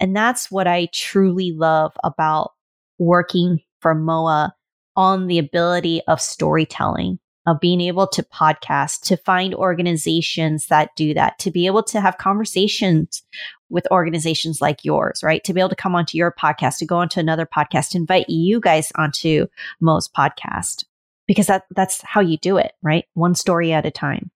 And 0.00 0.16
that's 0.16 0.50
what 0.50 0.66
I 0.66 0.88
truly 0.94 1.52
love 1.52 1.92
about 2.02 2.52
working 2.98 3.60
for 3.80 3.94
MOA 3.94 4.54
on 4.96 5.26
the 5.26 5.38
ability 5.38 6.02
of 6.08 6.20
storytelling 6.20 7.18
of 7.46 7.60
being 7.60 7.80
able 7.80 8.06
to 8.06 8.22
podcast, 8.22 9.00
to 9.00 9.16
find 9.16 9.54
organizations 9.54 10.66
that 10.66 10.90
do 10.94 11.14
that, 11.14 11.38
to 11.38 11.50
be 11.50 11.66
able 11.66 11.82
to 11.82 12.00
have 12.00 12.18
conversations 12.18 13.22
with 13.70 13.86
organizations 13.90 14.60
like 14.60 14.84
yours, 14.84 15.22
right? 15.22 15.42
To 15.44 15.54
be 15.54 15.60
able 15.60 15.70
to 15.70 15.76
come 15.76 15.94
onto 15.94 16.18
your 16.18 16.32
podcast, 16.32 16.78
to 16.78 16.86
go 16.86 16.96
onto 16.96 17.20
another 17.20 17.46
podcast, 17.46 17.94
invite 17.94 18.28
you 18.28 18.60
guys 18.60 18.92
onto 18.96 19.46
Mo's 19.80 20.08
podcast, 20.08 20.84
because 21.26 21.46
that, 21.46 21.64
that's 21.74 22.02
how 22.02 22.20
you 22.20 22.36
do 22.36 22.56
it, 22.56 22.72
right? 22.82 23.06
One 23.14 23.34
story 23.34 23.72
at 23.72 23.86
a 23.86 23.90
time. 23.90 24.30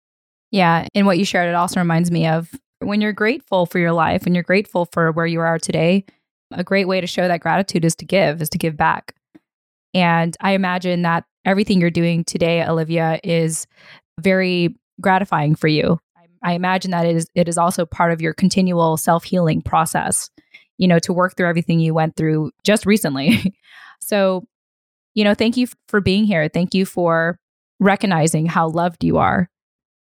Yeah. 0.51 0.87
And 0.95 1.07
what 1.07 1.19
you 1.19 1.25
shared, 1.25 1.49
it 1.49 1.55
also 1.55 1.81
reminds 1.81 2.11
me 2.11 2.27
of 2.27 2.51
when 2.79 3.01
you're 3.01 3.13
grateful 3.13 3.67
for 3.67 3.79
your 3.79 3.93
life 3.93 4.25
and 4.25 4.35
you're 4.35 4.45
grateful 4.45 4.87
for 4.87 5.13
where 5.13 5.27
you 5.27 5.41
are 5.41 5.59
today, 5.59 6.05
a 6.53 6.65
great 6.65 6.87
way 6.87 7.01
to 7.01 7.07
show 7.07 7.27
that 7.27 7.41
gratitude 7.41 7.85
is 7.85 7.97
to 7.97 8.05
give, 8.05 8.41
is 8.41 8.49
to 8.51 8.59
give 8.59 8.77
back. 8.77 9.15
And 9.95 10.37
I 10.41 10.53
imagine 10.53 11.03
that 11.03 11.25
everything 11.45 11.81
you're 11.81 11.91
doing 11.91 12.25
today, 12.25 12.65
Olivia, 12.65 13.21
is 13.23 13.67
very 14.21 14.77
gratifying 15.01 15.55
for 15.55 15.69
you. 15.69 15.99
I 16.43 16.53
imagine 16.53 16.91
that 16.91 17.07
it 17.07 17.17
is 17.17 17.27
it 17.35 17.49
is 17.49 17.57
also 17.57 17.87
part 17.87 18.13
of 18.13 18.21
your 18.21 18.35
continual 18.35 18.97
self-healing 18.99 19.63
process, 19.63 20.29
you 20.77 20.87
know, 20.87 20.99
to 21.01 21.13
work 21.13 21.37
through 21.37 21.49
everything 21.49 21.81
you 21.81 21.95
went 21.95 22.17
through 22.17 22.51
just 22.65 22.85
recently. 22.85 23.55
so, 24.03 24.45
you 25.15 25.25
know, 25.25 25.35
thank 25.35 25.57
you 25.57 25.69
for 25.89 26.03
being 26.03 26.25
here. 26.25 26.49
Thank 26.49 26.75
you 26.75 26.85
for 26.85 27.39
recognizing 27.81 28.45
how 28.47 28.69
loved 28.69 29.05
you 29.05 29.17
are. 29.17 29.49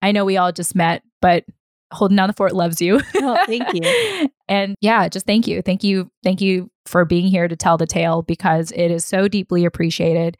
I 0.02 0.12
know 0.12 0.26
we 0.26 0.38
all 0.38 0.52
just 0.52 0.74
met, 0.74 1.04
but 1.22 1.46
holding 1.92 2.18
down 2.18 2.28
the 2.28 2.34
fort 2.34 2.54
loves 2.54 2.82
you. 2.82 3.02
oh, 3.16 3.44
thank 3.46 3.74
you. 3.74 4.30
and 4.48 4.76
yeah, 4.82 5.08
just 5.08 5.26
thank 5.26 5.48
you. 5.48 5.62
Thank 5.62 5.84
you. 5.84 6.10
Thank 6.24 6.42
you 6.42 6.70
for 6.86 7.06
being 7.06 7.28
here 7.28 7.48
to 7.48 7.56
tell 7.56 7.78
the 7.78 7.88
tale 7.88 8.22
because 8.24 8.72
it 8.72 8.92
is 8.92 9.06
so 9.06 9.28
deeply 9.28 9.66
appreciated. 9.66 10.38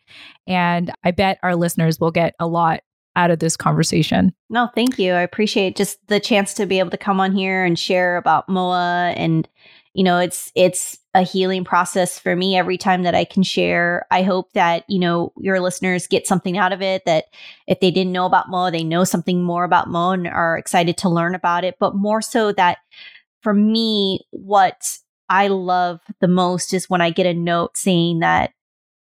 And 0.48 0.92
I 1.04 1.12
bet 1.12 1.40
our 1.44 1.56
listeners 1.56 2.00
will 2.00 2.12
get 2.12 2.36
a 2.40 2.48
lot 2.48 2.82
out 3.16 3.32
of 3.32 3.40
this 3.40 3.58
conversation. 3.58 4.34
No, 4.50 4.70
thank 4.74 4.98
you. 4.98 5.14
I 5.14 5.22
appreciate 5.22 5.76
just 5.76 6.00
the 6.08 6.20
chance 6.20 6.54
to 6.56 6.66
be 6.66 6.80
able 6.80 6.92
to 6.92 6.98
come 6.98 7.20
on 7.20 7.34
here 7.34 7.66
and 7.66 7.78
share 7.78 8.18
about 8.18 8.48
MOA 8.48 9.14
and 9.16 9.48
you 9.94 10.04
know, 10.04 10.20
it's 10.20 10.52
it's 10.56 11.00
a 11.14 11.24
healing 11.24 11.66
process 11.66 12.18
for 12.18 12.36
me 12.36 12.56
every 12.56 12.78
time 12.78 13.04
that 13.04 13.16
I 13.16 13.26
can 13.26 13.44
share. 13.44 14.06
I 14.12 14.24
hope 14.24 14.54
that, 14.54 14.86
you 14.88 15.00
know, 15.00 15.34
your 15.38 15.60
listeners 15.60 16.08
get 16.08 16.26
something 16.26 16.58
out 16.58 16.72
of 16.72 16.82
it 16.82 17.04
that 17.06 17.26
if 17.68 17.82
they 17.82 17.92
didn't 17.92 18.14
know 18.14 18.26
about 18.26 18.50
MOA, 18.50 18.72
they 18.72 18.84
know 18.84 19.04
something 19.04 19.44
more 19.44 19.66
about 19.66 19.90
MOA 19.90 20.12
and 20.12 20.28
are 20.28 20.58
excited 20.58 20.98
to 21.00 21.10
learn 21.10 21.36
about 21.36 21.66
it, 21.66 21.76
but 21.80 21.96
more 21.96 22.22
so 22.22 22.54
that 22.54 22.78
for 23.42 23.54
me, 23.54 24.22
what 24.32 24.82
I 25.28 25.48
love 25.48 26.00
the 26.22 26.28
most 26.28 26.74
is 26.74 26.90
when 26.90 27.02
I 27.02 27.10
get 27.10 27.26
a 27.26 27.34
note 27.34 27.78
saying 27.78 28.20
that 28.20 28.52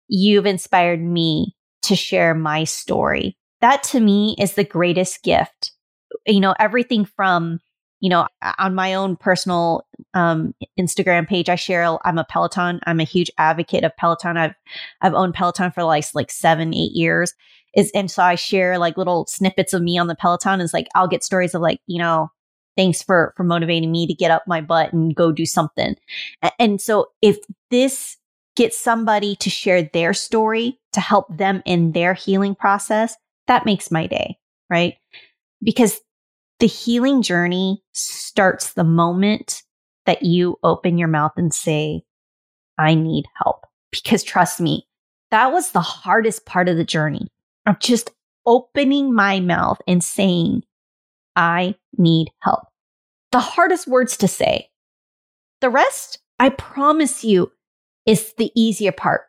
you've 0.07 0.45
inspired 0.45 1.01
me 1.01 1.55
to 1.84 1.95
share 1.95 2.34
my 2.34 2.65
story. 2.65 3.38
That 3.61 3.84
to 3.84 3.99
me 3.99 4.35
is 4.39 4.53
the 4.53 4.63
greatest 4.63 5.23
gift. 5.23 5.71
You 6.25 6.41
know, 6.41 6.55
everything 6.59 7.05
from 7.05 7.59
you 8.03 8.09
know, 8.09 8.27
on 8.59 8.75
my 8.75 8.93
own 8.93 9.15
personal 9.15 9.88
um, 10.13 10.53
Instagram 10.77 11.25
page, 11.25 11.47
I 11.47 11.55
share 11.55 11.97
I'm 12.03 12.17
a 12.17 12.25
Peloton. 12.25 12.81
I'm 12.85 12.99
a 12.99 13.05
huge 13.05 13.31
advocate 13.38 13.85
of 13.85 13.95
Peloton. 13.95 14.35
I've 14.35 14.53
I've 14.99 15.13
owned 15.13 15.35
Peloton 15.35 15.71
for 15.71 15.85
like 15.85 16.03
like 16.13 16.30
seven, 16.30 16.73
eight 16.73 16.91
years. 16.91 17.34
Is 17.73 17.91
and 17.95 18.11
so 18.11 18.21
I 18.21 18.35
share 18.35 18.77
like 18.77 18.97
little 18.97 19.25
snippets 19.30 19.71
of 19.71 19.81
me 19.81 19.97
on 19.97 20.07
the 20.07 20.15
Peloton. 20.15 20.59
Is 20.59 20.73
like 20.73 20.89
I'll 20.95 21.07
get 21.07 21.23
stories 21.23 21.55
of 21.55 21.61
like 21.61 21.80
you 21.88 21.97
know 21.97 22.30
thanks 22.75 23.01
for 23.01 23.34
for 23.38 23.45
motivating 23.45 23.89
me 23.89 24.05
to 24.05 24.13
get 24.13 24.31
up 24.31 24.43
my 24.47 24.59
butt 24.59 24.91
and 24.91 25.15
go 25.15 25.31
do 25.31 25.45
something. 25.45 25.95
And 26.59 26.81
so 26.81 27.05
if 27.21 27.38
this 27.71 28.17
gets 28.57 28.77
somebody 28.77 29.38
to 29.38 29.49
share 29.49 29.89
their 29.93 30.13
story 30.13 30.77
to 30.91 30.99
help 30.99 31.27
them 31.30 31.63
in 31.65 31.93
their 31.93 32.13
healing 32.13 32.53
process, 32.53 33.15
that 33.47 33.65
makes 33.65 33.91
my 33.91 34.07
day, 34.07 34.38
right? 34.69 34.95
Because 35.63 36.01
the 36.59 36.67
healing 36.67 37.21
journey 37.21 37.84
starts 37.93 38.73
the 38.73 38.84
moment 38.84 39.63
that 40.05 40.23
you 40.23 40.57
open 40.63 40.97
your 40.97 41.07
mouth 41.07 41.31
and 41.38 41.53
say, 41.53 42.03
I 42.77 42.95
need 42.95 43.25
help. 43.43 43.65
Because 43.91 44.23
trust 44.23 44.59
me, 44.61 44.88
that 45.31 45.51
was 45.51 45.71
the 45.71 45.81
hardest 45.81 46.45
part 46.45 46.67
of 46.69 46.77
the 46.77 46.84
journey 46.85 47.27
of 47.65 47.80
just 47.80 48.11
opening 48.45 49.13
my 49.13 49.39
mouth 49.39 49.80
and 49.88 50.03
saying, 50.03 50.63
I 51.35 51.75
need 51.97 52.30
help. 52.41 52.63
the 53.34 53.39
hardest 53.39 53.88
words 53.88 54.15
to 54.17 54.27
say. 54.27 54.69
The 55.59 55.69
rest, 55.69 56.19
I 56.39 56.49
promise 56.49 57.23
you, 57.23 57.51
is 58.05 58.34
the 58.38 58.51
easier 58.55 58.91
part. 58.91 59.23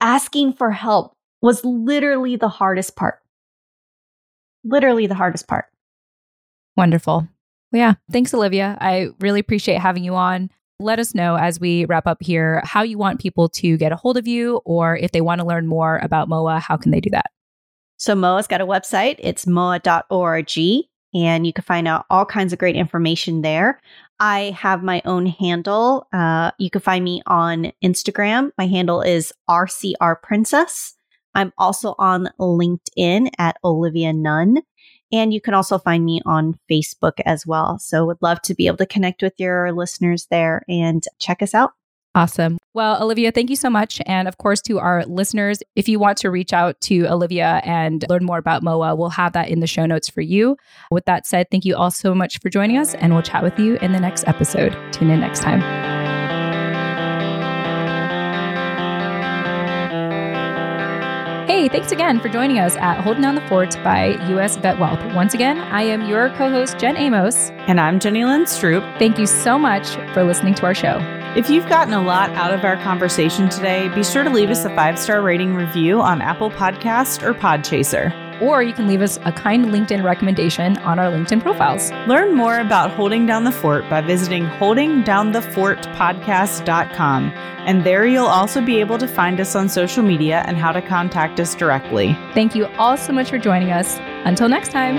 Asking 0.00 0.52
for 0.52 0.70
help 0.70 1.14
was 1.42 1.64
literally 1.64 2.36
the 2.36 2.48
hardest 2.48 2.94
part. 2.96 3.18
Literally 4.64 5.06
the 5.08 5.14
hardest 5.16 5.48
part. 5.48 5.64
Wonderful. 6.76 7.28
Well, 7.72 7.80
yeah. 7.80 7.94
Thanks, 8.10 8.34
Olivia. 8.34 8.76
I 8.80 9.08
really 9.20 9.40
appreciate 9.40 9.80
having 9.80 10.04
you 10.04 10.14
on. 10.14 10.50
Let 10.80 10.98
us 10.98 11.14
know 11.14 11.36
as 11.36 11.60
we 11.60 11.84
wrap 11.84 12.06
up 12.06 12.22
here 12.22 12.62
how 12.64 12.82
you 12.82 12.96
want 12.96 13.20
people 13.20 13.48
to 13.50 13.76
get 13.76 13.92
a 13.92 13.96
hold 13.96 14.16
of 14.16 14.26
you, 14.26 14.60
or 14.64 14.96
if 14.96 15.12
they 15.12 15.20
want 15.20 15.40
to 15.40 15.46
learn 15.46 15.66
more 15.66 15.98
about 15.98 16.28
MOA, 16.28 16.58
how 16.58 16.76
can 16.76 16.90
they 16.90 17.00
do 17.00 17.10
that? 17.10 17.26
So, 17.98 18.14
MOA's 18.14 18.46
got 18.46 18.62
a 18.62 18.66
website. 18.66 19.16
It's 19.18 19.46
moa.org, 19.46 20.58
and 21.14 21.46
you 21.46 21.52
can 21.52 21.64
find 21.64 21.86
out 21.86 22.06
all 22.08 22.24
kinds 22.24 22.52
of 22.52 22.58
great 22.58 22.76
information 22.76 23.42
there. 23.42 23.78
I 24.20 24.56
have 24.58 24.82
my 24.82 25.02
own 25.04 25.26
handle. 25.26 26.06
Uh, 26.12 26.50
you 26.58 26.70
can 26.70 26.80
find 26.80 27.04
me 27.04 27.22
on 27.26 27.72
Instagram. 27.84 28.50
My 28.56 28.66
handle 28.66 29.02
is 29.02 29.32
RCR 29.48 30.22
Princess. 30.22 30.94
I'm 31.34 31.52
also 31.58 31.94
on 31.98 32.28
LinkedIn 32.38 33.30
at 33.38 33.56
Olivia 33.64 34.12
Nunn. 34.12 34.62
And 35.12 35.34
you 35.34 35.40
can 35.40 35.54
also 35.54 35.78
find 35.78 36.04
me 36.04 36.20
on 36.26 36.58
Facebook 36.70 37.20
as 37.26 37.46
well. 37.46 37.78
So 37.78 38.06
would 38.06 38.20
love 38.20 38.42
to 38.42 38.54
be 38.54 38.66
able 38.66 38.78
to 38.78 38.86
connect 38.86 39.22
with 39.22 39.34
your 39.38 39.72
listeners 39.72 40.26
there 40.30 40.62
and 40.68 41.02
check 41.18 41.42
us 41.42 41.54
out. 41.54 41.72
Awesome. 42.14 42.58
Well, 42.74 43.02
Olivia, 43.02 43.30
thank 43.30 43.50
you 43.50 43.56
so 43.56 43.70
much. 43.70 44.00
And 44.04 44.26
of 44.26 44.38
course, 44.38 44.60
to 44.62 44.80
our 44.80 45.04
listeners, 45.06 45.62
if 45.76 45.88
you 45.88 46.00
want 46.00 46.18
to 46.18 46.30
reach 46.30 46.52
out 46.52 46.80
to 46.82 47.06
Olivia 47.06 47.60
and 47.64 48.04
learn 48.08 48.24
more 48.24 48.38
about 48.38 48.64
MOA, 48.64 48.96
we'll 48.96 49.10
have 49.10 49.32
that 49.34 49.48
in 49.48 49.60
the 49.60 49.66
show 49.66 49.86
notes 49.86 50.08
for 50.08 50.20
you. 50.20 50.56
With 50.90 51.04
that 51.04 51.26
said, 51.26 51.46
thank 51.50 51.64
you 51.64 51.76
all 51.76 51.90
so 51.90 52.14
much 52.14 52.40
for 52.40 52.48
joining 52.48 52.78
us, 52.78 52.94
and 52.94 53.12
we'll 53.12 53.22
chat 53.22 53.44
with 53.44 53.58
you 53.58 53.76
in 53.76 53.92
the 53.92 54.00
next 54.00 54.26
episode. 54.26 54.76
Tune 54.92 55.10
in 55.10 55.20
next 55.20 55.40
time. 55.40 55.79
Hey, 61.60 61.68
thanks 61.68 61.92
again 61.92 62.20
for 62.20 62.30
joining 62.30 62.58
us 62.58 62.74
at 62.76 63.02
Holding 63.02 63.20
Down 63.20 63.34
the 63.34 63.42
Fort 63.42 63.74
by 63.84 64.16
US 64.32 64.56
Vet 64.56 64.78
Wealth. 64.78 64.98
Once 65.14 65.34
again, 65.34 65.58
I 65.58 65.82
am 65.82 66.08
your 66.08 66.30
co 66.30 66.48
host, 66.48 66.78
Jen 66.78 66.96
Amos. 66.96 67.50
And 67.68 67.78
I'm 67.78 68.00
Jenny 68.00 68.24
Lynn 68.24 68.44
Stroop. 68.44 68.98
Thank 68.98 69.18
you 69.18 69.26
so 69.26 69.58
much 69.58 69.86
for 70.14 70.24
listening 70.24 70.54
to 70.54 70.64
our 70.64 70.74
show. 70.74 71.19
If 71.36 71.48
you've 71.48 71.68
gotten 71.68 71.94
a 71.94 72.02
lot 72.02 72.30
out 72.30 72.52
of 72.52 72.64
our 72.64 72.76
conversation 72.78 73.48
today, 73.48 73.86
be 73.94 74.02
sure 74.02 74.24
to 74.24 74.30
leave 74.30 74.50
us 74.50 74.64
a 74.64 74.74
five 74.74 74.98
star 74.98 75.22
rating 75.22 75.54
review 75.54 76.00
on 76.00 76.20
Apple 76.20 76.50
Podcast 76.50 77.22
or 77.22 77.34
Podchaser. 77.34 78.42
Or 78.42 78.64
you 78.64 78.72
can 78.72 78.88
leave 78.88 79.00
us 79.00 79.16
a 79.24 79.30
kind 79.30 79.66
LinkedIn 79.66 80.02
recommendation 80.02 80.76
on 80.78 80.98
our 80.98 81.12
LinkedIn 81.12 81.40
profiles. 81.40 81.92
Learn 82.08 82.34
more 82.34 82.58
about 82.58 82.90
Holding 82.90 83.26
Down 83.26 83.44
the 83.44 83.52
Fort 83.52 83.88
by 83.88 84.00
visiting 84.00 84.46
holdingdownthefortpodcast.com. 84.46 87.32
And 87.32 87.84
there 87.84 88.06
you'll 88.06 88.26
also 88.26 88.60
be 88.60 88.80
able 88.80 88.98
to 88.98 89.06
find 89.06 89.40
us 89.40 89.54
on 89.54 89.68
social 89.68 90.02
media 90.02 90.42
and 90.46 90.56
how 90.56 90.72
to 90.72 90.82
contact 90.82 91.38
us 91.38 91.54
directly. 91.54 92.14
Thank 92.34 92.56
you 92.56 92.66
all 92.76 92.96
so 92.96 93.12
much 93.12 93.30
for 93.30 93.38
joining 93.38 93.70
us. 93.70 93.98
Until 94.24 94.48
next 94.48 94.72
time. 94.72 94.96